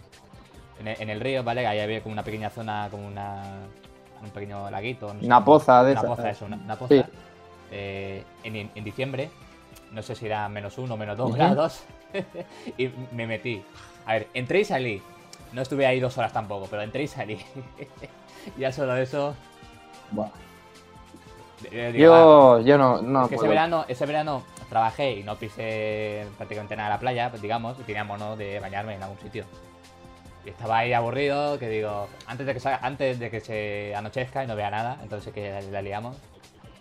En 0.80 0.88
el, 0.88 1.02
en 1.02 1.10
el 1.10 1.20
río, 1.22 1.43
¿vale? 1.43 1.66
Ahí 1.66 1.80
había 1.80 2.02
como 2.02 2.14
una 2.14 2.24
pequeña 2.24 2.50
zona, 2.50 2.88
como 2.91 3.08
una, 3.08 3.43
un 4.22 4.30
pequeño 4.32 4.70
laguito. 4.70 5.14
no 5.14 5.26
Una 5.26 5.46
poza 5.46 5.84
de 5.84 5.93
una 5.93 6.02
poza, 6.02 6.30
eso, 6.30 6.46
una, 6.46 6.58
una 6.58 6.76
poza. 6.76 6.96
Sí. 6.96 7.04
Eh, 7.72 8.24
en, 8.43 8.70
en 8.74 8.84
diciembre, 8.84 9.30
no 9.91 10.02
sé 10.02 10.16
si 10.16 10.26
era 10.26 10.48
menos 10.50 10.78
uno 10.78 10.96
o 10.96 10.98
menos 10.98 11.18
dos 11.18 11.34
grados, 11.36 11.84
y 12.78 12.89
me 13.12 13.28
metí. 13.28 13.64
A 14.06 14.14
ver, 14.14 14.28
entré 14.34 14.60
y 14.60 14.66
salí. 14.66 15.02
No 15.54 15.62
estuve 15.62 15.86
ahí 15.86 16.00
dos 16.00 16.18
horas 16.18 16.34
tampoco, 16.34 16.68
pero 16.70 16.82
entré 16.82 17.04
y 17.04 17.08
salí. 17.08 17.39
ya 18.58 18.72
solo 18.72 18.96
eso. 18.98 19.36
Buah. 20.12 20.30
Eh, 21.72 21.91
digo, 21.93 22.13
ah, 22.13 22.59
Yo, 22.59 22.59
yo 22.61 22.78
no, 22.78 23.01
no 23.01 23.28
que 23.30 23.36
ese 23.36 23.47
verano, 23.47 23.86
ese 23.88 24.05
verano 24.05 24.43
trabajé 24.70 25.11
y 25.13 25.24
no 25.24 25.36
pisé 25.36 26.26
prácticamente 26.38 26.76
nada 26.76 26.89
de 26.89 26.95
la 26.95 26.99
playa, 26.99 27.30
pues, 27.30 27.41
digamos, 27.41 27.78
y 27.80 27.84
teníamos 27.84 28.20
¿no? 28.20 28.36
de 28.36 28.59
bañarme 28.59 28.95
en 28.95 29.03
algún 29.03 29.20
sitio. 29.20 29.45
Y 30.45 30.49
estaba 30.49 30.80
ahí 30.80 30.93
aburrido, 30.93 31.57
que 31.57 31.68
digo, 31.70 32.07
antes 32.28 32.45
de 32.45 32.53
que 32.53 32.59
salga- 32.59 32.80
antes 32.82 33.18
de 33.20 33.30
que 33.32 33.39
se 33.41 33.93
anochezca 33.95 34.43
y 34.43 34.47
no 34.47 34.55
vea 34.55 34.70
nada, 34.70 34.97
entonces 35.01 35.34
que 35.34 35.59
la 35.72 35.82
liamos. 35.82 36.18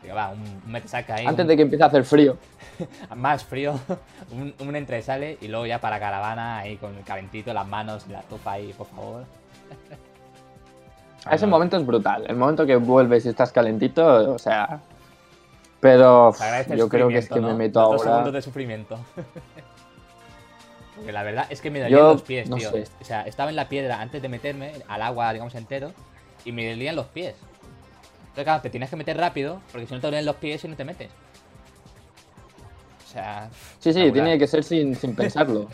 Digo, 0.02 0.14
va, 0.14 0.28
un, 0.28 0.40
un 0.40 0.70
mete 0.70 0.86
saca 0.86 1.14
ahí. 1.14 1.26
Antes 1.26 1.44
un- 1.44 1.48
de 1.48 1.56
que 1.56 1.62
empiece 1.62 1.82
a 1.82 1.86
hacer 1.86 2.04
frío. 2.04 2.36
más 3.16 3.42
frío, 3.44 3.78
un, 4.32 4.54
un 4.58 4.76
entra 4.76 4.98
y 5.40 5.48
luego 5.48 5.64
ya 5.64 5.80
para 5.80 5.98
caravana 5.98 6.58
ahí 6.58 6.76
con 6.76 6.94
el 6.94 7.04
calentito, 7.04 7.54
las 7.54 7.66
manos 7.66 8.06
la 8.08 8.20
tufa 8.22 8.52
ahí, 8.52 8.72
por 8.74 8.86
favor. 8.88 9.24
Ese 11.30 11.46
momento 11.46 11.76
es 11.76 11.86
brutal. 11.86 12.24
El 12.28 12.36
momento 12.36 12.66
que 12.66 12.76
vuelves 12.76 13.24
y 13.26 13.30
estás 13.30 13.52
calentito, 13.52 14.34
o 14.34 14.38
sea. 14.38 14.80
Pero 15.80 16.32
yo 16.76 16.88
creo 16.88 17.08
que 17.08 17.18
es 17.18 17.28
que 17.28 17.40
me 17.40 17.54
meto 17.54 17.80
Los 17.80 18.00
ahora. 18.02 18.10
segundos 18.10 18.32
de 18.34 18.42
sufrimiento. 18.42 18.98
Porque 20.96 21.12
la 21.12 21.22
verdad 21.22 21.46
es 21.50 21.60
que 21.60 21.70
me 21.70 21.80
dolían 21.80 21.98
Yo, 21.98 22.12
los 22.12 22.22
pies, 22.22 22.48
no 22.48 22.56
tío. 22.56 22.70
sé. 22.70 22.84
O 23.00 23.04
sea, 23.04 23.22
estaba 23.22 23.50
en 23.50 23.56
la 23.56 23.68
piedra 23.68 24.00
antes 24.00 24.22
de 24.22 24.28
meterme 24.28 24.72
al 24.88 25.02
agua, 25.02 25.32
digamos, 25.32 25.54
entero, 25.56 25.92
y 26.44 26.52
me 26.52 26.70
dolían 26.70 26.94
los 26.96 27.06
pies. 27.06 27.34
Entonces, 28.20 28.44
claro, 28.44 28.62
te 28.62 28.70
tienes 28.70 28.90
que 28.90 28.96
meter 28.96 29.16
rápido, 29.16 29.60
porque 29.72 29.86
si 29.86 29.94
no 29.94 30.00
te 30.00 30.06
duelen 30.06 30.24
los 30.24 30.36
pies 30.36 30.64
y 30.64 30.68
no 30.68 30.76
te 30.76 30.84
metes. 30.84 31.10
Sea. 33.14 33.48
Sí, 33.78 33.92
sí, 33.92 34.10
tiene 34.12 34.36
que 34.38 34.46
ser 34.48 34.64
sin, 34.64 34.94
sin 34.96 35.14
pensarlo. 35.16 35.68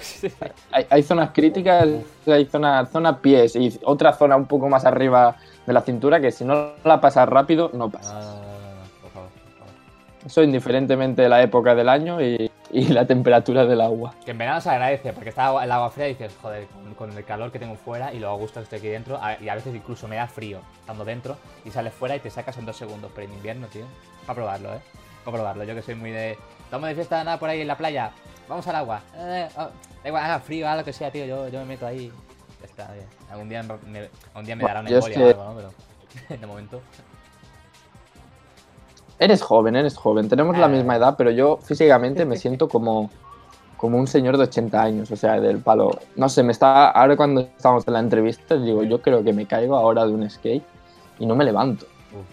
Hay, 0.71 0.87
hay 0.91 1.03
zonas 1.03 1.31
críticas, 1.33 1.89
hay 2.27 2.45
zona, 2.45 2.85
zona 2.87 3.19
pies 3.19 3.57
y 3.57 3.81
otra 3.83 4.13
zona 4.13 4.37
un 4.37 4.47
poco 4.47 4.69
más 4.69 4.85
arriba 4.85 5.37
de 5.67 5.73
la 5.73 5.81
cintura 5.81 6.21
que 6.21 6.31
si 6.31 6.45
no 6.45 6.73
la 6.85 7.01
pasas 7.01 7.29
rápido, 7.29 7.71
no 7.73 7.87
No, 7.87 7.91
pasa. 7.91 8.13
no, 8.15 8.21
no, 8.21 8.27
no, 8.27 8.41
no, 8.41 9.01
por 9.03 9.11
favor, 9.11 9.29
por 9.31 9.53
favor. 9.59 9.73
Eso 10.27 10.43
indiferentemente 10.43 11.23
de 11.23 11.29
la 11.31 11.43
época 11.43 11.75
del 11.75 11.89
año 11.89 12.21
y, 12.21 12.51
y 12.73 12.89
la 12.89 13.07
temperatura 13.07 13.65
del 13.65 13.81
agua. 13.81 14.13
Que 14.23 14.33
en 14.33 14.39
verano 14.39 14.61
se 14.61 14.69
agradece, 14.69 15.13
porque 15.15 15.31
está 15.31 15.65
el 15.65 15.73
agua 15.73 15.91
fría 15.91 16.09
y 16.09 16.11
dices, 16.11 16.37
joder, 16.43 16.67
con, 16.67 16.95
con 16.95 17.17
el 17.17 17.25
calor 17.25 17.51
que 17.51 17.59
tengo 17.59 17.75
fuera 17.77 18.13
y 18.13 18.19
lo 18.19 18.29
a 18.29 18.35
gusto 18.35 18.61
que 18.61 18.65
estoy 18.65 18.79
aquí 18.81 18.89
dentro, 18.89 19.19
a- 19.23 19.41
y 19.43 19.49
a 19.49 19.55
veces 19.55 19.75
incluso 19.75 20.07
me 20.09 20.17
da 20.17 20.27
frío 20.27 20.59
estando 20.79 21.07
dentro 21.07 21.37
y 21.65 21.71
sales 21.71 21.95
fuera 21.95 22.15
y 22.17 22.21
te 22.21 22.29
sacas 22.31 22.59
en 22.59 22.67
dos 22.67 22.77
segundos, 22.77 23.11
pero 23.15 23.27
en 23.29 23.33
invierno, 23.35 23.67
tío, 23.69 23.85
para 24.27 24.35
probarlo, 24.35 24.75
¿eh? 24.75 24.81
Para 25.25 25.37
probarlo, 25.39 25.65
yo 25.65 25.75
que 25.75 25.81
soy 25.83 25.95
muy 25.95 26.11
de... 26.11 26.37
Estamos 26.71 26.89
de 26.89 26.95
fiesta, 26.95 27.25
nada 27.25 27.37
por 27.37 27.49
ahí 27.49 27.63
en 27.63 27.67
la 27.67 27.77
playa, 27.77 28.13
vamos 28.49 28.65
al 28.69 28.77
agua, 28.77 29.01
eh, 29.17 29.49
oh, 29.57 29.71
da 30.05 30.09
igual, 30.09 30.23
haga 30.23 30.39
frío, 30.39 30.69
haga 30.69 30.77
lo 30.77 30.85
que 30.85 30.93
sea, 30.93 31.11
tío, 31.11 31.25
yo, 31.27 31.49
yo 31.49 31.59
me 31.59 31.65
meto 31.65 31.85
ahí, 31.85 32.13
ya 32.61 32.65
está, 32.65 32.93
bien. 32.93 33.07
Algún 33.29 33.49
día 33.49 33.65
me, 33.65 34.09
algún 34.33 34.45
día 34.47 34.55
me 34.55 34.63
dará 34.63 34.79
una 34.79 34.89
embolia 34.91 35.19
o 35.21 35.29
algo, 35.29 35.45
¿no? 35.45 35.55
Pero 36.29 36.41
de 36.41 36.47
momento... 36.47 36.81
Eres 39.19 39.43
joven, 39.43 39.75
eres 39.75 39.97
joven. 39.97 40.29
Tenemos 40.29 40.57
la 40.57 40.67
Ah. 40.67 40.69
misma 40.69 40.95
edad, 40.95 41.17
pero 41.19 41.33
yo 41.33 41.57
físicamente 41.57 42.25
me 42.25 42.37
siento 42.37 42.69
como, 42.69 43.11
como 43.77 43.99
un 43.99 44.07
señor 44.07 44.37
de 44.37 44.45
80 44.45 44.81
años, 44.81 45.11
o 45.11 45.17
sea, 45.17 45.41
del 45.41 45.59
palo. 45.59 45.91
No 46.15 46.29
sé, 46.29 46.45
me 46.45 46.53
está. 46.53 46.91
Ahora 46.91 47.17
cuando 47.17 47.41
estamos 47.41 47.85
en 47.89 47.95
la 47.95 47.99
entrevista, 48.01 48.55
digo, 48.57 48.85
yo 48.85 49.03
creo 49.03 49.25
que 49.25 49.33
me 49.33 49.45
caigo 49.47 49.77
ahora 49.77 50.07
de 50.07 50.13
un 50.13 50.31
skate 50.31 50.63
y 51.19 51.27
no 51.27 51.35
me 51.35 51.45
levanto. 51.45 51.87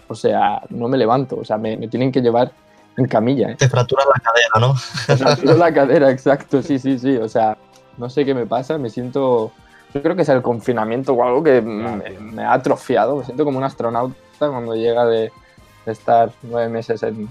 O 0.06 0.14
sea, 0.14 0.62
no 0.70 0.86
me 0.86 0.96
levanto. 0.96 1.36
O 1.40 1.44
sea, 1.44 1.58
me, 1.58 1.76
me 1.76 1.88
tienen 1.88 2.12
que 2.12 2.22
llevar 2.22 2.52
en 2.98 3.06
camilla, 3.06 3.50
¿eh? 3.50 3.54
Te 3.54 3.68
fracturas 3.68 4.06
la 4.06 4.20
cadera, 4.20 4.50
¿no? 4.60 4.74
Fracturo 4.74 5.56
la 5.56 5.72
cadera, 5.72 6.10
exacto, 6.10 6.62
sí, 6.62 6.78
sí, 6.78 6.98
sí. 6.98 7.16
O 7.16 7.28
sea, 7.28 7.56
no 7.96 8.10
sé 8.10 8.24
qué 8.24 8.34
me 8.34 8.44
pasa, 8.44 8.76
me 8.76 8.90
siento. 8.90 9.52
Yo 9.94 10.02
creo 10.02 10.16
que 10.16 10.22
es 10.22 10.28
el 10.28 10.42
confinamiento 10.42 11.14
o 11.14 11.24
algo 11.24 11.42
que 11.42 11.62
me 11.62 12.42
ha 12.42 12.52
atrofiado. 12.52 13.16
Me 13.16 13.24
siento 13.24 13.44
como 13.44 13.56
un 13.56 13.64
astronauta 13.64 14.14
cuando 14.38 14.74
llega 14.74 15.06
de, 15.06 15.32
de 15.86 15.92
estar 15.92 16.30
nueve 16.42 16.68
meses 16.68 17.02
en, 17.04 17.28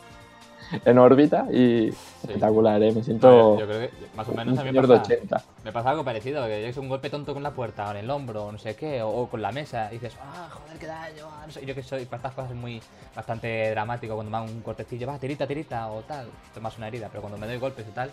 en 0.84 0.98
órbita 0.98 1.46
y 1.50 1.92
espectacular, 2.22 2.82
¿eh? 2.82 2.92
Me 2.92 3.02
siento 3.02 3.58
yo 3.58 3.66
creo 3.66 3.80
que 3.80 3.90
más 4.16 4.28
o 4.28 4.32
menos 4.32 4.58
a 4.58 4.64
mí 4.64 4.72
me 4.72 4.80
pasa, 4.80 5.02
80. 5.02 5.42
me 5.64 5.72
pasa 5.72 5.90
algo 5.90 6.04
parecido, 6.04 6.46
que 6.46 6.62
yo 6.62 6.68
hice 6.68 6.80
un 6.80 6.88
golpe 6.88 7.10
tonto 7.10 7.34
con 7.34 7.42
la 7.42 7.50
puerta, 7.50 7.88
o 7.88 7.90
en 7.90 7.98
el 7.98 8.10
hombro, 8.10 8.46
o 8.46 8.52
no 8.52 8.58
sé 8.58 8.74
qué, 8.76 9.02
o, 9.02 9.08
o 9.08 9.28
con 9.28 9.42
la 9.42 9.52
mesa, 9.52 9.88
y 9.90 9.94
dices, 9.94 10.16
ah, 10.22 10.48
joder, 10.50 10.78
qué 10.78 10.86
daño, 10.86 11.26
ah, 11.30 11.44
no 11.46 11.52
sé, 11.52 11.64
yo 11.64 11.74
que 11.74 11.82
soy 11.82 12.04
para 12.04 12.18
estas 12.18 12.34
cosas 12.34 12.54
muy 12.54 12.80
bastante 13.14 13.70
dramático, 13.70 14.14
cuando 14.14 14.30
me 14.30 14.38
dan 14.38 14.56
un 14.56 14.62
cortecillo, 14.62 15.06
va, 15.06 15.18
tirita, 15.18 15.46
tirita, 15.46 15.88
o 15.88 16.00
tal, 16.02 16.28
tomas 16.54 16.76
una 16.78 16.88
herida, 16.88 17.08
pero 17.08 17.20
cuando 17.20 17.38
me 17.38 17.46
doy 17.46 17.58
golpes 17.58 17.86
y 17.88 17.92
tal, 17.92 18.10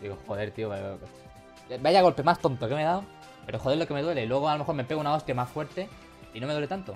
digo, 0.00 0.16
joder, 0.26 0.50
tío, 0.50 0.70
vaya 1.80 2.02
golpe 2.02 2.22
más 2.22 2.38
tonto 2.38 2.68
que 2.68 2.74
me 2.74 2.82
he 2.82 2.84
dado, 2.84 3.04
pero 3.46 3.58
joder 3.58 3.78
lo 3.78 3.86
que 3.86 3.94
me 3.94 4.02
duele, 4.02 4.24
y 4.24 4.26
luego 4.26 4.48
a 4.48 4.52
lo 4.52 4.60
mejor 4.60 4.74
me 4.74 4.84
pego 4.84 5.00
una 5.00 5.14
hostia 5.14 5.34
más 5.34 5.48
fuerte 5.48 5.88
y 6.32 6.40
no 6.40 6.46
me 6.46 6.52
duele 6.52 6.68
tanto. 6.68 6.94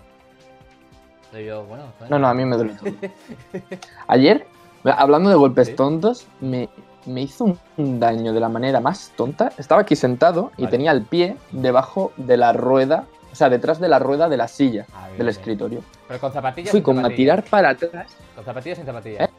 Entonces 1.16 1.46
yo, 1.46 1.64
bueno, 1.64 1.84
joder. 1.98 2.10
No, 2.10 2.18
no, 2.18 2.28
a 2.28 2.34
mí 2.34 2.44
me 2.46 2.56
duele 2.56 2.74
todo. 2.74 2.90
Ayer, 4.08 4.46
hablando 4.84 5.28
de 5.30 5.36
golpes 5.36 5.68
Sí. 5.68 5.74
tontos, 5.74 6.26
me, 6.40 6.68
me 7.06 7.22
hizo 7.22 7.56
un- 7.76 8.00
daño 8.00 8.32
de 8.32 8.40
la 8.40 8.48
manera 8.48 8.80
más 8.80 9.12
tonta. 9.16 9.52
Estaba 9.58 9.82
aquí 9.82 9.96
sentado 9.96 10.50
y 10.56 10.62
Vale. 10.62 10.70
tenía 10.70 10.92
el 10.92 11.02
pie 11.02 11.36
debajo 11.52 12.12
de 12.16 12.36
la 12.36 12.52
rueda, 12.52 13.04
o 13.32 13.34
sea, 13.34 13.48
detrás 13.48 13.78
de 13.80 13.88
la 13.88 13.98
rueda 13.98 14.28
de 14.28 14.36
la 14.36 14.48
silla 14.48 14.86
Ah, 14.94 15.06
del 15.08 15.16
bien. 15.16 15.28
escritorio. 15.28 15.80
Pero 16.06 16.20
con 16.20 16.32
zapatillas. 16.32 16.70
Fui 16.70 16.82
como 16.82 17.04
a 17.06 17.10
tirar 17.10 17.44
para 17.44 17.70
atrás. 17.70 18.06
¿Con 18.34 18.44
zapatillas 18.44 18.78
sin 18.78 18.86
zapatillas? 18.86 19.28
¿Eh? 19.28 19.32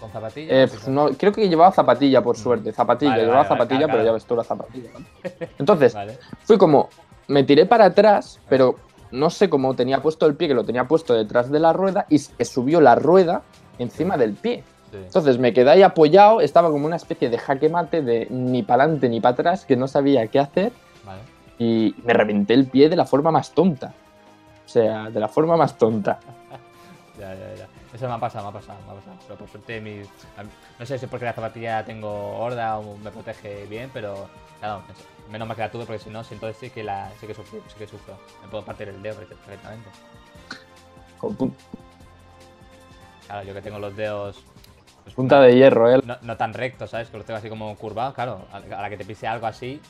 ¿Con 0.00 0.10
zapatillas? 0.12 0.52
Eh, 0.52 0.68
pf, 0.70 0.88
no, 0.90 1.08
creo 1.10 1.32
que 1.32 1.48
llevaba 1.48 1.72
zapatilla, 1.72 2.22
por 2.22 2.36
suerte. 2.36 2.72
Zapatilla, 2.72 3.10
Vale, 3.12 3.22
llevaba 3.22 3.42
vale, 3.42 3.48
zapatilla, 3.48 3.78
claro, 3.80 3.92
pero 3.94 4.04
ya 4.04 4.12
ves 4.12 4.24
tú 4.24 4.36
la 4.36 4.44
zapatilla. 4.44 4.90
Entonces, 5.58 5.96
fui 6.44 6.56
como, 6.56 6.88
me 7.26 7.42
tiré 7.42 7.66
para 7.66 7.86
atrás, 7.86 8.38
pero 8.48 8.76
no 9.10 9.28
sé 9.30 9.50
cómo 9.50 9.74
tenía 9.74 10.00
puesto 10.00 10.26
el 10.26 10.34
pie, 10.36 10.48
que 10.48 10.54
lo 10.54 10.64
tenía 10.64 10.86
puesto 10.86 11.14
detrás 11.14 11.50
de 11.50 11.58
la 11.58 11.72
rueda 11.72 12.06
y 12.08 12.18
se 12.18 12.44
subió 12.44 12.80
la 12.80 12.94
rueda 12.94 13.42
encima 13.78 14.16
del 14.16 14.34
pie. 14.34 14.64
Sí. 14.90 14.96
Entonces 14.96 15.38
me 15.38 15.52
quedé 15.52 15.70
ahí 15.70 15.82
apoyado, 15.82 16.40
estaba 16.40 16.70
como 16.70 16.86
una 16.86 16.96
especie 16.96 17.28
de 17.28 17.38
jaque 17.38 17.68
mate 17.68 18.02
de 18.02 18.26
ni 18.30 18.62
para 18.62 18.84
adelante 18.84 19.08
ni 19.08 19.20
para 19.20 19.34
atrás, 19.34 19.64
que 19.64 19.76
no 19.76 19.86
sabía 19.86 20.26
qué 20.28 20.38
hacer 20.38 20.72
Vale. 21.04 21.20
y 21.58 21.94
me 22.04 22.14
reventé 22.14 22.54
el 22.54 22.66
pie 22.66 22.88
de 22.88 22.96
la 22.96 23.04
forma 23.04 23.30
más 23.30 23.52
tonta. 23.52 23.92
O 24.64 24.68
sea, 24.68 25.10
de 25.10 25.20
la 25.20 25.28
forma 25.28 25.56
más 25.56 25.76
tonta. 25.76 26.18
Ya, 27.18 27.34
ya, 27.34 27.52
ya. 27.56 27.68
Eso 27.92 28.06
me 28.06 28.14
ha 28.14 28.18
pasado, 28.20 28.44
me 28.44 28.50
ha 28.50 28.60
pasado, 28.60 28.78
me 28.86 28.92
ha 28.92 28.94
pasado. 28.94 29.16
Pero 29.26 29.38
por 29.40 29.48
suerte, 29.48 29.80
mi... 29.80 30.02
no 30.78 30.86
sé 30.86 30.98
si 30.98 31.04
es 31.06 31.10
porque 31.10 31.24
la 31.24 31.32
zapatilla 31.32 31.84
tengo 31.84 32.38
gorda 32.38 32.78
o 32.78 32.96
me 32.98 33.10
protege 33.10 33.66
bien, 33.66 33.90
pero 33.92 34.28
claro, 34.60 34.82
menos 35.30 35.48
mal 35.48 35.56
que 35.56 35.62
la 35.62 35.70
tuve 35.70 35.84
porque 35.84 36.02
si 36.02 36.10
no, 36.10 36.22
si 36.24 36.34
entonces 36.34 36.56
sí 36.60 36.70
que, 36.70 36.84
la, 36.84 37.10
sí 37.20 37.26
que 37.26 37.34
sufro, 37.34 37.60
sí 37.66 37.74
que 37.76 37.86
sufro. 37.86 38.14
Me 38.42 38.48
puedo 38.48 38.64
partir 38.64 38.88
el 38.88 39.02
dedo 39.02 39.16
perfectamente. 39.16 39.88
Claro, 43.28 43.46
yo 43.46 43.54
que 43.54 43.62
tengo 43.62 43.78
los 43.78 43.94
dedos 43.94 44.42
pues, 45.04 45.14
punta 45.14 45.40
de 45.40 45.54
hierro, 45.54 45.94
¿eh? 45.94 46.00
no, 46.04 46.16
no 46.22 46.36
tan 46.36 46.52
rectos, 46.52 46.90
¿sabes? 46.90 47.08
Que 47.10 47.16
los 47.18 47.24
tengo 47.26 47.38
así 47.38 47.48
como 47.48 47.76
curvados, 47.76 48.14
claro. 48.14 48.40
A 48.52 48.58
la 48.60 48.90
que 48.90 48.96
te 48.96 49.04
pise 49.04 49.26
algo 49.28 49.46
así, 49.46 49.80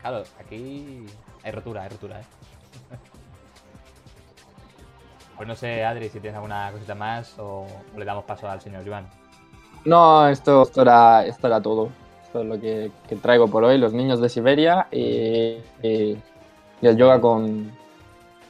claro, 0.00 0.22
aquí 0.40 1.04
hay 1.44 1.50
rotura, 1.52 1.82
hay 1.82 1.88
rotura, 1.90 2.20
¿eh? 2.20 2.24
Pues 5.36 5.46
no 5.46 5.54
sé, 5.54 5.84
Adri, 5.84 6.08
si 6.08 6.18
tienes 6.18 6.36
alguna 6.36 6.72
cosita 6.72 6.94
más 6.94 7.34
o, 7.38 7.66
le 7.94 8.04
damos 8.06 8.24
paso 8.24 8.48
al 8.48 8.58
señor 8.62 8.86
Joan. 8.88 9.06
No, 9.84 10.26
esto, 10.28 10.62
esto, 10.62 10.80
era, 10.80 11.26
esto 11.26 11.46
era 11.46 11.60
todo. 11.60 11.90
Esto 12.24 12.40
es 12.40 12.46
lo 12.46 12.58
que, 12.58 12.90
que 13.06 13.16
traigo 13.16 13.46
por 13.46 13.62
hoy. 13.62 13.76
Los 13.76 13.92
niños 13.92 14.18
de 14.20 14.30
Siberia 14.30 14.86
y, 14.90 15.58
y- 15.82 16.16
y 16.80 16.86
el 16.86 16.96
yoga 16.96 17.20
con, 17.20 17.70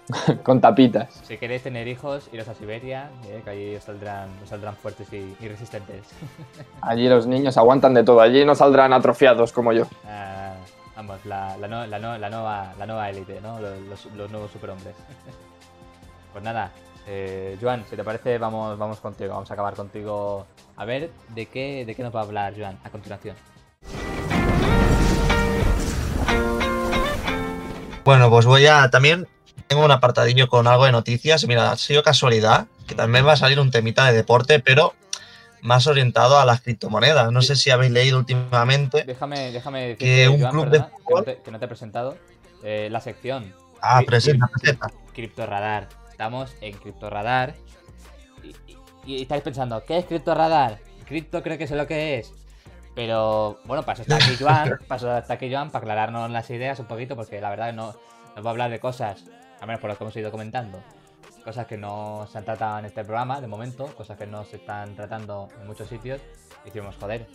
con 0.43 0.61
tapitas. 0.61 1.13
Si 1.25 1.37
queréis 1.39 1.63
tener 1.63 1.89
hijos, 1.89 2.29
iros 2.33 2.47
a 2.49 2.55
Siberia, 2.55 3.11
eh, 3.27 3.41
que 3.45 3.51
allí 3.51 3.75
os 3.77 3.85
saldrán, 3.85 4.29
os 4.43 4.49
saldrán 4.49 4.77
fuertes 4.77 5.13
y, 5.13 5.37
y 5.41 5.49
resistentes. 5.49 6.07
Allí 6.81 7.09
los 7.09 7.27
niños 7.27 7.57
aguantan 7.57 7.95
de 7.95 8.05
todo. 8.05 8.21
Allí 8.21 8.45
no 8.45 8.55
saldrán 8.55 8.93
atrofiados 8.93 9.53
como 9.53 9.73
yo. 9.73 9.85
Ah, 10.07 10.55
vamos, 10.97 11.25
la, 11.27 11.57
la, 11.57 11.67
no- 11.69 11.87
la 11.87 11.99
no- 11.99 12.19
la 12.19 12.31
nueva, 12.31 12.75
la 12.79 12.87
nueva 12.87 13.11
élite, 13.11 13.41
¿no? 13.41 13.59
Los, 13.61 13.79
los- 13.81 14.07
los 14.15 14.31
nuevos 14.31 14.51
superhombres. 14.53 14.95
pues 16.33 16.45
nada, 16.45 16.71
eh, 17.09 17.57
Joan, 17.61 17.85
si 17.91 17.97
te 17.97 18.05
parece, 18.05 18.39
vamos, 18.39 18.79
vamos 18.79 19.01
contigo. 19.01 19.33
Vamos 19.35 19.51
a 19.51 19.55
acabar 19.55 19.75
contigo. 19.75 20.47
A 20.77 20.85
ver, 20.85 21.11
¿de 21.35 21.47
qué, 21.47 21.85
de 21.85 21.95
qué 21.95 22.03
nos 22.03 22.15
va 22.15 22.21
a 22.21 22.25
hablar 22.25 22.55
Joan 22.57 22.79
a 22.85 22.91
continuación? 22.91 23.35
Bueno, 28.05 28.31
pues 28.31 28.47
voy 28.47 28.67
a 28.67 28.89
también. 28.89 29.27
Tengo 29.69 29.85
un 29.85 29.91
apartadillo 29.91 30.49
con 30.49 30.67
algo 30.67 30.85
de 30.85 30.93
noticias. 30.93 31.47
Mira, 31.47 31.71
ha 31.73 31.77
sido 31.77 32.03
casualidad 32.03 32.67
que 32.87 32.95
también 32.95 33.27
va 33.27 33.33
a 33.33 33.37
salir 33.37 33.59
un 33.59 33.71
temita 33.71 34.07
de 34.07 34.13
deporte, 34.13 34.61
pero 34.61 34.95
más 35.63 35.87
orientado 35.89 36.39
a 36.39 36.45
las 36.45 36.61
criptomonedas. 36.61 37.33
No 37.33 37.43
sé 37.43 37.57
si 37.57 37.71
habéis 37.71 37.91
leído 37.91 38.19
últimamente. 38.19 39.03
Déjame, 39.05 39.51
déjame 39.51 39.81
decirte, 39.89 40.05
Que 40.05 40.29
un 40.29 40.41
Joan, 40.41 40.53
club 40.53 40.65
de 40.67 40.71
perdona, 40.81 40.87
que, 40.89 40.93
no 40.93 41.05
fútbol- 41.11 41.25
te, 41.25 41.43
que 41.43 41.51
no 41.51 41.59
te 41.59 41.65
he 41.65 41.69
presentado. 41.69 42.17
eh, 42.63 42.89
la 42.91 43.01
sección 43.01 43.55
Ah, 43.83 44.03
presenta, 44.07 44.47
presenta. 44.49 44.91
Criptoradar. 45.13 45.89
Estamos 46.11 46.51
en 46.61 46.73
Criptoradar. 46.79 47.55
Y, 48.43 48.49
y- 49.07 49.17
y 49.17 49.23
estáis 49.23 49.43
pensando, 49.43 49.85
¿qué 49.85 49.99
es 49.99 50.05
Criptoradar? 50.07 50.79
Cripto 51.07 51.43
creo 51.43 51.59
que 51.59 51.67
sé 51.67 51.75
lo 51.77 51.87
que 51.87 52.19
es. 52.19 52.33
Pero 52.95 53.59
bueno, 53.65 53.85
eso 53.93 54.03
está 54.03 54.17
aquí 54.17 54.37
Joan, 54.41 54.79
eso 54.95 55.17
está 55.19 55.35
aquí 55.35 55.53
Joan, 55.53 55.71
para 55.71 55.83
aclararnos 55.83 56.31
las 56.31 56.49
ideas 56.51 56.79
un 56.81 56.87
poquito, 56.87 57.15
porque 57.17 57.41
la 57.41 57.51
verdad 57.51 57.73
no 57.73 57.95
nos 58.35 58.45
va 58.45 58.49
a 58.49 58.53
hablar 58.53 58.71
de 58.71 58.81
cosas, 58.81 59.25
al 59.61 59.67
menos 59.67 59.81
por 59.81 59.91
lo 59.91 59.97
que 59.97 60.05
hemos 60.05 60.17
ido 60.17 60.31
comentando, 60.31 60.83
cosas 61.45 61.67
que 61.67 61.77
no 61.77 62.27
se 62.31 62.39
han 62.39 62.45
tratado 62.45 62.81
en 62.81 62.87
este 62.87 63.05
programa 63.05 63.41
de 63.41 63.47
momento, 63.47 63.87
cosas 63.97 64.19
que 64.19 64.27
no 64.27 64.45
se 64.45 64.57
están 64.57 64.95
tratando 64.97 65.49
en 65.61 65.67
muchos 65.67 65.89
sitios. 65.89 66.21
Decimos, 66.65 66.97
joder, 67.01 67.27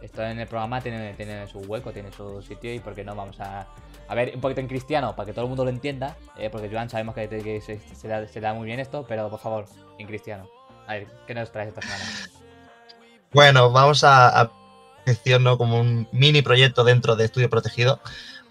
esto 0.00 0.22
en 0.22 0.40
el 0.40 0.48
programa 0.48 0.80
tiene, 0.80 1.14
tiene 1.14 1.46
su 1.46 1.58
hueco, 1.60 1.92
tiene 1.92 2.10
su 2.10 2.42
sitio 2.42 2.74
y 2.74 2.80
por 2.80 2.94
qué 2.94 3.04
no 3.04 3.14
vamos 3.14 3.38
a, 3.40 3.66
a 4.08 4.14
ver 4.14 4.32
un 4.34 4.40
poquito 4.40 4.60
en 4.60 4.66
cristiano 4.66 5.14
para 5.14 5.26
que 5.26 5.32
todo 5.32 5.44
el 5.44 5.48
mundo 5.48 5.64
lo 5.64 5.70
entienda, 5.70 6.16
eh, 6.36 6.50
porque 6.50 6.68
Joan 6.68 6.90
sabemos 6.90 7.14
que, 7.14 7.60
se, 7.60 8.08
da, 8.08 8.26
se 8.26 8.40
da 8.40 8.54
muy 8.54 8.66
bien 8.66 8.80
esto, 8.80 9.04
pero 9.06 9.30
por 9.30 9.38
favor, 9.38 9.66
en 9.98 10.06
cristiano. 10.06 10.48
A 10.86 10.94
ver, 10.94 11.06
¿qué 11.26 11.34
nos 11.34 11.52
traes 11.52 11.68
esta 11.68 11.82
semana? 11.82 12.04
Bueno, 13.32 13.70
vamos 13.70 14.04
a, 14.04 14.40
a 14.40 14.50
como 15.58 15.80
un 15.80 16.08
mini 16.12 16.42
proyecto 16.42 16.84
dentro 16.84 17.16
de 17.16 17.24
Estudio 17.24 17.50
Protegido 17.50 18.00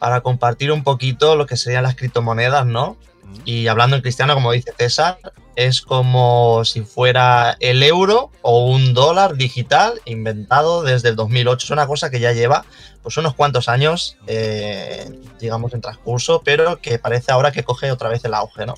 para 0.01 0.21
compartir 0.21 0.71
un 0.71 0.83
poquito 0.83 1.35
lo 1.35 1.45
que 1.45 1.55
serían 1.55 1.83
las 1.83 1.95
criptomonedas, 1.95 2.65
¿no? 2.65 2.97
Y 3.45 3.67
hablando 3.67 3.95
en 3.95 4.01
cristiano, 4.01 4.33
como 4.33 4.51
dice 4.51 4.73
César, 4.75 5.19
es 5.55 5.83
como 5.83 6.65
si 6.65 6.81
fuera 6.81 7.55
el 7.59 7.83
euro 7.83 8.31
o 8.41 8.65
un 8.65 8.95
dólar 8.95 9.35
digital 9.35 10.01
inventado 10.05 10.81
desde 10.81 11.09
el 11.09 11.15
2008. 11.15 11.65
Es 11.65 11.69
una 11.69 11.85
cosa 11.85 12.09
que 12.09 12.19
ya 12.19 12.31
lleva 12.31 12.65
pues 13.03 13.15
unos 13.17 13.35
cuantos 13.35 13.69
años, 13.69 14.17
eh, 14.25 15.07
digamos, 15.39 15.71
en 15.75 15.81
transcurso, 15.81 16.41
pero 16.43 16.81
que 16.81 16.97
parece 16.97 17.31
ahora 17.31 17.51
que 17.51 17.63
coge 17.63 17.91
otra 17.91 18.09
vez 18.09 18.25
el 18.25 18.33
auge, 18.33 18.65
¿no? 18.65 18.73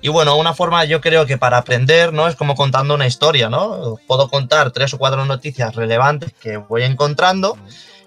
Y 0.00 0.08
bueno, 0.08 0.36
una 0.36 0.54
forma 0.54 0.84
yo 0.86 1.00
creo 1.00 1.24
que 1.24 1.38
para 1.38 1.58
aprender, 1.58 2.12
¿no? 2.12 2.26
Es 2.26 2.34
como 2.34 2.56
contando 2.56 2.94
una 2.96 3.06
historia, 3.06 3.48
¿no? 3.48 3.96
Puedo 4.08 4.28
contar 4.28 4.72
tres 4.72 4.92
o 4.92 4.98
cuatro 4.98 5.24
noticias 5.24 5.76
relevantes 5.76 6.32
que 6.32 6.56
voy 6.56 6.82
encontrando 6.82 7.56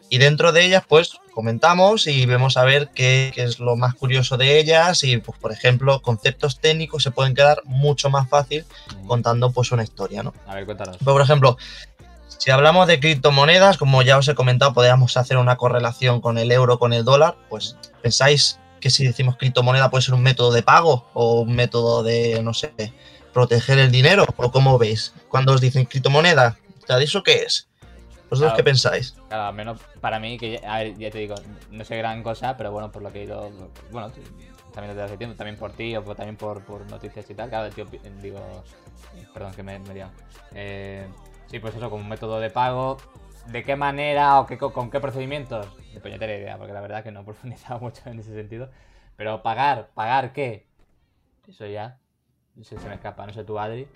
y 0.10 0.18
dentro 0.18 0.52
de 0.52 0.66
ellas, 0.66 0.84
pues 0.88 1.18
comentamos 1.34 2.08
y 2.08 2.26
vemos 2.26 2.58
a 2.58 2.64
ver 2.64 2.90
qué, 2.96 3.32
qué 3.36 3.44
es 3.44 3.60
lo 3.60 3.76
más 3.76 3.94
curioso 3.96 4.38
de 4.38 4.58
ellas 4.60 5.04
y, 5.04 5.18
pues, 5.18 5.38
por 5.38 5.52
ejemplo, 5.52 6.02
conceptos 6.02 6.60
técnicos 6.60 7.04
se 7.04 7.12
pueden 7.12 7.36
quedar 7.36 7.62
mucho 7.66 8.10
más 8.10 8.30
fácil 8.30 8.66
contando 9.08 9.52
pues 9.52 9.72
una 9.72 9.84
historia, 9.84 10.24
¿no? 10.24 10.34
A 10.48 10.56
ver, 10.56 10.66
cuéntanos. 10.66 10.98
Pues, 10.98 11.14
por 11.14 11.22
ejemplo, 11.22 11.58
si 12.38 12.52
hablamos 12.52 12.88
de 12.88 13.00
criptomonedas, 13.00 13.78
como 13.78 14.02
ya 14.02 14.18
os 14.18 14.28
he 14.28 14.36
comentado, 14.36 14.74
podríamos 14.74 15.18
hacer 15.18 15.38
una 15.38 15.56
correlación 15.56 16.22
con 16.22 16.38
el 16.38 16.52
euro, 16.52 16.80
con 16.80 16.94
el 16.94 17.04
dólar, 17.04 17.36
pues 17.50 17.76
pensáis 18.02 18.60
que 18.80 18.90
si 18.90 19.06
decimos 19.06 19.36
criptomoneda 19.38 19.90
puede 19.90 20.04
ser 20.04 20.14
un 20.14 20.22
método 20.22 20.52
de 20.54 20.62
pago 20.62 21.10
o 21.14 21.42
un 21.42 21.56
método 21.56 22.04
de, 22.04 22.42
no 22.44 22.54
sé, 22.54 22.72
proteger 23.34 23.80
el 23.80 23.92
dinero, 23.92 24.26
o 24.38 24.52
cómo 24.52 24.78
veis 24.78 25.14
cuando 25.28 25.54
os 25.54 25.62
dicen 25.62 25.86
criptomoneda, 25.86 26.58
¿sabéis 26.88 27.10
eso 27.10 27.24
qué 27.24 27.44
es? 27.44 27.68
¿Vosotros 28.30 28.52
Claro. 28.52 28.56
qué 28.56 28.64
pensáis? 28.64 29.16
Claro, 29.28 29.44
al 29.46 29.54
menos 29.54 29.80
para 30.02 30.20
mí, 30.20 30.38
que 30.38 30.60
ya, 30.60 30.74
a 30.76 30.80
ver, 30.80 30.98
ya 30.98 31.12
te 31.12 31.20
digo, 31.20 31.36
no 31.72 31.84
sé 31.84 31.98
gran 31.98 32.24
cosa, 32.24 32.58
pero 32.58 32.72
bueno, 32.72 32.92
por 32.92 33.02
lo 33.02 33.12
que 33.12 33.22
he 33.22 33.24
ido, 33.26 33.50
bueno, 33.92 34.12
también 34.74 34.96
desde 34.96 35.04
hace 35.04 35.18
tiempo, 35.18 35.36
también 35.36 35.58
por 35.58 35.72
ti 35.72 35.96
o 35.96 36.04
por- 36.04 36.16
también 36.16 36.36
por, 36.36 36.62
por 36.64 36.86
noticias 36.88 37.30
y 37.30 37.36
tal, 37.36 37.50
claro, 37.50 37.70
tío, 37.74 37.86
digo, 38.22 38.40
perdón, 39.34 39.54
que 39.54 39.64
me, 39.64 39.80
me 39.80 39.94
he. 39.94 40.06
Eh, 40.54 41.08
sí, 41.48 41.60
pues 41.60 41.76
eso, 41.76 41.90
como 41.90 42.02
un 42.04 42.10
método 42.10 42.40
de 42.40 42.50
pago, 42.50 42.98
¿de 43.48 43.64
qué 43.64 43.76
manera 43.76 44.40
o 44.40 44.46
qué, 44.48 44.58
co- 44.58 44.74
con 44.74 44.90
qué 44.90 45.00
procedimientos? 45.00 45.68
De 45.94 46.00
puñetera 46.02 46.36
idea, 46.36 46.58
porque 46.58 46.74
la 46.74 46.82
verdad 46.82 47.04
que 47.04 47.12
no 47.12 47.20
he 47.22 47.24
profundizado 47.24 47.80
mucho 47.80 48.02
en 48.10 48.20
ese 48.20 48.34
sentido, 48.34 48.70
pero 49.16 49.42
pagar, 49.44 49.92
¿pagar 49.94 50.34
qué? 50.34 50.68
Eso 51.48 51.68
ya, 51.68 52.00
se, 52.62 52.78
se 52.80 52.88
me 52.90 52.96
escapa, 52.96 53.26
no 53.28 53.34
sé 53.34 53.44
tú, 53.44 53.60
Adri, 53.60 53.88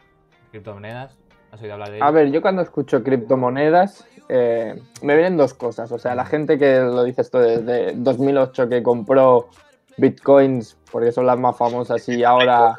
criptomonedas, 0.51 1.17
¿has 1.51 1.61
oído 1.61 1.73
hablar 1.73 1.89
de 1.89 1.97
ello? 1.97 2.05
A 2.05 2.11
ver, 2.11 2.31
yo 2.31 2.41
cuando 2.41 2.61
escucho 2.61 3.03
criptomonedas 3.03 4.05
eh, 4.29 4.79
me 5.01 5.15
vienen 5.15 5.37
dos 5.37 5.53
cosas. 5.53 5.91
O 5.91 5.97
sea, 5.97 6.15
la 6.15 6.25
gente 6.25 6.57
que 6.57 6.79
lo 6.79 7.03
dice 7.03 7.21
esto 7.21 7.39
desde 7.39 7.93
2008 7.95 8.69
que 8.69 8.83
compró 8.83 9.49
bitcoins 9.97 10.77
porque 10.91 11.11
son 11.11 11.25
las 11.25 11.37
más 11.39 11.57
famosas 11.57 12.07
y 12.07 12.23
ahora, 12.23 12.77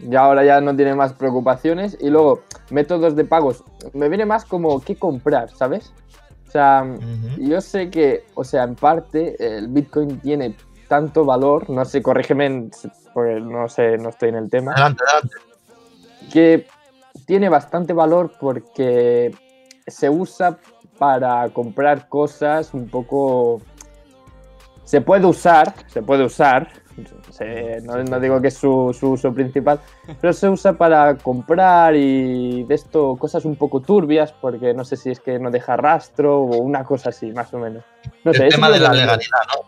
y 0.00 0.14
ahora 0.16 0.44
ya 0.44 0.60
no 0.60 0.74
tiene 0.74 0.94
más 0.94 1.12
preocupaciones. 1.12 1.98
Y 2.00 2.08
luego, 2.08 2.42
métodos 2.70 3.14
de 3.14 3.24
pagos. 3.24 3.62
Me 3.92 4.08
viene 4.08 4.24
más 4.24 4.44
como 4.44 4.80
qué 4.80 4.96
comprar, 4.96 5.50
¿sabes? 5.50 5.92
O 6.48 6.50
sea, 6.50 6.84
yo 7.38 7.60
sé 7.62 7.88
que, 7.88 8.24
o 8.34 8.44
sea, 8.44 8.64
en 8.64 8.74
parte 8.74 9.36
el 9.38 9.68
bitcoin 9.68 10.20
tiene 10.20 10.54
tanto 10.86 11.24
valor, 11.24 11.70
no 11.70 11.82
sé, 11.86 12.02
corrígeme, 12.02 12.68
porque 13.14 13.40
no 13.40 13.66
sé, 13.70 13.96
no 13.96 14.10
estoy 14.10 14.28
en 14.28 14.34
el 14.34 14.50
tema 14.50 14.72
Adelante, 14.72 15.02
adelante. 15.08 15.36
que 16.30 16.66
tiene 17.32 17.48
bastante 17.48 17.94
valor 17.94 18.30
porque 18.38 19.34
se 19.86 20.10
usa 20.10 20.58
para 20.98 21.48
comprar 21.48 22.06
cosas 22.06 22.74
un 22.74 22.90
poco 22.90 23.62
se 24.84 25.00
puede 25.00 25.24
usar, 25.24 25.72
se 25.86 26.02
puede 26.02 26.24
usar, 26.24 26.68
se- 27.30 27.80
no, 27.84 27.96
no 28.04 28.20
digo 28.20 28.38
que 28.42 28.48
es 28.48 28.54
su, 28.58 28.94
su 29.00 29.12
uso 29.12 29.32
principal, 29.32 29.80
pero 30.20 30.34
se 30.34 30.46
usa 30.46 30.74
para 30.74 31.16
comprar 31.16 31.96
y 31.96 32.64
de 32.64 32.74
esto 32.74 33.16
cosas 33.16 33.46
un 33.46 33.56
poco 33.56 33.80
turbias, 33.80 34.30
porque 34.32 34.74
no 34.74 34.84
sé 34.84 34.98
si 34.98 35.10
es 35.10 35.18
que 35.18 35.38
no 35.38 35.50
deja 35.50 35.74
rastro 35.78 36.38
o 36.38 36.58
una 36.58 36.84
cosa 36.84 37.08
así, 37.08 37.32
más 37.32 37.54
o 37.54 37.58
menos. 37.58 37.82
No 38.24 38.32
el 38.32 38.48
tema 38.50 38.68
de 38.68 38.78
la 38.78 38.92
legalidad, 38.92 39.16
¿no? 39.56 39.62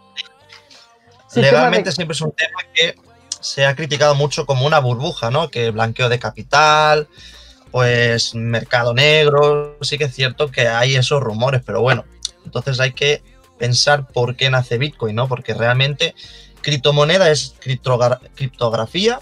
Sí, 1.28 1.40
Legalmente 1.40 1.88
de- 1.88 1.92
siempre 1.94 2.12
es 2.12 2.20
un 2.20 2.32
tema 2.32 2.60
que 2.74 2.94
se 3.40 3.66
ha 3.66 3.76
criticado 3.76 4.14
mucho 4.14 4.46
como 4.46 4.66
una 4.66 4.78
burbuja, 4.80 5.30
¿no? 5.30 5.48
Que 5.50 5.70
blanqueo 5.70 6.08
de 6.08 6.18
capital, 6.18 7.08
pues 7.74 8.36
mercado 8.36 8.94
negro, 8.94 9.76
sí 9.80 9.98
que 9.98 10.04
es 10.04 10.14
cierto 10.14 10.48
que 10.48 10.68
hay 10.68 10.94
esos 10.94 11.20
rumores, 11.20 11.60
pero 11.66 11.80
bueno, 11.80 12.04
entonces 12.44 12.78
hay 12.78 12.92
que 12.92 13.20
pensar 13.58 14.06
por 14.06 14.36
qué 14.36 14.48
nace 14.48 14.78
Bitcoin, 14.78 15.16
¿no? 15.16 15.26
Porque 15.26 15.54
realmente 15.54 16.14
criptomoneda 16.60 17.32
es 17.32 17.56
criptogra- 17.60 18.20
criptografía, 18.36 19.18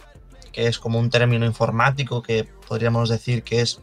que 0.52 0.66
es 0.66 0.78
como 0.78 0.98
un 0.98 1.08
término 1.08 1.46
informático 1.46 2.22
que 2.22 2.46
podríamos 2.68 3.08
decir 3.08 3.42
que 3.42 3.62
es 3.62 3.80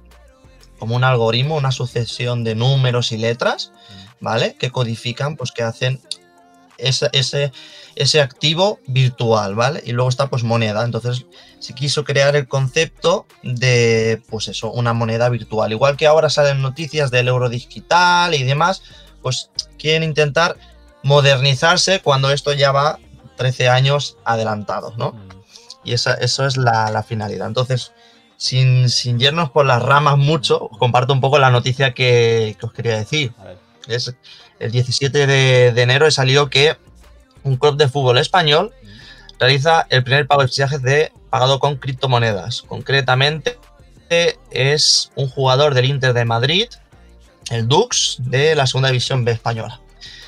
como 0.78 0.95
un 0.95 1.03
algoritmo, 1.03 1.57
una 1.57 1.72
sucesión 1.72 2.43
de 2.43 2.53
números 2.53 3.11
y 3.11 3.17
letras, 3.17 3.72
¿vale? 4.20 4.53
Que 4.53 4.70
codifican, 4.70 5.36
pues 5.36 5.51
que 5.51 5.63
hacen 5.63 5.99
ese, 6.78 7.09
ese, 7.11 7.51
ese 7.95 8.22
activo 8.22 8.80
virtual, 8.86 9.55
¿vale? 9.55 9.82
Y 9.84 9.93
luego 9.93 10.09
está 10.09 10.30
pues 10.30 10.43
moneda. 10.43 10.86
Entonces 10.86 11.26
se 11.60 11.74
quiso 11.74 12.03
crear 12.03 12.36
el 12.36 12.47
concepto 12.47 13.26
de, 13.43 14.22
pues 14.30 14.47
eso, 14.47 14.72
una 14.72 14.93
moneda 14.93 15.30
virtual. 15.30 15.72
Igual 15.72 15.97
que 15.97 16.07
ahora 16.07 16.30
salen 16.30 16.62
noticias 16.62 17.12
del 17.12 17.28
euro 17.28 17.49
digital 17.49 18.34
y 18.34 18.43
demás, 18.43 18.82
pues 19.22 19.51
quieren 19.78 20.03
intentar 20.03 20.57
modernizarse 21.03 22.01
cuando 22.01 22.32
esto 22.32 22.53
ya 22.53 22.72
va 22.72 22.99
13 23.38 23.70
años 23.70 24.18
adelantado, 24.26 24.93
¿no? 24.97 25.12
Mm. 25.12 25.30
Y 25.84 25.93
esa, 25.93 26.14
eso 26.16 26.45
es 26.45 26.57
la, 26.57 26.91
la 26.91 27.03
finalidad. 27.03 27.47
Entonces, 27.47 27.93
sin, 28.38 28.89
sin 28.89 29.20
irnos 29.20 29.51
por 29.51 29.66
las 29.66 29.82
ramas 29.82 30.18
mucho, 30.18 30.70
os 30.72 30.78
comparto 30.78 31.14
un 31.14 31.22
poco 31.22 31.39
la 31.39 31.51
noticia 31.51 31.93
que, 31.93 32.55
que 32.60 32.66
os 32.66 32.74
quería 32.74 32.95
decir. 32.97 33.34
Es 33.88 34.16
el 34.60 34.72
17 34.72 35.28
de, 35.28 35.72
de 35.74 35.82
enero 35.82 36.05
he 36.05 36.12
salido 36.12 36.49
que 36.49 36.78
un 37.43 37.57
club 37.57 37.78
de 37.78 37.88
fútbol 37.88 38.18
español 38.18 38.74
realiza 39.39 39.87
el 39.89 40.03
primer 40.03 40.27
pago 40.27 40.41
de 40.41 40.47
fichajes 40.47 40.81
de 40.81 41.11
pagado 41.29 41.59
con 41.59 41.77
criptomonedas. 41.77 42.61
Concretamente 42.63 43.57
es 44.51 45.11
un 45.15 45.29
jugador 45.29 45.73
del 45.73 45.85
Inter 45.85 46.13
de 46.13 46.25
Madrid, 46.25 46.67
el 47.49 47.67
Dux, 47.67 48.17
de 48.19 48.55
la 48.55 48.67
segunda 48.67 48.89
división 48.89 49.23
B 49.23 49.31
española. 49.31 49.79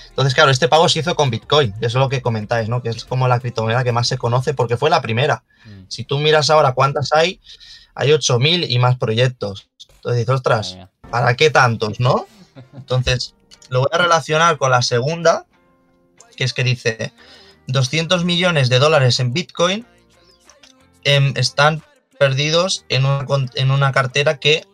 Entonces, 0.10 0.34
claro, 0.34 0.52
este 0.52 0.68
pago 0.68 0.90
se 0.90 1.00
hizo 1.00 1.16
con 1.16 1.30
Bitcoin, 1.30 1.74
eso 1.78 1.86
es 1.88 1.94
lo 1.96 2.10
que 2.10 2.22
comentáis, 2.22 2.68
¿no? 2.70 2.82
Que 2.82 2.90
es 2.90 3.06
como 3.06 3.28
la 3.28 3.40
criptomoneda 3.40 3.84
que 3.84 3.92
más 3.92 4.08
se 4.08 4.18
conoce 4.18 4.54
porque 4.54 4.78
fue 4.78 4.90
la 4.90 5.02
primera. 5.02 5.44
Mm. 5.66 5.84
Si 5.88 6.04
tú 6.04 6.20
miras 6.20 6.50
ahora 6.50 6.74
cuántas 6.74 7.14
hay, 7.14 7.40
hay 7.96 8.10
8.000 8.10 8.66
y 8.70 8.80
más 8.80 8.98
proyectos. 8.98 9.70
Entonces 9.96 10.20
dices, 10.20 10.36
ostras, 10.36 10.76
mía. 10.76 10.90
¿para 11.10 11.36
qué 11.36 11.50
tantos, 11.50 12.00
no? 12.00 12.28
Entonces, 12.74 13.36
lo 13.70 13.80
voy 13.80 13.90
a 13.92 13.98
relacionar 13.98 14.58
con 14.58 14.72
la 14.72 14.82
segunda, 14.82 15.46
que 16.36 16.44
es 16.44 16.54
que 16.54 16.64
dice 16.64 17.14
200 17.72 18.26
millones 18.26 18.70
de 18.70 18.80
dólares 18.80 19.20
en 19.20 19.34
Bitcoin 19.34 19.86
em, 21.04 21.34
están 21.36 21.84
perdidos 22.20 22.86
en 22.90 23.06
una, 23.06 23.26
en 23.56 23.72
una 23.72 23.92
cartera 23.92 24.38
que 24.38 24.66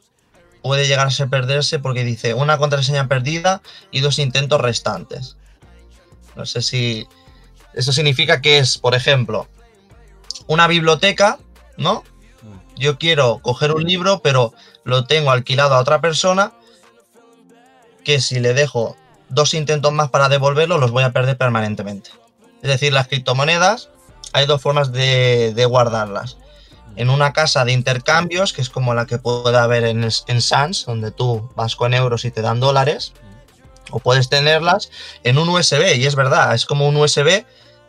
puede 0.61 0.87
llegar 0.87 1.07
a 1.07 1.11
ser 1.11 1.29
perderse 1.29 1.79
porque 1.79 2.03
dice 2.03 2.33
una 2.33 2.57
contraseña 2.57 3.07
perdida 3.07 3.61
y 3.91 4.01
dos 4.01 4.19
intentos 4.19 4.59
restantes. 4.59 5.37
No 6.35 6.45
sé 6.45 6.61
si 6.61 7.07
eso 7.73 7.93
significa 7.93 8.41
que 8.41 8.57
es, 8.57 8.77
por 8.77 8.95
ejemplo, 8.95 9.47
una 10.47 10.67
biblioteca, 10.67 11.39
¿no? 11.77 12.03
Yo 12.75 12.97
quiero 12.97 13.39
coger 13.39 13.71
un 13.71 13.83
libro, 13.83 14.21
pero 14.21 14.53
lo 14.83 15.05
tengo 15.05 15.31
alquilado 15.31 15.75
a 15.75 15.79
otra 15.79 16.01
persona, 16.01 16.53
que 18.03 18.21
si 18.21 18.39
le 18.39 18.53
dejo 18.53 18.95
dos 19.29 19.53
intentos 19.53 19.91
más 19.93 20.09
para 20.09 20.29
devolverlo, 20.29 20.77
los 20.77 20.91
voy 20.91 21.03
a 21.03 21.11
perder 21.11 21.37
permanentemente. 21.37 22.11
Es 22.67 22.81
decir, 22.81 22.91
las 22.91 23.07
criptomonedas, 23.07 23.87
hay 24.33 24.45
dos 24.45 24.61
formas 24.61 24.91
de, 24.91 25.65
guardarlas. 25.69 26.35
En 26.97 27.09
una 27.09 27.31
casa 27.31 27.63
de 27.63 27.71
intercambios, 27.71 28.51
que 28.51 28.61
es 28.61 28.69
como 28.69 28.93
la 28.93 29.05
que 29.05 29.19
puede 29.19 29.57
haber 29.57 29.85
en, 29.85 30.03
en 30.03 30.41
Sans, 30.41 30.85
donde 30.85 31.11
tú 31.11 31.49
vas 31.55 31.77
con 31.77 31.93
euros 31.93 32.25
y 32.25 32.31
te 32.31 32.41
dan 32.41 32.59
dólares, 32.59 33.13
o 33.89 33.99
puedes 33.99 34.27
tenerlas 34.27 34.89
en 35.23 35.37
un 35.37 35.47
USB, 35.47 35.95
y 35.95 36.05
es 36.05 36.15
verdad, 36.15 36.53
es 36.53 36.65
como 36.65 36.89
un 36.89 36.97
USB 36.97 37.45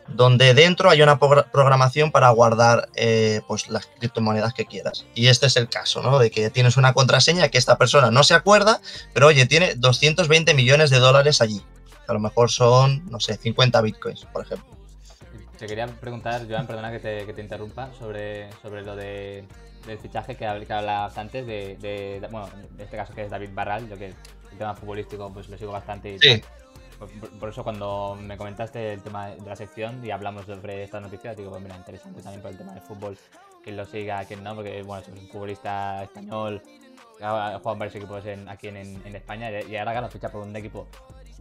donde 0.07 0.53
dentro 0.53 0.89
hay 0.89 1.01
una 1.01 1.19
progr- 1.19 1.51
programación 1.51 2.09
para 2.11 2.29
guardar 2.29 2.87
eh, 2.95 3.41
pues 3.49 3.67
las 3.69 3.85
criptomonedas 3.99 4.53
que 4.53 4.65
quieras. 4.65 5.05
Y 5.13 5.27
este 5.27 5.47
es 5.47 5.57
el 5.57 5.67
caso, 5.67 6.01
¿no? 6.01 6.19
De 6.19 6.31
que 6.31 6.49
tienes 6.49 6.77
una 6.77 6.93
contraseña 6.93 7.49
que 7.49 7.57
esta 7.57 7.77
persona 7.77 8.11
no 8.11 8.23
se 8.23 8.33
acuerda, 8.33 8.79
pero 9.13 9.27
oye, 9.27 9.45
tiene 9.45 9.75
220 9.75 10.53
millones 10.53 10.89
de 10.89 10.99
dólares 10.99 11.41
allí. 11.41 11.61
A 12.09 12.13
lo 12.13 12.19
mejor 12.19 12.49
son, 12.49 13.05
no 13.09 13.19
sé, 13.19 13.35
50 13.37 13.81
bitcoins, 13.81 14.25
por 14.25 14.43
ejemplo. 14.43 14.67
Te 15.57 15.67
quería 15.67 15.85
preguntar, 15.87 16.45
Joan, 16.49 16.65
perdona 16.65 16.91
que 16.91 16.99
te, 16.99 17.25
que 17.25 17.33
te 17.33 17.41
interrumpa, 17.41 17.91
sobre, 17.93 18.51
sobre 18.61 18.81
lo 18.81 18.95
de, 18.95 19.45
del 19.85 19.97
fichaje 19.99 20.35
que, 20.35 20.47
habl- 20.47 20.65
que 20.65 20.73
hablabas 20.73 21.17
antes 21.17 21.45
de, 21.45 21.77
de- 21.77 22.27
bueno, 22.31 22.49
en 22.75 22.81
este 22.81 22.97
caso 22.97 23.13
que 23.13 23.25
es 23.25 23.29
David 23.29 23.49
Barral, 23.53 23.87
yo 23.87 23.97
que 23.97 24.07
el 24.07 24.57
tema 24.57 24.73
futbolístico 24.73 25.29
pues 25.31 25.47
lo 25.49 25.57
sigo 25.57 25.71
bastante 25.71 26.15
y 26.15 26.19
Sí. 26.19 26.41
por 27.39 27.49
eso 27.49 27.63
cuando 27.63 28.17
me 28.19 28.37
comentaste 28.37 28.93
el 28.93 29.01
tema 29.03 29.27
de 29.27 29.41
la 29.45 29.55
sección 29.55 30.03
y 30.03 30.09
hablamos 30.11 30.45
sobre 30.45 30.83
esta 30.83 30.99
noticia, 30.99 31.35
digo, 31.35 31.51
pues 31.51 31.61
mira, 31.61 31.75
interesante 31.77 32.21
también 32.21 32.41
por 32.41 32.51
el 32.51 32.57
tema 32.57 32.73
del 32.73 32.81
fútbol, 32.81 33.17
quien 33.63 33.77
lo 33.77 33.85
siga, 33.85 34.25
quien 34.25 34.43
no, 34.43 34.55
porque 34.55 34.81
bueno, 34.81 35.03
es 35.03 35.07
un 35.09 35.27
futbolista 35.27 36.03
español, 36.03 36.61
ha 37.21 37.57
jugado 37.59 37.73
en 37.73 37.79
varios 37.79 37.95
equipos 37.95 38.25
en- 38.25 38.47
aquí 38.49 38.69
en, 38.69 38.77
en 38.77 39.15
España 39.15 39.51
y 39.61 39.75
ahora 39.75 39.91
gana 39.93 40.07
ficha 40.09 40.29
por 40.29 40.41
un 40.41 40.55
equipo 40.55 40.87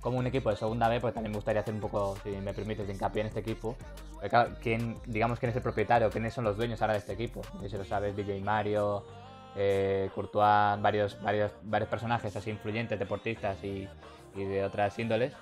como 0.01 0.19
un 0.19 0.27
equipo 0.27 0.51
de 0.51 0.57
segunda 0.57 0.89
B, 0.89 1.01
pues 1.01 1.15
también 1.15 1.33
me 1.33 1.37
gustaría 1.39 1.61
hacer 1.63 1.75
un 1.75 1.81
poco, 1.81 2.17
si 2.23 2.31
me 2.31 2.53
permites, 2.55 2.89
hincapié 2.89 3.21
en 3.23 3.27
este 3.29 3.41
equipo. 3.41 3.77
Porque, 4.13 4.29
claro, 4.29 4.51
¿quién, 4.63 4.97
digamos 5.07 5.39
quién 5.39 5.51
es 5.51 5.57
el 5.57 5.63
propietario, 5.63 6.11
quiénes 6.11 6.35
son 6.35 6.45
los 6.45 6.57
dueños 6.57 6.81
ahora 6.83 6.95
de 6.95 7.01
este 7.01 7.13
equipo. 7.13 7.43
Si 7.69 7.77
lo 7.77 7.85
sabes, 7.85 8.15
DJ 8.17 8.41
Mario, 8.41 9.05
eh, 9.57 10.11
Courtois, 10.15 10.81
varios, 10.81 11.21
varios, 11.23 11.53
varios 11.63 11.89
personajes 11.89 12.35
así 12.37 12.51
influyentes, 12.51 12.99
deportistas 12.99 13.63
y, 13.65 13.89
y 14.37 14.45
de 14.45 14.65
otras 14.65 14.99
índoles. 14.99 15.33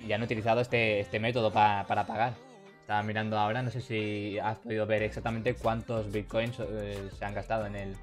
Y 0.00 0.12
han 0.12 0.22
utilizado 0.22 0.60
este, 0.60 1.00
este 1.00 1.18
método 1.20 1.52
pa- 1.52 1.84
para 1.88 2.06
pagar. 2.06 2.34
Estaba 2.80 3.02
mirando 3.02 3.38
ahora, 3.38 3.60
no 3.62 3.70
sé 3.70 3.80
si 3.82 4.38
has 4.38 4.56
podido 4.58 4.86
ver 4.86 5.02
exactamente 5.02 5.54
cuántos 5.54 6.10
bitcoins 6.10 6.58
eh, 6.60 7.10
se 7.18 7.24
han 7.24 7.34
gastado 7.34 7.66
en 7.66 7.76
el, 7.76 7.96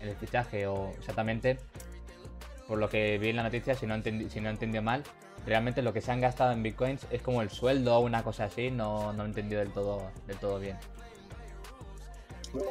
en 0.00 0.08
el 0.10 0.14
fichaje 0.16 0.66
o 0.68 0.90
exactamente 0.98 1.58
por 2.68 2.78
lo 2.78 2.88
que 2.88 3.18
vi 3.18 3.30
en 3.30 3.36
la 3.36 3.42
noticia, 3.42 3.74
si 3.74 3.86
no, 3.86 3.96
entendi- 3.96 4.28
si 4.30 4.40
no 4.40 4.50
entendió 4.50 4.82
mal, 4.82 5.02
realmente 5.46 5.82
lo 5.82 5.92
que 5.92 6.00
se 6.02 6.12
han 6.12 6.20
gastado 6.20 6.52
en 6.52 6.62
bitcoins 6.62 7.06
es 7.10 7.22
como 7.22 7.42
el 7.42 7.50
sueldo 7.50 7.96
o 7.96 8.00
una 8.00 8.22
cosa 8.22 8.44
así, 8.44 8.70
no, 8.70 9.12
no 9.14 9.22
he 9.24 9.26
entendido 9.26 9.60
del 9.60 9.72
todo, 9.72 10.10
del 10.26 10.36
todo 10.36 10.60
bien. 10.60 10.76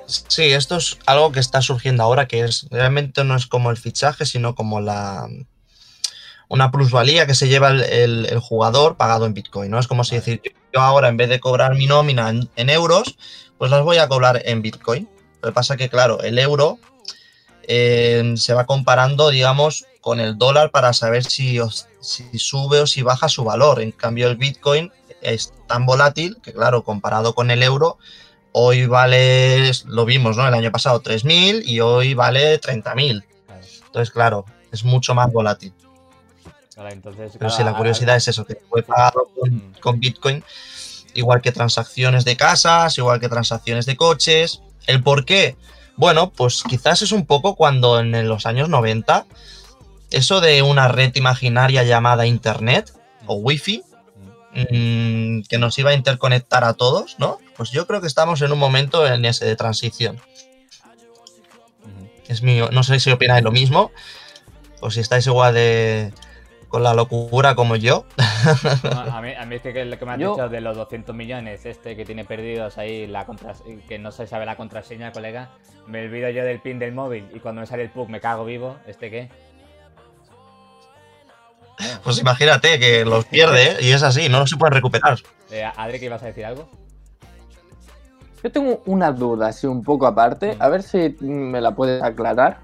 Sí, 0.07 0.51
esto 0.53 0.77
es 0.77 0.97
algo 1.05 1.31
que 1.31 1.39
está 1.39 1.61
surgiendo 1.61 2.03
ahora, 2.03 2.27
que 2.27 2.41
es 2.41 2.67
realmente 2.71 3.23
no 3.23 3.35
es 3.35 3.45
como 3.47 3.69
el 3.71 3.77
fichaje, 3.77 4.25
sino 4.25 4.55
como 4.55 4.79
la 4.81 5.27
una 6.49 6.71
plusvalía 6.71 7.27
que 7.27 7.35
se 7.35 7.47
lleva 7.49 7.69
el, 7.69 7.81
el- 7.83 8.25
el 8.27 8.39
jugador 8.39 8.95
pagado 8.95 9.25
en 9.25 9.33
Bitcoin, 9.33 9.69
¿no? 9.69 9.79
Es 9.79 9.87
como 9.87 10.03
si 10.05 10.15
decir, 10.15 10.41
yo 10.73 10.79
ahora 10.81 11.09
en 11.09 11.17
vez 11.17 11.27
de 11.29 11.39
cobrar 11.41 11.75
mi 11.75 11.87
nómina 11.87 12.29
en, 12.29 12.49
en 12.55 12.69
euros, 12.69 13.17
pues 13.57 13.69
las 13.69 13.83
voy 13.83 13.97
a 13.97 14.07
cobrar 14.07 14.41
en 14.45 14.61
Bitcoin. 14.61 15.09
Lo 15.41 15.49
que 15.49 15.53
pasa 15.53 15.75
que, 15.75 15.89
claro, 15.89 16.21
el 16.21 16.39
euro 16.39 16.79
eh, 17.67 18.33
se 18.37 18.53
va 18.53 18.65
comparando, 18.65 19.29
digamos, 19.29 19.85
con 20.01 20.19
el 20.19 20.37
dólar 20.37 20.71
para 20.71 20.93
saber 20.93 21.23
si, 21.25 21.59
si 21.99 22.39
sube 22.39 22.79
o 22.79 22.87
si 22.87 23.01
baja 23.01 23.27
su 23.29 23.43
valor. 23.43 23.81
En 23.81 23.91
cambio, 23.91 24.27
el 24.27 24.37
Bitcoin 24.37 24.91
es 25.21 25.53
tan 25.67 25.85
volátil 25.85 26.37
que, 26.41 26.53
claro, 26.53 26.83
comparado 26.83 27.35
con 27.35 27.51
el 27.51 27.61
euro, 27.61 27.97
hoy 28.53 28.85
vale, 28.85 29.71
lo 29.85 30.05
vimos, 30.05 30.37
¿no? 30.37 30.47
El 30.47 30.53
año 30.53 30.71
pasado 30.71 31.01
3.000 31.01 31.63
y 31.65 31.81
hoy 31.81 32.13
vale 32.13 32.59
30.000. 32.59 33.23
Claro. 33.45 33.61
Entonces, 33.85 34.11
claro, 34.11 34.45
es 34.71 34.83
mucho 34.83 35.13
más 35.13 35.31
volátil. 35.31 35.73
Entonces, 36.77 37.31
Pero 37.33 37.39
claro, 37.39 37.55
sí, 37.55 37.63
la 37.63 37.75
curiosidad 37.75 38.15
es 38.15 38.27
eso, 38.27 38.45
que 38.45 38.55
fue 38.69 38.83
pagado 38.83 39.29
con, 39.37 39.55
Mm. 39.55 39.73
con 39.81 39.99
Bitcoin, 39.99 40.43
igual 41.15 41.41
que 41.41 41.51
transacciones 41.51 42.23
de 42.23 42.37
casas, 42.37 42.97
igual 42.97 43.19
que 43.19 43.29
transacciones 43.29 43.85
de 43.87 43.95
coches. 43.95 44.61
¿El 44.85 45.01
por 45.01 45.25
qué? 45.25 45.55
Bueno, 45.97 46.31
pues 46.31 46.63
quizás 46.63 47.01
es 47.01 47.11
un 47.11 47.25
poco 47.25 47.55
cuando 47.55 47.99
en 47.99 48.27
los 48.27 48.45
años 48.45 48.69
90, 48.69 49.25
eso 50.11 50.39
de 50.39 50.61
una 50.61 50.87
red 50.87 51.13
imaginaria 51.15 51.83
llamada 51.83 52.25
Internet 52.25 52.93
o 53.25 53.35
Wi-Fi, 53.35 53.83
Mm. 54.57 55.43
que 55.43 55.59
nos 55.59 55.77
iba 55.77 55.91
a 55.91 55.93
interconectar 55.93 56.63
a 56.63 56.73
todos, 56.73 57.17
¿no? 57.19 57.37
Pues 57.55 57.69
yo 57.69 57.85
creo 57.85 58.01
que 58.01 58.07
estamos 58.07 58.41
en 58.41 58.51
un 58.51 58.57
momento 58.57 59.05
en 59.05 59.23
ese 59.25 59.45
de 59.45 59.55
transición. 59.55 60.19
Es 62.27 62.41
mi, 62.41 62.59
no 62.71 62.83
sé 62.83 62.99
si 62.99 63.11
opináis 63.11 63.43
lo 63.43 63.51
mismo, 63.51 63.91
o 64.79 64.89
si 64.89 64.99
estáis 64.99 65.27
igual 65.27 65.53
de, 65.53 66.11
con 66.67 66.83
la 66.83 66.93
locura 66.93 67.55
como 67.55 67.75
yo. 67.75 68.05
a, 69.11 69.21
mí, 69.21 69.33
a 69.33 69.45
mí 69.45 69.55
es 69.55 69.61
que 69.61 69.85
lo 69.85 69.97
que 69.97 70.05
me 70.05 70.11
has 70.13 70.17
dicho 70.17 70.49
de 70.49 70.61
los 70.61 70.75
200 70.75 71.15
millones, 71.15 71.65
este 71.65 71.95
que 71.95 72.05
tiene 72.05 72.25
perdidos 72.25 72.77
ahí, 72.77 73.07
la 73.07 73.25
que 73.87 73.99
no 73.99 74.11
se 74.11 74.27
sabe 74.27 74.45
la 74.45 74.55
contraseña, 74.55 75.11
colega, 75.11 75.49
me 75.87 76.05
olvido 76.05 76.29
yo 76.29 76.43
del 76.43 76.59
pin 76.59 76.79
del 76.79 76.93
móvil 76.93 77.29
y 77.33 77.39
cuando 77.39 77.61
me 77.61 77.67
sale 77.67 77.83
el 77.83 77.89
PUC 77.89 78.09
me 78.09 78.19
cago 78.19 78.45
vivo, 78.45 78.77
¿este 78.85 79.09
qué? 79.09 79.29
Pues 82.03 82.19
imagínate 82.19 82.79
que 82.79 83.05
los 83.05 83.25
pierde 83.25 83.73
¿eh? 83.73 83.77
y 83.81 83.91
es 83.91 84.01
así, 84.01 84.29
no 84.29 84.47
se 84.47 84.57
puede 84.57 84.73
recuperar. 84.73 85.19
Eh, 85.51 85.63
Adri, 85.63 85.99
¿qué 85.99 86.05
ibas 86.05 86.23
a 86.23 86.27
decir 86.27 86.45
algo? 86.45 86.69
Yo 88.43 88.51
tengo 88.51 88.81
una 88.85 89.11
duda, 89.11 89.47
así 89.47 89.67
un 89.67 89.83
poco 89.83 90.07
aparte, 90.07 90.55
mm. 90.55 90.61
a 90.61 90.69
ver 90.69 90.83
si 90.83 91.15
me 91.21 91.61
la 91.61 91.75
puedes 91.75 92.01
aclarar. 92.01 92.61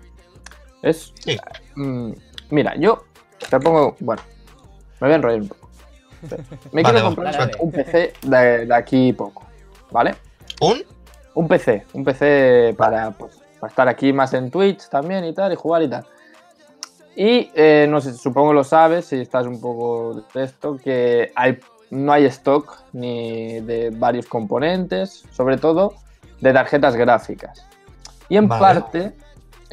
Es. 0.81 1.13
Sí. 1.19 1.37
Mm, 1.75 2.11
mira, 2.49 2.75
yo 2.75 3.05
pongo. 3.59 3.95
Bueno, 3.99 4.21
me 4.99 5.07
voy 5.07 5.11
a 5.11 5.15
enrollar 5.15 5.41
un 5.41 5.47
poco. 5.47 5.69
Me 6.71 6.83
quiero 6.83 7.03
comprar 7.03 7.51
un 7.59 7.71
PC 7.71 8.13
de, 8.21 8.73
aquí 8.73 9.13
poco, 9.13 9.43
¿vale? 9.91 10.15
¿Un? 10.61 10.83
Un 11.33 11.47
PC, 11.47 11.85
un 11.93 12.03
PC 12.03 12.75
para, 12.77 13.11
pues, 13.11 13.41
para 13.59 13.69
estar 13.69 13.87
aquí 13.87 14.13
más 14.13 14.33
en 14.33 14.49
Twitch 14.49 14.87
también 14.89 15.25
y 15.25 15.33
tal, 15.33 15.51
y 15.51 15.55
jugar 15.55 15.83
y 15.83 15.89
tal. 15.89 16.05
Y 17.15 17.51
eh, 17.53 17.87
no 17.89 18.01
sé, 18.01 18.13
supongo 18.13 18.53
lo 18.53 18.63
sabes, 18.63 19.05
si 19.05 19.17
estás 19.17 19.45
un 19.45 19.59
poco 19.59 20.23
de 20.33 20.43
esto, 20.43 20.77
que 20.77 21.31
hay, 21.35 21.59
no 21.91 22.11
hay 22.11 22.25
stock 22.25 22.83
ni 22.93 23.59
de 23.61 23.91
varios 23.91 24.25
componentes, 24.27 25.23
sobre 25.31 25.57
todo 25.57 25.95
de 26.41 26.53
tarjetas 26.53 26.95
gráficas. 26.95 27.65
Y 28.29 28.37
en 28.37 28.47
parte, 28.47 29.15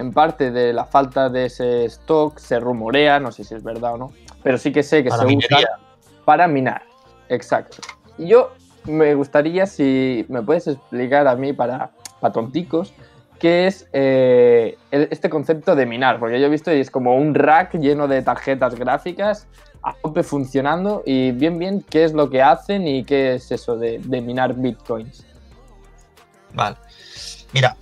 en 0.00 0.12
parte 0.12 0.50
de 0.50 0.72
la 0.72 0.86
falta 0.86 1.28
de 1.28 1.46
ese 1.46 1.84
stock 1.84 2.38
se 2.38 2.58
rumorea, 2.58 3.20
no 3.20 3.30
sé 3.32 3.44
si 3.44 3.54
es 3.54 3.62
verdad 3.62 3.94
o 3.94 3.98
no, 3.98 4.12
pero 4.42 4.56
sí 4.56 4.72
que 4.72 4.82
sé 4.82 5.04
que 5.04 5.10
se 5.10 5.26
usa 5.26 5.58
para 6.24 6.48
minar. 6.48 6.82
Exacto. 7.28 7.78
Y 8.16 8.28
yo 8.28 8.52
me 8.84 9.14
gustaría 9.14 9.66
si 9.66 10.24
me 10.28 10.42
puedes 10.42 10.66
explicar 10.66 11.28
a 11.28 11.36
mí 11.36 11.52
para, 11.52 11.90
para 12.18 12.32
tonticos 12.32 12.94
que 13.38 13.66
es 13.66 13.88
eh, 13.92 14.76
este 14.90 15.30
concepto 15.30 15.74
de 15.74 15.86
minar, 15.86 16.18
porque 16.18 16.38
yo 16.40 16.46
he 16.46 16.50
visto 16.50 16.72
y 16.72 16.80
es 16.80 16.90
como 16.90 17.16
un 17.16 17.34
rack 17.34 17.74
lleno 17.74 18.06
de 18.06 18.22
tarjetas 18.22 18.74
gráficas 18.74 19.46
a 19.82 19.94
tope 19.94 20.22
funcionando 20.22 21.02
y 21.06 21.32
bien 21.32 21.58
bien 21.58 21.82
qué 21.88 22.04
es 22.04 22.12
lo 22.12 22.28
que 22.28 22.42
hacen 22.42 22.86
y 22.86 23.02
qué 23.02 23.34
es 23.34 23.50
eso 23.50 23.76
de, 23.76 23.98
minar 23.98 24.54
bitcoins. 24.54 25.24
Vale. 26.52 26.76
Mira, 27.52 27.76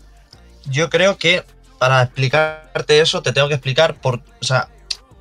yo 0.70 0.88
creo 0.90 1.16
que 1.16 1.42
para 1.78 2.02
explicarte 2.02 3.00
eso 3.00 3.22
te 3.22 3.32
tengo 3.32 3.48
que 3.48 3.54
explicar 3.54 4.00
por, 4.00 4.22
o 4.40 4.44
sea, 4.44 4.68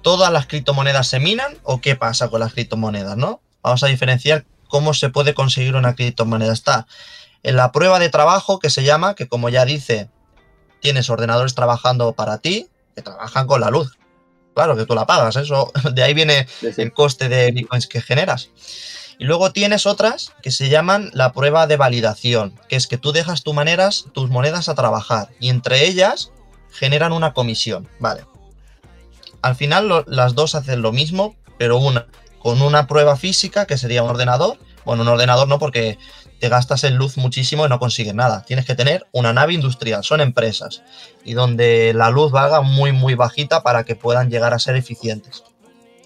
todas 0.02 0.32
las 0.32 0.48
criptomonedas 0.48 1.08
se 1.08 1.20
minan 1.20 1.58
o 1.64 1.82
qué 1.82 1.96
pasa 1.96 2.30
con 2.30 2.40
las 2.40 2.54
criptomonedas, 2.54 3.18
¿no? 3.18 3.42
Vamos 3.62 3.84
a 3.84 3.88
diferenciar 3.88 4.46
cómo 4.68 4.94
se 4.94 5.10
puede 5.10 5.34
conseguir 5.34 5.76
una 5.76 5.96
criptomoneda. 5.96 6.54
Está 6.54 6.88
en 7.44 7.56
la 7.56 7.72
prueba 7.72 8.00
de 8.00 8.10
trabajo 8.10 8.60
que 8.60 8.70
se 8.70 8.84
llama, 8.84 9.16
que 9.16 9.28
como 9.28 9.50
ya 9.50 9.66
dice, 9.66 10.10
tienes 10.82 11.10
ordenadores 11.10 11.56
trabajando 11.56 12.14
para 12.14 12.40
ti 12.40 12.68
que 12.96 13.02
trabajan 13.02 13.48
con 13.48 13.62
la 13.62 13.70
luz. 13.70 13.98
Claro 14.56 14.76
que 14.76 14.86
tú 14.86 14.96
la 14.96 15.06
pagas, 15.06 15.36
eso 15.36 15.72
de 15.94 16.04
ahí 16.04 16.14
viene 16.14 16.48
el 16.62 16.94
coste 16.94 17.30
de 17.30 17.52
bitcoins 17.52 17.88
que 17.88 18.02
generas. 18.02 18.50
Y 19.20 19.26
luego 19.26 19.52
tienes 19.52 19.86
otras 19.86 20.34
que 20.44 20.52
se 20.52 20.70
llaman 20.70 21.10
la 21.14 21.34
prueba 21.34 21.66
de 21.66 21.76
validación, 21.76 22.60
que 22.70 22.76
es 22.76 22.88
que 22.88 22.98
tú 22.98 23.12
dejas 23.12 23.44
tus 23.44 23.54
maneras, 23.54 24.06
tus 24.14 24.30
monedas 24.30 24.70
a 24.70 24.76
trabajar 24.76 25.30
y 25.40 25.50
entre 25.50 25.88
ellas 25.88 26.32
generan 26.72 27.12
una 27.12 27.34
comisión, 27.34 27.88
¿vale? 28.00 28.26
Al 29.42 29.56
final 29.56 30.04
las 30.08 30.36
dos 30.36 30.56
hacen 30.56 30.82
lo 30.82 30.92
mismo, 30.92 31.36
pero 31.58 31.78
una 31.78 32.08
con 32.40 32.62
una 32.62 32.88
prueba 32.88 33.18
física 33.18 33.66
que 33.66 33.78
sería 33.78 34.04
un 34.04 34.10
ordenador, 34.10 34.58
bueno, 34.86 35.02
un 35.02 35.10
ordenador 35.10 35.50
no 35.50 35.60
porque 35.60 35.98
te 36.40 36.48
gastas 36.48 36.86
en 36.86 36.96
luz 36.96 37.18
muchísimo 37.18 37.66
y 37.66 37.70
no 37.70 37.78
consigues 37.78 38.14
nada. 38.14 38.44
Tienes 38.44 38.66
que 38.66 38.74
tener 38.74 39.06
una 39.12 39.34
nave 39.34 39.54
industrial, 39.54 40.04
son 40.04 40.22
empresas, 40.22 40.82
y 41.26 41.34
donde 41.34 41.94
la 41.94 42.10
luz 42.10 42.32
valga 42.32 42.62
muy, 42.62 42.94
muy 42.94 43.16
bajita 43.16 43.64
para 43.64 43.84
que 43.84 43.96
puedan 43.96 44.30
llegar 44.30 44.54
a 44.54 44.60
ser 44.60 44.78
eficientes. 44.78 45.44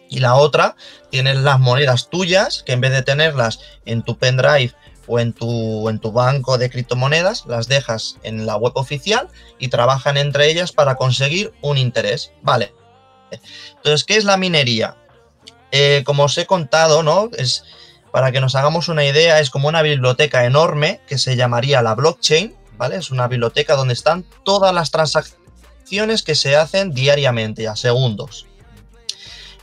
Y 0.10 0.20
la 0.20 0.36
otra, 0.36 0.76
tienes 1.12 1.38
las 1.38 1.60
monedas 1.60 2.10
tuyas, 2.10 2.64
que 2.64 2.74
en 2.74 2.82
vez 2.82 2.92
de 2.92 3.04
tenerlas 3.04 3.60
en 3.86 4.02
tu 4.02 4.18
pendrive 4.18 4.74
o 5.12 5.20
en 5.20 5.34
tu, 5.34 5.90
en 5.90 6.00
tu 6.00 6.14
banco 6.14 6.58
de 6.58 6.70
criptomonedas, 6.70 7.46
las 7.46 7.68
dejas 7.68 8.18
en 8.24 8.46
la 8.46 8.56
web 8.56 8.72
oficial 8.76 9.28
y 9.60 9.68
trabajan 9.68 10.16
entre 10.16 10.50
ellas 10.50 10.72
para 10.72 10.96
conseguir 10.96 11.52
un 11.62 11.78
interés. 11.78 12.32
Vale. 12.42 12.74
Entonces, 13.76 14.06
¿qué 14.06 14.16
es 14.16 14.24
la 14.24 14.38
minería? 14.38 14.96
Eh, 15.74 16.04
como 16.06 16.24
os 16.24 16.38
he 16.38 16.46
contado, 16.46 17.04
¿no? 17.04 17.30
Es 17.38 17.66
para 18.12 18.32
que 18.32 18.40
nos 18.40 18.56
hagamos 18.56 18.88
una 18.88 19.04
idea, 19.04 19.42
es 19.42 19.50
como 19.50 19.68
una 19.68 19.82
biblioteca 19.82 20.46
enorme 20.46 21.02
que 21.08 21.18
se 21.18 21.36
llamaría 21.36 21.82
la 21.82 21.94
blockchain, 21.94 22.56
¿vale? 22.78 22.96
Es 22.96 23.12
una 23.12 23.28
biblioteca 23.28 23.76
donde 23.76 23.94
están 23.94 24.24
todas 24.46 24.74
las 24.74 24.92
transacciones 24.92 26.24
que 26.24 26.36
se 26.36 26.56
hacen 26.56 26.94
diariamente, 26.94 27.68
a 27.68 27.76
segundos. 27.76 28.48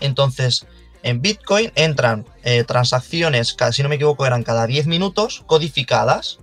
Entonces, 0.00 0.66
en 1.02 1.22
Bitcoin 1.22 1.72
entran 1.74 2.26
eh, 2.42 2.64
transacciones, 2.64 3.56
si 3.72 3.82
no 3.82 3.88
me 3.88 3.96
equivoco, 3.96 4.26
eran 4.26 4.42
cada 4.42 4.66
10 4.66 4.86
minutos, 4.86 5.42
codificadas, 5.46 6.38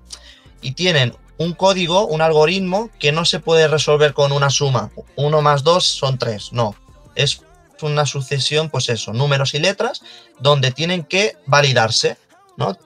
y 0.61 0.71
tienen 0.71 1.15
un 1.37 1.53
código, 1.53 2.07
un 2.07 2.21
algoritmo 2.21 2.89
que 2.99 3.11
no 3.11 3.25
se 3.25 3.39
puede 3.39 3.67
resolver 3.67 4.13
con 4.13 4.31
una 4.31 4.49
suma. 4.49 4.91
Uno 5.15 5.41
más 5.41 5.63
dos 5.63 5.85
son 5.85 6.17
tres, 6.17 6.53
no. 6.53 6.75
Es 7.15 7.41
una 7.81 8.05
sucesión, 8.05 8.69
pues 8.69 8.89
eso, 8.89 9.13
números 9.13 9.53
y 9.53 9.59
letras, 9.59 10.01
donde 10.39 10.71
tienen 10.71 11.03
que 11.03 11.35
validarse, 11.45 12.17
¿no? 12.57 12.77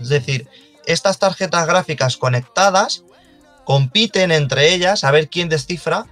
Es 0.00 0.08
decir, 0.08 0.48
estas 0.86 1.18
tarjetas 1.18 1.66
gráficas 1.66 2.16
conectadas 2.16 3.04
compiten 3.64 4.32
entre 4.32 4.72
ellas 4.74 5.04
a 5.04 5.10
ver 5.10 5.28
quién 5.28 5.48
descifra 5.48 6.06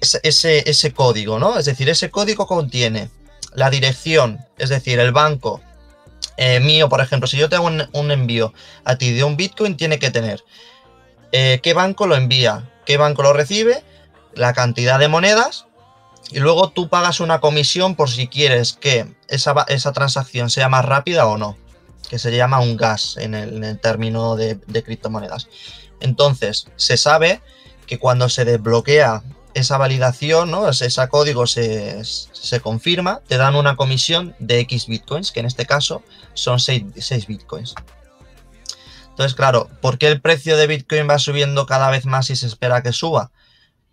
ese, 0.00 0.68
ese, 0.70 0.92
código, 0.92 1.38
¿no? 1.38 1.58
Es 1.58 1.64
decir, 1.64 1.88
ese 1.88 2.10
código 2.10 2.46
contiene 2.46 3.10
la 3.54 3.70
dirección, 3.70 4.38
es 4.58 4.68
decir, 4.68 4.98
el 4.98 5.12
banco 5.12 5.60
eh, 6.36 6.60
mío, 6.60 6.88
por 6.88 7.00
ejemplo, 7.00 7.26
si 7.26 7.36
yo 7.36 7.48
tengo 7.48 7.66
un, 7.66 8.10
envío 8.10 8.52
a 8.84 8.96
ti 8.96 9.12
de 9.12 9.24
un 9.24 9.36
Bitcoin, 9.36 9.76
tiene 9.76 9.98
que 9.98 10.10
tener 10.10 10.44
eh, 11.32 11.60
qué 11.62 11.74
banco 11.74 12.06
lo 12.06 12.14
envía, 12.14 12.70
qué 12.86 12.96
banco 12.96 13.22
lo 13.22 13.32
recibe, 13.32 13.82
la 14.34 14.52
cantidad 14.52 14.98
de 14.98 15.08
monedas 15.08 15.66
y 16.30 16.40
luego 16.40 16.70
tú 16.70 16.88
pagas 16.88 17.20
una 17.20 17.40
comisión 17.40 17.96
por 17.96 18.10
si 18.10 18.28
quieres 18.28 18.74
que 18.74 19.14
esa, 19.28 19.54
esa 19.68 19.92
transacción 19.92 20.50
sea 20.50 20.68
más 20.68 20.84
rápida 20.84 21.26
o 21.26 21.38
no, 21.38 21.56
que 22.08 22.18
se 22.18 22.34
llama 22.34 22.60
un 22.60 22.76
gas 22.76 23.16
en 23.16 23.34
el, 23.34 23.78
término 23.80 24.36
de, 24.36 24.58
criptomonedas. 24.84 25.48
Entonces, 26.00 26.68
se 26.76 26.96
sabe 26.96 27.40
que 27.86 27.98
cuando 27.98 28.28
se 28.28 28.44
desbloquea 28.44 29.22
esa 29.58 29.78
validación, 29.78 30.52
ese, 30.70 31.08
código 31.08 31.46
se, 31.46 32.02
confirma, 32.62 33.20
te 33.26 33.36
dan 33.36 33.54
una 33.54 33.76
comisión 33.76 34.34
de 34.38 34.60
X 34.60 34.86
bitcoins, 34.86 35.32
que 35.32 35.40
en 35.40 35.46
este 35.46 35.66
caso 35.66 36.02
son 36.34 36.60
6, 36.60 36.84
6 36.96 37.26
bitcoins. 37.26 37.74
Entonces, 39.10 39.34
claro, 39.34 39.68
¿por 39.80 39.98
qué 39.98 40.08
el 40.08 40.20
precio 40.20 40.56
de 40.56 40.68
Bitcoin 40.68 41.10
va 41.10 41.18
subiendo 41.18 41.66
cada 41.66 41.90
vez 41.90 42.06
más 42.06 42.30
y 42.30 42.36
se 42.36 42.46
espera 42.46 42.84
que 42.84 42.92
suba? 42.92 43.32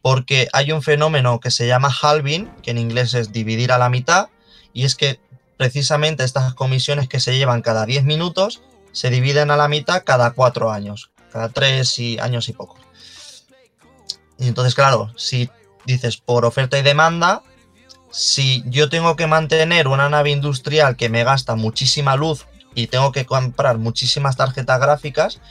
porque 0.06 0.50
hay 0.54 0.72
un 0.72 0.84
fenómeno 0.84 1.40
que 1.40 1.50
se 1.50 1.66
llama 1.66 1.90
halving, 1.90 2.48
que 2.62 2.70
en 2.70 2.78
inglés 2.78 3.16
es 3.16 3.32
dividir 3.32 3.72
a 3.72 3.80
la 3.80 3.90
mitad, 3.90 4.28
y 4.72 4.86
es 4.86 4.94
que 4.94 5.20
precisamente 5.58 6.24
estas 6.24 6.54
comisiones 6.54 7.10
que 7.10 7.20
se 7.20 7.36
llevan 7.36 7.64
cada 7.64 7.88
10 7.88 8.04
minutos 8.04 8.62
se 8.92 9.10
dividen 9.10 9.50
a 9.50 9.58
la 9.58 9.68
mitad 9.68 10.04
cada 10.06 10.30
4 10.30 10.72
años, 10.72 11.10
cada 11.32 11.50
3 11.50 11.98
y 11.98 12.20
años 12.20 12.50
y 12.50 12.54
poco. 12.54 12.78
Y 14.38 14.48
entonces, 14.48 14.76
claro, 14.76 15.12
si 15.16 15.50
dices 15.86 16.18
por 16.18 16.46
oferta 16.46 16.78
y 16.78 16.82
demanda, 16.82 17.44
si 18.12 18.64
yo 18.68 18.90
tengo 18.90 19.16
que 19.16 19.28
mantener 19.28 19.88
una 19.88 20.10
nave 20.10 20.32
industrial 20.32 20.96
que 20.96 21.10
me 21.10 21.24
gasta 21.24 21.56
muchísima 21.56 22.16
luz 22.16 22.46
y 22.74 22.88
tengo 22.88 23.12
que 23.12 23.26
comprar 23.26 23.78
muchísimas 23.78 24.38
tarjetas 24.38 24.80
gráficas, 24.80 25.42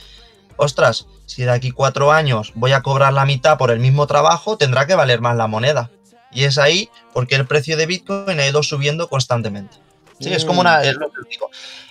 ostras, 0.56 1.06
si 1.26 1.42
de 1.42 1.50
aquí 1.50 1.70
cuatro 1.70 2.12
años 2.12 2.52
voy 2.54 2.72
a 2.72 2.82
cobrar 2.82 3.12
la 3.12 3.24
mitad 3.24 3.58
por 3.58 3.70
el 3.70 3.80
mismo 3.80 4.06
trabajo, 4.06 4.56
tendrá 4.56 4.86
que 4.86 4.94
valer 4.94 5.20
más 5.20 5.36
la 5.36 5.46
moneda. 5.46 5.90
Y 6.32 6.44
es 6.44 6.58
ahí 6.58 6.90
porque 7.12 7.36
el 7.36 7.46
precio 7.46 7.76
de 7.76 7.86
Bitcoin 7.86 8.40
ha 8.40 8.46
ido 8.46 8.62
subiendo 8.62 9.08
constantemente. 9.08 9.76
Sí, 10.20 10.32
es 10.32 10.44
como 10.44 10.60
una. 10.60 10.80
Mm. 10.80 11.04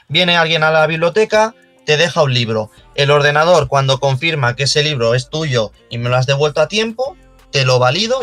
Viene 0.10 0.38
alguien 0.38 0.64
a 0.64 0.72
la 0.72 0.86
biblioteca, 0.88 1.56
te 1.86 1.98
deja 1.98 2.24
un 2.24 2.34
libro. 2.34 2.70
El 2.96 3.12
ordenador, 3.12 3.68
cuando 3.68 4.00
confirma 4.00 4.56
que 4.56 4.64
ese 4.64 4.84
libro 4.84 5.16
es 5.16 5.30
tuyo 5.30 5.72
y 5.90 5.98
me 5.98 6.10
lo 6.10 6.16
has 6.16 6.26
devuelto 6.26 6.62
a 6.62 6.68
tiempo, 6.68 7.16
te 7.52 7.66
lo 7.66 7.80
valido 7.80 8.22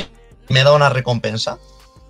y 0.48 0.52
me 0.52 0.64
da 0.64 0.72
una 0.72 0.88
recompensa. 0.88 1.58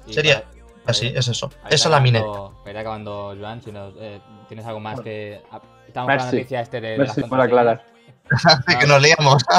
Sería 0.08 0.44
así, 0.86 1.12
es 1.14 1.28
eso. 1.28 1.50
Esa 1.68 1.88
es 1.88 1.90
la 1.90 2.00
minería. 2.00 2.28
Para 2.64 2.80
acabando, 2.80 3.34
Joan, 3.38 3.62
si 3.62 3.70
eh, 3.74 4.20
tienes 4.48 4.66
algo 4.66 4.80
más 4.80 5.00
que. 5.00 5.42
Estamos 5.86 6.08
con 6.08 6.16
la 6.16 6.24
noticia 6.24 6.60
este 6.60 6.80
de. 6.80 6.98
Merci 6.98 7.22
por 7.22 7.40
aclarar. 7.40 7.84
que 8.80 8.86
nos 8.86 9.02
liamos. 9.02 9.44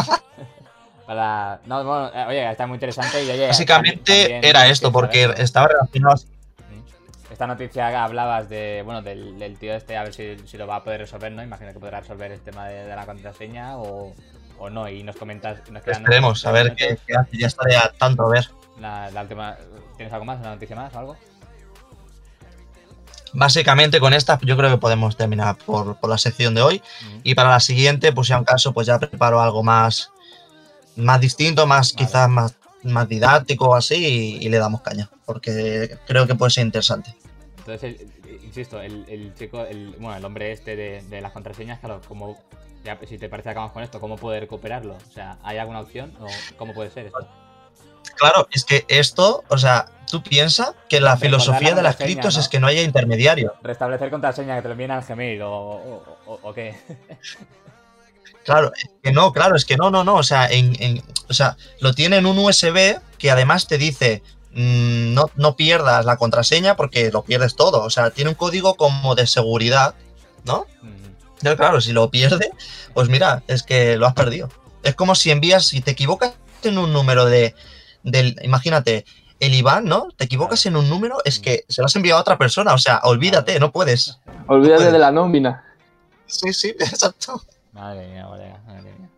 No, 1.13 1.83
bueno, 1.83 2.11
eh, 2.13 2.25
oye, 2.29 2.51
está 2.51 2.65
muy 2.65 2.75
interesante. 2.75 3.47
Básicamente 3.47 4.47
era 4.47 4.67
esto, 4.67 4.93
porque 4.93 5.29
estaba 5.37 5.67
relacionado. 5.67 6.21
Esta 7.31 7.47
noticia 7.47 8.03
hablabas 8.03 8.49
de, 8.49 8.81
bueno, 8.83 9.01
del, 9.01 9.39
del 9.39 9.57
tío 9.57 9.73
este, 9.73 9.95
a 9.95 10.03
ver 10.03 10.13
si, 10.13 10.37
si 10.45 10.57
lo 10.57 10.67
va 10.67 10.75
a 10.77 10.83
poder 10.83 10.99
resolver, 10.99 11.31
¿no? 11.31 11.41
Imagino 11.41 11.71
que 11.71 11.79
podrá 11.79 12.01
resolver 12.01 12.31
el 12.31 12.41
tema 12.41 12.67
de, 12.67 12.83
de 12.83 12.95
la 12.95 13.05
contraseña 13.05 13.77
o, 13.77 14.13
o 14.59 14.69
no. 14.69 14.89
Y 14.89 15.01
nos 15.03 15.15
comentas. 15.15 15.59
Nos 15.71 15.81
quedan 15.81 16.01
Esperemos, 16.01 16.45
a 16.45 16.51
ver 16.51 16.75
qué, 16.75 16.99
qué 17.07 17.15
hace. 17.15 17.37
Ya 17.37 17.47
estaré 17.47 17.77
a 17.77 17.91
tanto 17.97 18.23
a 18.23 18.29
ver. 18.29 18.49
La, 18.79 19.09
la 19.11 19.21
última, 19.21 19.55
¿Tienes 19.95 20.13
algo 20.13 20.25
más? 20.25 20.39
¿Una 20.39 20.51
noticia 20.51 20.75
más 20.75 20.93
o 20.93 20.99
algo? 20.99 21.17
Básicamente 23.33 24.01
con 24.01 24.13
esta 24.13 24.37
yo 24.41 24.57
creo 24.57 24.69
que 24.69 24.77
podemos 24.77 25.15
terminar 25.15 25.55
por, 25.57 25.95
por 25.95 26.09
la 26.09 26.17
sección 26.17 26.53
de 26.53 26.61
hoy. 26.61 26.81
Ujú. 27.07 27.21
Y 27.23 27.33
para 27.33 27.49
la 27.49 27.61
siguiente, 27.61 28.11
pues 28.11 28.27
ya 28.27 28.37
un 28.37 28.43
caso, 28.43 28.73
pues 28.73 28.87
ya 28.87 28.99
preparo 28.99 29.39
algo 29.41 29.63
más, 29.63 30.11
más 30.97 31.21
distinto, 31.21 31.65
más 31.65 31.93
Vale. 31.93 32.05
quizás 32.05 32.27
más, 32.27 32.55
más 32.83 33.07
didáctico 33.07 33.69
o 33.69 33.75
así, 33.75 33.95
y, 33.95 34.45
y 34.45 34.49
le 34.49 34.57
damos 34.57 34.81
caña. 34.81 35.09
Porque 35.25 35.97
creo 36.07 36.27
que 36.27 36.35
puede 36.35 36.51
ser 36.51 36.65
interesante. 36.65 37.15
Entonces, 37.65 37.83
el- 38.01 38.43
insisto, 38.43 38.81
el, 38.81 39.05
el 39.07 39.33
chico, 39.35 39.63
el, 39.65 39.95
bueno, 39.99 40.17
el 40.17 40.25
hombre 40.25 40.51
este 40.51 40.75
de, 40.75 41.01
de 41.03 41.21
las 41.21 41.31
contraseñas, 41.31 41.79
claro, 41.79 42.01
como, 42.07 42.37
ya, 42.83 42.97
si 43.07 43.17
te 43.17 43.29
parece 43.29 43.49
acabamos 43.49 43.73
con 43.73 43.83
esto, 43.83 43.99
¿cómo 43.99 44.17
poder 44.17 44.41
recuperarlo? 44.41 44.95
O 44.95 45.11
sea, 45.13 45.37
¿hay 45.43 45.57
alguna 45.57 45.79
opción 45.81 46.13
o 46.19 46.27
cómo 46.57 46.73
puede 46.73 46.89
ser 46.91 47.07
esto? 47.07 47.27
Claro, 48.17 48.47
es 48.51 48.65
que 48.65 48.83
esto, 48.87 49.43
o 49.47 49.57
sea, 49.57 49.85
tú 50.09 50.21
piensas 50.21 50.73
que 50.89 50.99
la 50.99 51.11
Recordar 51.15 51.19
filosofía 51.19 51.69
la 51.69 51.75
de 51.75 51.81
las 51.83 51.95
criptos 51.95 52.35
¿no? 52.35 52.41
es 52.41 52.49
que 52.49 52.59
no 52.59 52.67
haya 52.67 52.81
intermediario. 52.81 53.53
Restablecer 53.61 54.09
contraseña 54.09 54.55
que 54.55 54.61
te 54.63 54.67
lo 54.67 54.73
envíen 54.73 54.91
al 54.91 55.03
Gmail 55.03 55.41
o, 55.43 55.51
o, 55.51 56.03
o- 56.25 56.39
o 56.41 56.53
qué. 56.53 56.75
Claro, 58.43 58.71
es 58.75 58.89
que 59.03 59.11
no, 59.11 59.31
claro, 59.31 59.55
es 59.55 59.65
que 59.65 59.77
no, 59.77 59.91
no, 59.91 60.03
no. 60.03 60.15
O 60.15 60.23
sea, 60.23 60.47
en, 60.49 60.75
en- 60.81 61.03
o 61.29 61.33
sea 61.33 61.57
lo 61.79 61.93
tiene 61.93 62.17
en 62.17 62.25
un 62.25 62.37
USB 62.39 62.99
que 63.17 63.29
además 63.31 63.67
te 63.67 63.77
dice 63.77 64.23
no, 64.53 65.29
no 65.35 65.55
pierdas 65.55 66.05
la 66.05 66.17
contraseña 66.17 66.75
porque 66.75 67.11
lo 67.11 67.23
pierdes 67.23 67.55
todo. 67.55 67.83
O 67.83 67.89
sea, 67.89 68.11
tiene 68.11 68.29
un 68.29 68.35
código 68.35 68.75
como 68.75 69.15
de 69.15 69.27
seguridad, 69.27 69.95
¿no? 70.43 70.67
Pero 71.41 71.57
claro, 71.57 71.81
si 71.81 71.91
lo 71.91 72.09
pierde, 72.09 72.51
pues 72.93 73.09
mira, 73.09 73.43
es 73.47 73.63
que 73.63 73.97
lo 73.97 74.05
has 74.05 74.13
perdido. 74.13 74.49
Es 74.83 74.95
como 74.95 75.15
si 75.15 75.31
envías, 75.31 75.65
si 75.67 75.81
te 75.81 75.91
equivocas 75.91 76.33
en 76.63 76.77
un 76.77 76.93
número 76.93 77.25
de, 77.25 77.55
del, 78.03 78.37
imagínate, 78.43 79.05
el 79.39 79.55
Iván, 79.55 79.85
¿no? 79.85 80.09
Te 80.15 80.25
equivocas 80.25 80.65
en 80.67 80.75
un 80.75 80.87
número, 80.87 81.17
es 81.25 81.39
que 81.39 81.65
se 81.67 81.81
lo 81.81 81.87
has 81.87 81.95
enviado 81.95 82.19
a 82.19 82.21
otra 82.21 82.37
persona, 82.37 82.73
o 82.73 82.77
sea, 82.77 83.01
olvídate, 83.03 83.59
no 83.59 83.71
puedes. 83.71 84.19
Olvídate 84.47 84.77
puedes. 84.77 84.93
de 84.93 84.99
la 84.99 85.11
nómina. 85.11 85.65
Sí, 86.27 86.53
sí, 86.53 86.69
exacto. 86.79 87.41
Madre 87.73 88.07
mía, 88.07 88.27
madre 88.27 88.81
mía. 88.81 89.09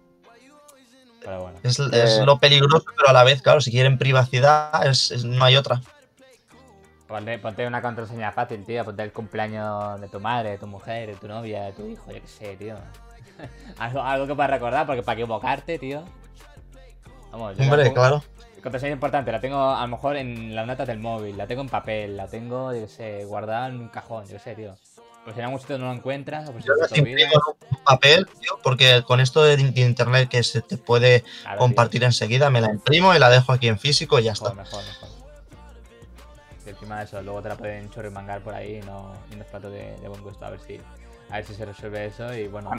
Pero 1.24 1.42
bueno. 1.42 1.58
Es, 1.64 1.80
es 1.80 2.20
Eh. 2.20 2.26
lo 2.26 2.38
peligroso, 2.40 2.84
pero 2.98 3.10
a 3.10 3.14
la 3.14 3.24
vez, 3.24 3.42
claro, 3.42 3.62
si 3.62 3.72
quieren 3.72 3.98
privacidad, 3.98 4.86
es, 4.86 5.12
es- 5.12 5.24
no 5.24 5.44
hay 5.46 5.56
otra. 5.56 5.82
Ponte, 7.08 7.38
ponte 7.40 7.68
una 7.68 7.82
contraseña 7.82 8.32
fácil, 8.32 8.66
tío. 8.66 8.84
Ponte 8.84 9.04
el 9.04 9.12
cumpleaños 9.12 10.02
de 10.02 10.08
tu 10.10 10.20
madre, 10.20 10.52
de 10.52 10.58
tu 10.58 10.68
mujer, 10.68 11.10
de 11.10 11.16
tu 11.16 11.28
novia, 11.28 11.64
de 11.64 11.74
tu 11.74 11.86
hijo, 11.88 12.12
yo 12.12 12.22
qué 12.22 12.28
sé, 12.28 12.56
tío. 12.58 12.76
algo, 13.78 14.02
algo 14.02 14.28
que 14.28 14.36
puedas 14.36 14.52
recordar, 14.52 14.86
porque 14.86 15.04
para 15.04 15.20
equivocarte, 15.20 15.78
tío. 15.80 16.04
Vamos, 17.32 17.56
yo 17.58 17.64
Hombre, 17.64 17.94
claro. 17.94 18.24
Contraseña 18.62 18.94
importante, 18.94 19.32
la 19.32 19.42
tengo 19.42 19.60
a 19.72 19.82
lo 19.82 19.88
mejor 19.90 20.16
en 20.16 20.56
las 20.56 20.66
notas 20.66 20.88
del 20.88 20.98
móvil, 21.00 21.38
la 21.38 21.46
tengo 21.48 21.62
en 21.62 21.68
papel, 21.70 22.16
la 22.16 22.28
tengo, 22.28 22.74
yo 22.74 22.82
qué 22.82 22.88
sé, 22.88 23.26
guardada 23.26 23.68
en 23.68 23.76
un 23.82 23.90
cajón, 23.90 24.26
yo 24.26 24.34
qué 24.34 24.40
sé, 24.40 24.56
tío. 24.56 24.76
Pues 25.24 25.36
si 25.36 25.40
en 25.40 25.46
algún 25.46 25.60
sitio 25.62 25.78
no 25.78 25.86
lo 25.86 25.94
encuentras, 25.94 26.50
o 26.50 26.54
si 26.60 26.68
Yo 26.68 26.74
las 26.80 26.92
te 26.92 27.00
olvida. 27.00 27.22
imprimo 27.22 27.32
en 27.72 27.78
un 27.78 27.84
papel, 27.86 28.28
tío, 28.42 28.60
porque 28.62 29.04
con 29.08 29.20
esto 29.22 29.42
de, 29.44 29.54
internet 29.76 30.28
que 30.30 30.44
se 30.44 30.62
te 30.62 30.78
puede 30.78 31.22
tío. 31.22 31.58
compartir 31.58 32.04
enseguida, 32.04 32.50
me 32.50 32.60
la 32.62 32.70
imprimo 32.72 33.14
y 33.16 33.20
la 33.20 33.30
dejo 33.30 33.52
aquí 33.54 33.68
en 33.70 33.80
físico 33.80 34.20
y 34.20 34.24
ya 34.24 34.32
Mejor, 34.34 34.48
está. 34.52 34.62
mejor, 34.64 34.84
mejor. 34.84 35.10
Y 36.66 36.70
encima 36.70 36.98
de 37.00 37.04
eso, 37.06 37.22
luego 37.22 37.42
te 37.42 37.50
la 37.50 37.56
pueden 37.56 37.90
chorrimangar 37.90 38.42
por 38.42 38.54
ahí 38.54 38.80
y 38.82 38.86
no, 38.86 39.14
y 39.32 39.36
no 39.36 39.42
es 39.44 39.48
plato 39.50 39.70
de, 39.70 39.96
de 39.98 40.08
buen 40.08 40.22
gusto. 40.24 40.46
A 40.46 40.50
ver 40.50 40.60
si 40.60 40.80
a 41.30 41.36
ver 41.38 41.46
si 41.46 41.54
se 41.56 41.66
resuelve 41.66 42.06
eso 42.06 42.34
y 42.36 42.48
bueno. 42.48 42.72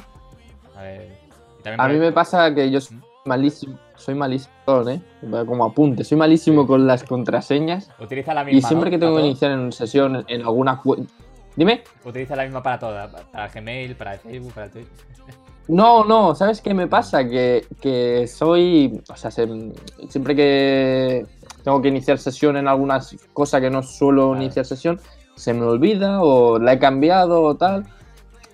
A 0.77 0.83
ver. 0.83 1.19
también 1.63 1.81
A 1.81 1.89
mí 1.89 1.99
me 1.99 2.13
pasa 2.13 2.55
que 2.55 2.71
yo 2.71 2.81
soy 2.81 2.99
malísimo, 3.25 3.79
soy 3.97 4.15
malísimo, 4.15 4.53
¿eh? 4.89 5.01
Como 5.47 5.65
apunte, 5.65 6.05
soy 6.05 6.17
malísimo 6.19 6.67
con 6.67 6.87
las 6.87 7.05
contraseñas 7.05 7.91
Utiliza 7.99 8.35
la 8.35 8.45
misma. 8.45 8.59
y 8.59 8.63
siempre 8.63 8.91
¿no? 8.91 8.97
que 8.97 8.99
tengo 8.99 9.17
que 9.17 9.23
iniciar 9.23 9.51
en 9.53 9.73
sesión 9.73 10.17
en- 10.17 10.25
en 10.29 10.43
alguna 10.43 10.81
cuenta... 10.81 11.13
Dime. 11.57 11.83
Utiliza 12.05 12.35
la 12.37 12.45
misma 12.45 12.63
para 12.63 12.79
todo. 12.79 12.95
Para 13.33 13.49
Gmail, 13.49 13.95
para 13.97 14.19
Facebook, 14.19 14.53
para 14.53 14.69
Twitter. 14.69 14.91
No, 15.69 16.05
no, 16.05 16.35
¿sabes 16.35 16.61
qué 16.61 16.75
me 16.75 16.87
pasa? 16.87 17.25
Que, 17.27 17.65
que 17.81 18.27
soy, 18.27 19.01
o 19.09 19.17
sea, 19.17 19.31
se- 19.31 19.49
siempre 20.09 20.37
que 20.37 21.25
tengo 21.63 21.81
que 21.81 21.89
iniciar 21.89 22.19
sesión 22.19 22.57
en 22.59 22.69
alguna 22.69 23.01
cosa 23.33 23.61
que 23.61 23.71
no 23.71 23.83
suelo 23.83 24.31
Claro. 24.33 24.43
iniciar 24.43 24.67
sesión, 24.67 25.01
se 25.37 25.55
me 25.55 25.65
olvida 25.65 26.23
o 26.23 26.59
la 26.59 26.75
he 26.75 26.79
cambiado 26.79 27.43
o 27.43 27.55
tal. 27.55 27.87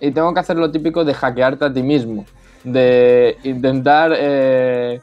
Y 0.01 0.13
tengo 0.13 0.33
que 0.33 0.41
hacer 0.41 0.57
lo 0.57 0.71
típico 0.71 1.05
de 1.05 1.13
hackearte 1.15 1.65
a 1.65 1.73
ti 1.73 1.83
mismo, 1.83 2.25
de 2.65 3.37
intentar 3.43 4.13
eh, 4.17 5.01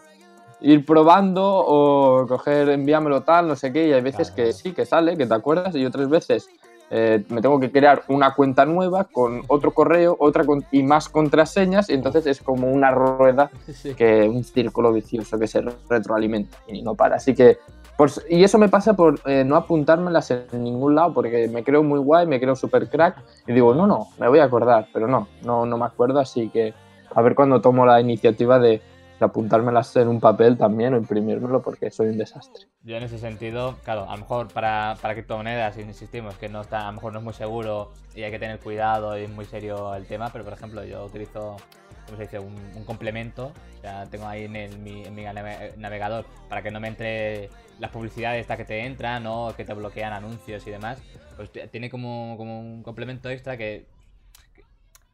ir 0.62 0.86
probando 0.86 1.44
o 1.46 2.26
coger, 2.26 2.70
envíamelo 2.70 3.22
tal, 3.22 3.48
no 3.50 3.56
sé 3.56 3.74
qué, 3.74 3.88
y 3.90 3.94
hay 3.94 4.02
veces 4.02 4.32
Claro. 4.32 4.48
que 4.48 4.54
sí, 4.54 4.72
que 4.72 4.86
sale, 4.86 5.18
que 5.18 5.26
te 5.28 5.34
acuerdas, 5.34 5.76
y 5.76 5.86
otras 5.86 6.08
veces 6.10 6.50
eh, 6.90 7.24
me 7.30 7.42
tengo 7.42 7.60
que 7.60 7.70
crear 7.72 8.04
una 8.08 8.34
cuenta 8.34 8.66
nueva 8.66 9.04
con 9.06 9.42
otro 9.50 9.72
correo 9.74 10.16
otra 10.20 10.46
con- 10.46 10.64
y 10.72 10.84
más 10.84 11.10
contraseñas 11.10 11.90
y 11.90 11.94
entonces 11.94 12.26
es 12.28 12.42
como 12.42 12.72
una 12.72 12.92
rueda 12.92 13.50
Sí. 13.74 13.94
que 13.94 14.24
un 14.30 14.44
círculo 14.44 14.94
vicioso 14.94 15.38
que 15.38 15.48
se 15.48 15.62
retroalimenta 15.90 16.58
y 16.68 16.82
no 16.82 16.96
para 16.96 17.18
así 17.18 17.34
que 17.36 17.58
por 17.98 18.08
s- 18.10 18.22
y 18.30 18.44
eso 18.44 18.58
me 18.58 18.70
pasa 18.70 18.94
por 18.94 19.20
eh, 19.26 19.44
no 19.46 19.56
apuntármelas 19.58 20.32
en 20.32 20.64
ningún 20.64 20.96
lado 20.96 21.14
porque 21.14 21.50
me 21.50 21.64
creo 21.64 21.84
muy 21.84 22.00
guay 22.00 22.26
me 22.28 22.40
creo 22.40 22.56
super 22.56 22.88
crack 22.90 23.18
y 23.48 23.54
digo 23.54 23.74
no 23.74 23.86
no 23.88 24.08
me 24.20 24.28
voy 24.30 24.40
a 24.40 24.46
acordar 24.46 24.88
pero 24.94 25.08
no 25.08 25.28
no 25.44 25.66
no 25.66 25.78
me 25.78 25.86
acuerdo 25.86 26.20
así 26.20 26.50
que 26.50 26.74
a 27.14 27.22
ver 27.22 27.36
cuando 27.36 27.60
tomo 27.62 27.86
la 27.86 28.00
iniciativa 28.00 28.60
de 28.60 28.82
apuntármelas 29.26 29.96
en 29.96 30.08
un 30.08 30.20
papel 30.20 30.58
también 30.58 30.94
o 30.94 30.98
imprimírmelo 30.98 31.62
porque 31.62 31.90
soy 31.92 32.08
un 32.10 32.18
desastre. 32.18 32.68
Yo 32.84 32.96
en 32.98 33.04
ese 33.04 33.18
sentido, 33.18 33.76
claro, 33.84 34.10
a 34.10 34.14
lo 34.16 34.22
mejor 34.22 34.48
para, 34.50 34.96
para 35.02 35.14
criptomonedas, 35.14 35.78
insistimos, 35.78 36.36
que 36.36 36.50
no 36.50 36.62
está, 36.62 36.84
a 36.84 36.88
lo 36.88 36.94
mejor 36.94 37.14
no 37.14 37.20
es 37.20 37.26
muy 37.26 37.34
seguro 37.34 37.92
y 38.16 38.24
hay 38.24 38.32
que 38.32 38.40
tener 38.40 38.60
cuidado 38.60 39.18
y 39.18 39.24
es 39.24 39.30
muy 39.30 39.46
serio 39.46 39.94
el 39.96 40.06
tema, 40.06 40.30
pero 40.32 40.44
por 40.44 40.54
ejemplo 40.54 40.84
yo 40.84 41.06
utilizo, 41.06 41.58
¿cómo 42.06 42.18
se 42.18 42.24
dice? 42.24 42.40
Un, 42.40 42.56
un 42.76 42.84
complemento, 42.86 43.52
o 43.78 43.82
sea, 43.82 44.06
tengo 44.06 44.28
ahí 44.28 44.46
en, 44.46 44.56
el- 44.56 44.78
mi, 44.80 45.04
en 45.04 45.16
mi 45.16 45.24
nave- 45.24 45.74
navegador 45.78 46.26
para 46.48 46.62
que 46.62 46.72
no 46.72 46.80
me 46.80 46.88
entre 46.88 47.50
las 47.80 47.92
publicidades 47.92 48.42
estas 48.42 48.58
que 48.58 48.66
te 48.66 48.86
entran 48.86 49.26
o 49.28 49.54
que 49.56 49.66
te 49.66 49.74
bloquean 49.74 50.14
anuncios 50.14 50.66
y 50.68 50.72
demás, 50.72 51.00
pues 51.36 51.52
tiene 51.72 51.90
como, 51.90 52.36
como 52.38 52.60
un 52.60 52.82
complemento 52.84 53.30
extra 53.30 53.58
que, 53.58 53.88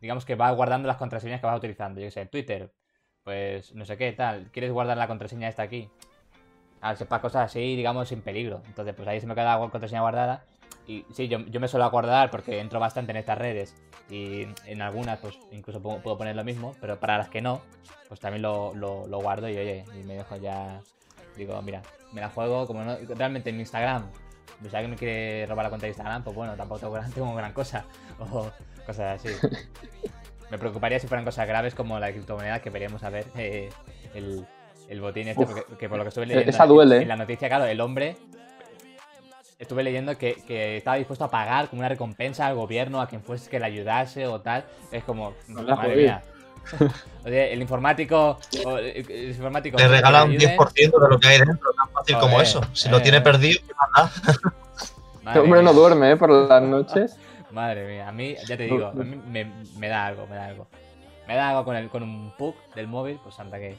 digamos 0.02 0.26
que 0.26 0.36
va 0.36 0.52
guardando 0.52 0.88
las 0.88 0.98
contraseñas 0.98 1.40
que 1.42 1.48
vas 1.48 1.58
utilizando, 1.58 2.00
yo 2.00 2.08
que 2.08 2.12
sé, 2.12 2.26
Twitter, 2.26 2.72
pues 3.24 3.74
no 3.74 3.86
sé 3.86 3.98
qué, 3.98 4.12
tal, 4.14 4.50
¿quieres 4.52 4.72
guardar 4.72 4.98
la 4.98 5.08
contraseña 5.08 5.48
esta 5.48 5.64
aquí? 5.64 5.90
a 6.84 6.98
sepa 6.98 7.22
cosas 7.22 7.46
así, 7.46 7.78
digamos, 7.78 8.10
sin 8.10 8.22
peligro. 8.22 8.62
Entonces, 8.68 8.94
pues 8.94 9.08
ahí 9.08 9.22
se 9.22 9.26
me 9.26 9.34
queda 9.36 9.58
la 9.58 9.70
contraseña 9.72 10.02
guardada. 10.02 10.44
Y 10.86 11.06
sí, 11.14 11.30
yo, 11.30 11.40
yo 11.40 11.62
me 11.62 11.70
suelo 11.70 11.86
acordar 11.86 12.30
porque 12.30 12.60
entro 12.60 12.78
bastante 12.78 13.12
en 13.12 13.18
estas 13.18 13.38
redes. 13.38 13.74
Y 14.10 14.48
en 14.66 14.82
algunas, 14.82 15.18
pues 15.20 15.40
incluso 15.52 15.82
puedo, 15.82 16.18
poner 16.18 16.36
lo 16.36 16.44
mismo. 16.44 16.76
Pero 16.82 17.00
para 17.00 17.18
las 17.18 17.30
que 17.30 17.42
no, 17.42 17.62
pues 18.10 18.20
también 18.20 18.42
lo, 18.42 18.76
lo- 18.76 19.08
guardo 19.22 19.48
y 19.48 19.58
oye, 19.58 19.86
y 19.98 20.04
me 20.04 20.16
dejo 20.16 20.36
ya. 20.36 20.82
Digo, 21.38 21.60
mira, 21.62 21.82
me 22.12 22.20
la 22.20 22.30
juego 22.30 22.68
como 22.68 22.84
no. 22.84 22.98
Realmente 23.16 23.50
en 23.52 23.56
mi 23.56 23.62
Instagram. 23.62 24.06
Pues 24.60 24.72
si 24.72 24.76
alguien 24.76 24.92
me 24.92 24.98
quiere 24.98 25.46
robar 25.46 25.64
la 25.64 25.70
cuenta 25.70 25.86
de 25.86 25.92
Instagram, 25.92 26.26
pues 26.26 26.36
bueno, 26.36 26.54
tampoco 26.58 26.82
tengo 27.14 27.34
gran 27.36 27.54
cosa. 27.54 27.86
O 28.20 28.52
cosas 28.86 29.26
así. 29.26 29.30
Me 30.54 30.60
preocuparía 30.60 31.00
si 31.00 31.08
fueran 31.08 31.26
cosas 31.26 31.48
graves 31.48 31.74
como 31.74 32.00
la 32.00 32.06
de 32.06 32.14
criptomonedas 32.14 32.62
que 32.62 32.70
veríamos 32.70 33.02
a 33.02 33.10
ver 33.10 33.26
eh, 33.36 33.72
el, 34.14 34.46
el 34.88 35.02
botín 35.02 35.28
este, 35.28 35.42
Uf. 35.42 35.50
porque, 35.50 35.78
que 35.78 35.90
por 35.90 35.98
lo 35.98 36.04
que 36.04 36.10
estuve 36.10 36.28
leyendo 36.28 36.48
esa 36.48 36.68
duele, 36.68 37.02
en 37.02 37.08
la 37.08 37.16
noticia, 37.16 37.48
claro, 37.48 37.66
el 37.66 37.82
hombre 37.82 38.16
estuve 39.58 39.82
leyendo 39.82 40.16
que, 40.16 40.44
que 40.48 40.78
estaba 40.78 40.98
dispuesto 40.98 41.26
a 41.26 41.32
pagar 41.32 41.70
como 41.70 41.80
una 41.80 41.90
recompensa 41.90 42.46
al 42.46 42.54
gobierno, 42.54 43.02
a 43.02 43.08
quien 43.08 43.24
fuese 43.24 43.50
que 43.50 43.58
le 43.60 43.66
ayudase 43.66 44.28
o 44.28 44.42
tal. 44.42 44.64
Es 44.92 45.04
como, 45.04 45.34
Hola, 45.58 45.76
madre 45.76 45.96
mía. 45.96 46.22
Oye, 47.26 47.52
el 47.52 47.60
informático, 47.60 48.38
o 48.64 48.78
el, 48.78 49.30
informático 49.30 49.76
que 49.76 49.88
regala 49.88 50.24
un 50.24 50.34
ayude, 50.34 50.56
10% 50.56 50.76
de 50.76 51.10
lo 51.10 51.20
que 51.20 51.28
hay 51.30 51.40
dentro, 51.40 51.72
tan 51.76 51.90
fácil 51.90 52.18
como 52.20 52.40
eso. 52.40 52.62
Si 52.74 52.90
eh, 52.90 52.92
lo 52.92 53.02
tiene 53.02 53.18
eh. 53.18 53.22
perdido, 53.22 53.60
¿qué 53.66 53.74
más 53.74 54.22
da? 54.24 55.30
este 55.30 55.40
hombre 55.40 55.64
no 55.64 55.74
duerme 55.74 56.12
¿eh? 56.12 56.16
por 56.16 56.30
las 56.30 56.62
noches 56.62 57.18
Madre 57.54 57.88
mía, 57.88 58.10
a 58.10 58.12
mí, 58.12 58.36
ya 58.48 58.58
te 58.58 58.64
digo, 58.64 58.88
a 58.88 58.94
mí 58.94 59.16
me, 59.28 59.46
me 59.78 59.88
da 59.88 60.08
algo, 60.08 60.26
me 60.28 60.36
da 60.36 60.46
algo. 60.46 60.68
Me 61.28 61.36
da 61.36 61.50
algo 61.50 61.64
con, 61.64 61.76
el, 61.76 61.90
con 61.90 62.04
un 62.04 62.32
pug 62.38 62.56
del 62.76 62.88
móvil, 62.88 63.20
pues 63.24 63.40
anda 63.40 63.60
que. 63.60 63.76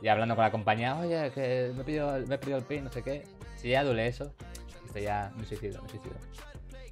Y 0.00 0.08
hablando 0.08 0.34
con 0.34 0.44
la 0.44 0.50
compañía, 0.50 0.96
oye, 0.96 1.30
que 1.32 1.72
me 1.74 1.82
he 1.82 1.84
pedido, 1.84 2.18
me 2.26 2.34
he 2.34 2.38
pedido 2.38 2.58
el 2.58 2.64
pin, 2.64 2.84
no 2.84 2.90
sé 2.90 3.02
qué. 3.02 3.24
Si 3.56 3.68
ya 3.68 3.84
duele 3.84 4.06
eso, 4.06 4.32
esto 4.86 4.98
ya 4.98 5.30
me 5.36 5.44
suicido, 5.44 5.82
me 5.82 5.88
suicido. 5.88 6.14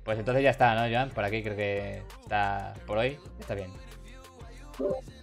Pues 0.04 0.18
entonces 0.18 0.42
ya 0.42 0.50
está, 0.50 0.74
¿no, 0.74 0.92
Joan? 0.92 1.10
Por 1.10 1.24
aquí 1.24 1.42
creo 1.42 1.56
que 1.56 2.02
está, 2.22 2.74
por 2.86 2.98
hoy, 2.98 3.18
está 3.40 3.54
bien. 3.54 3.72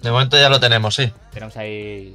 De 0.02 0.12
momento 0.12 0.38
ya 0.38 0.50
lo 0.50 0.60
tenemos, 0.60 0.96
sí. 0.96 1.12
Tenemos 1.32 1.56
ahí 1.58 2.14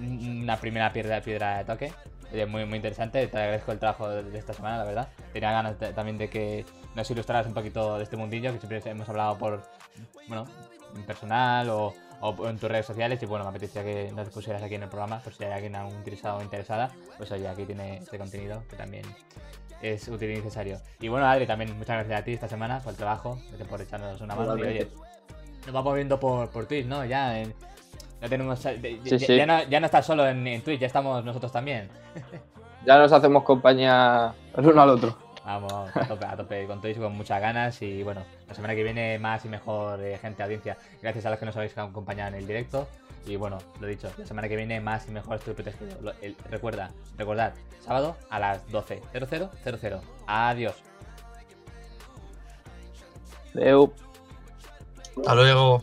una 0.00 0.56
primera 0.56 0.92
piedra, 0.92 1.20
piedra 1.20 1.58
de 1.58 1.64
toque. 1.64 1.92
Oye, 2.32 2.46
muy, 2.46 2.64
muy 2.64 2.76
interesante, 2.76 3.26
te 3.28 3.36
agradezco 3.38 3.72
el 3.72 3.78
trabajo 3.78 4.08
de 4.08 4.36
esta 4.38 4.52
semana, 4.52 4.78
la 4.78 4.84
verdad. 4.84 5.08
Tenía 5.32 5.52
ganas 5.52 5.78
de- 5.78 5.92
también 5.92 6.18
de 6.18 6.28
que 6.28 6.64
nos 6.94 7.08
ilustraras 7.10 7.46
un 7.46 7.54
poquito 7.54 7.96
de 7.98 8.04
este 8.04 8.16
mundillo, 8.16 8.52
que 8.52 8.58
siempre 8.58 8.82
hemos 8.90 9.08
hablado 9.08 9.38
por, 9.38 9.62
bueno, 10.28 10.46
en 10.96 11.02
personal 11.04 11.68
o, 11.70 11.94
o 12.20 12.48
en 12.48 12.58
tus 12.58 12.68
redes 12.70 12.86
sociales. 12.86 13.22
Y 13.22 13.26
bueno, 13.26 13.44
me 13.44 13.50
apetecía 13.50 13.84
que 13.84 14.10
nos 14.14 14.28
pusieras 14.30 14.62
aquí 14.62 14.74
en 14.74 14.82
el 14.84 14.88
programa, 14.88 15.20
por 15.20 15.32
si 15.34 15.44
hay 15.44 15.52
alguien 15.52 15.76
aún 15.76 15.92
interesado 15.92 16.38
o 16.38 16.42
interesada. 16.42 16.90
Pues 17.18 17.30
oye, 17.30 17.46
aquí 17.48 17.64
tiene 17.66 17.98
este 17.98 18.18
contenido 18.18 18.64
que 18.68 18.76
también 18.76 19.04
es 19.82 20.08
útil 20.08 20.30
y 20.30 20.36
necesario. 20.36 20.80
Y 21.00 21.08
bueno, 21.08 21.26
Adri, 21.26 21.46
también 21.46 21.76
muchas 21.78 21.96
gracias 21.98 22.20
a 22.20 22.24
ti 22.24 22.32
esta 22.32 22.48
semana 22.48 22.80
por 22.80 22.92
el 22.92 22.96
trabajo, 22.96 23.38
por 23.68 23.80
echarnos 23.80 24.20
una 24.20 24.34
mano. 24.34 24.56
Y 24.58 24.60
oye, 24.68 24.88
nos 25.66 25.72
vamos 25.74 25.94
viendo 25.94 26.18
por, 26.18 26.50
por 26.50 26.66
Twitch, 26.66 26.86
¿no? 26.86 27.04
Ya 27.04 27.38
en- 27.38 27.54
ya 28.24 28.28
tenemos. 28.28 28.60
ya- 28.62 28.72
Sí, 28.74 29.00
ya, 29.04 29.18
sí. 29.18 29.36
ya 29.36 29.46
no, 29.46 29.62
ya 29.64 29.78
no 29.80 29.86
estás 29.86 30.04
solo 30.06 30.26
en, 30.26 30.44
en 30.46 30.62
Twitch, 30.62 30.80
ya 30.80 30.86
estamos 30.88 31.24
nosotros 31.24 31.52
también. 31.52 31.88
Ya 32.86 32.98
nos 32.98 33.10
hacemos 33.12 33.44
compañía 33.44 34.34
el 34.54 34.66
uno 34.66 34.82
al 34.82 34.90
otro. 34.90 35.16
Vamos, 35.42 35.72
a 35.72 36.06
tope, 36.06 36.26
a 36.26 36.36
tope 36.36 36.66
con 36.66 36.82
Twitch, 36.82 36.98
con 36.98 37.16
muchas 37.16 37.40
ganas. 37.40 37.80
Y 37.80 38.02
bueno, 38.02 38.22
la 38.46 38.52
semana 38.54 38.74
que 38.74 38.82
viene 38.82 39.18
más 39.18 39.42
y 39.46 39.48
mejor 39.48 40.02
eh, 40.02 40.18
gente, 40.20 40.42
audiencia. 40.42 40.76
Gracias 41.00 41.24
a 41.24 41.30
los 41.30 41.38
que 41.38 41.46
nos 41.46 41.56
habéis 41.56 41.78
acompañado 41.78 42.28
en 42.28 42.34
el 42.34 42.46
directo. 42.46 42.86
Y 43.26 43.36
bueno, 43.36 43.56
lo 43.80 43.86
dicho, 43.86 44.10
la 44.18 44.26
semana 44.26 44.48
que 44.50 44.56
viene 44.56 44.80
más 44.82 45.08
y 45.08 45.12
mejor 45.12 45.36
estoy 45.36 45.54
protegido. 45.54 45.96
Lo- 46.02 46.12
el- 46.20 46.36
recuerda, 46.50 46.90
recordad, 47.16 47.54
sábado 47.80 48.16
a 48.28 48.38
las 48.38 48.66
12.00.00. 48.68 50.00
Adiós. 50.26 50.74
Deu. 53.54 53.94
Hasta 55.16 55.34
luego. 55.34 55.82